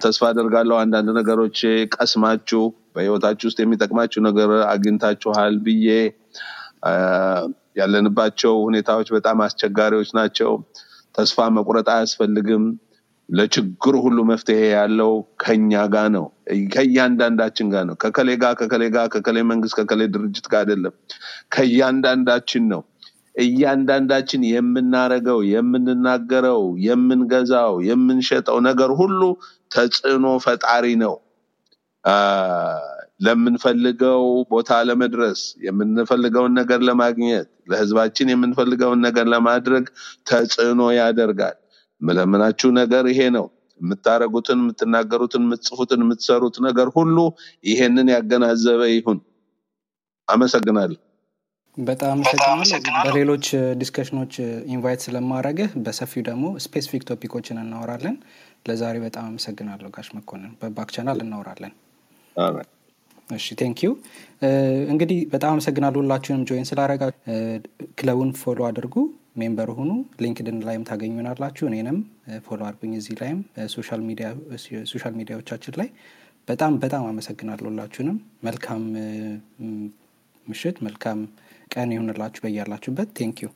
ተስፋ 0.02 0.22
አደርጋለሁ 0.30 0.76
አንዳንድ 0.82 1.08
ነገሮች 1.18 1.58
ቀስማችሁ 1.94 2.62
በህይወታችሁ 2.94 3.46
ውስጥ 3.48 3.58
የሚጠቅማችሁ 3.62 4.20
ነገር 4.28 4.50
አግኝታችኋል 4.72 5.56
ብዬ። 5.64 5.86
ያለንባቸው 7.78 8.54
ሁኔታዎች 8.66 9.08
በጣም 9.16 9.38
አስቸጋሪዎች 9.44 10.10
ናቸው። 10.18 10.52
ተስፋ 11.14 11.46
መቁረጥ 11.56 11.88
አያስፈልግም 11.94 12.64
ለችግሩ 13.28 13.94
ሁሉ 14.04 14.18
መፍትሄ 14.28 14.60
ያለው 14.72 15.10
ከኛ 15.42 15.72
ጋር 15.94 16.06
ነው። 16.14 16.24
ከእያንዳንዳችን 16.74 17.66
ጋር 17.74 17.84
ነው። 17.88 17.96
ከከሌ 18.02 18.28
ጋር 18.42 18.52
ከከሌ 18.60 18.84
ጋር 18.94 19.06
ከከሌ 19.14 19.38
መንግስት 19.50 19.74
ከከሌ 19.80 20.02
ድርጅት 20.14 20.46
ጋር 20.52 20.60
አይደለም። 20.62 20.94
ከእያንዳንዳችን 21.54 22.64
ነው። 22.72 22.82
እያንዳንዳችን 23.36 24.42
የምናረገው 24.52 25.40
የምንናገረው 25.50 26.62
የምንገዛው 26.86 27.74
የምንሸጠው 27.88 28.58
ነገር 28.68 28.92
ሁሉ 29.00 29.20
ተጽዕኖ 29.70 30.26
ፈጣሪ 30.44 30.86
ነው። 31.04 31.14
ለምንፈልገው 33.20 34.22
ቦታ 34.50 34.72
ለመድረስ 34.88 35.40
የምንፈልገውን 35.64 36.52
ነገር 36.60 36.80
ለማግኘት 36.88 37.48
ለህዝባችን 37.70 38.30
የምንፈልገውን 38.32 39.00
ነገር 39.06 39.26
ለማድረግ 39.32 39.86
ተጽዕኖ 40.30 40.82
ያደርጋል 40.98 41.56
ምለምናችሁ 42.00 42.68
ነገር 42.78 43.04
ይሄ 43.12 43.20
ነው። 43.36 43.46
የምታረጉትን 43.80 44.58
የምትናገሩትን 44.62 45.42
የምትጽፉትን 45.46 46.00
የምትሰሩት 46.04 46.56
ነገር 46.66 46.88
ሁሉ 46.96 47.16
ይሄንን 47.64 48.08
ያገናዘበ 48.14 48.80
ይሁን። 48.92 49.18
አመሰግናለሁ። 50.28 50.98
በጣም 51.78 52.16
አመሰግናለሁ። 52.48 53.04
በሌሎች 53.08 53.46
ዲስከሽኖች 53.80 54.32
invite 54.74 55.00
ስለማድረግህ 55.06 55.68
በሰፊው 55.84 56.22
ደግሞ 56.28 56.44
specific 56.64 57.02
topic 57.10 57.33
ኦችን 57.33 57.60
እናወራለን። 57.62 58.16
ለዛሬ 58.68 58.96
በጣም 59.04 59.26
አመሰግናለሁ 59.30 59.88
ጋሽ 59.96 60.08
መኮንን። 60.16 60.50
በ 60.60 60.70
back 60.70 60.90
channel 60.96 61.20
እናወራለን። 61.24 61.74
እሺ 63.28 63.46
thank 63.60 63.78
you 63.84 63.88
እንግዲህ 64.92 65.18
በጣም 65.32 65.50
አመሰግናለሁ 65.54 65.98
ሁላችሁንም 66.02 66.44
join 66.48 66.68
ስላረጋችሁ 66.70 67.02
club 67.98 68.14
ኡን 68.14 68.30
follow 68.40 68.60
አድርጉ 68.68 68.94
member 69.38 69.70
ሁኑ። 69.76 69.90
LinkedIn 70.22 70.58
ላይም 70.66 70.84
ታገኙናላችሁ። 70.88 71.64
እኔንም 71.70 71.98
follow 72.46 72.60
አድርጉኝ 72.68 72.94
እዚህ 73.00 73.16
ላይም። 73.20 73.40
social 74.88 75.14
media 75.18 75.39
ዎቻችን 75.39 75.76
ላይ 75.80 75.90
በጣም 76.48 76.74
በጣም 76.84 77.04
አመሰግናለሁ 77.10 77.66
ሁላችሁንም። 77.70 78.18
መልካም 78.44 78.82
ምሽት 80.46 80.76
መልካም 80.86 81.18
ቀን 81.74 81.90
ይሁንላችሁ 81.94 82.42
በያላችሁበት። 82.44 83.10
ቴንክ 83.18 83.38
ዩ 83.44 83.48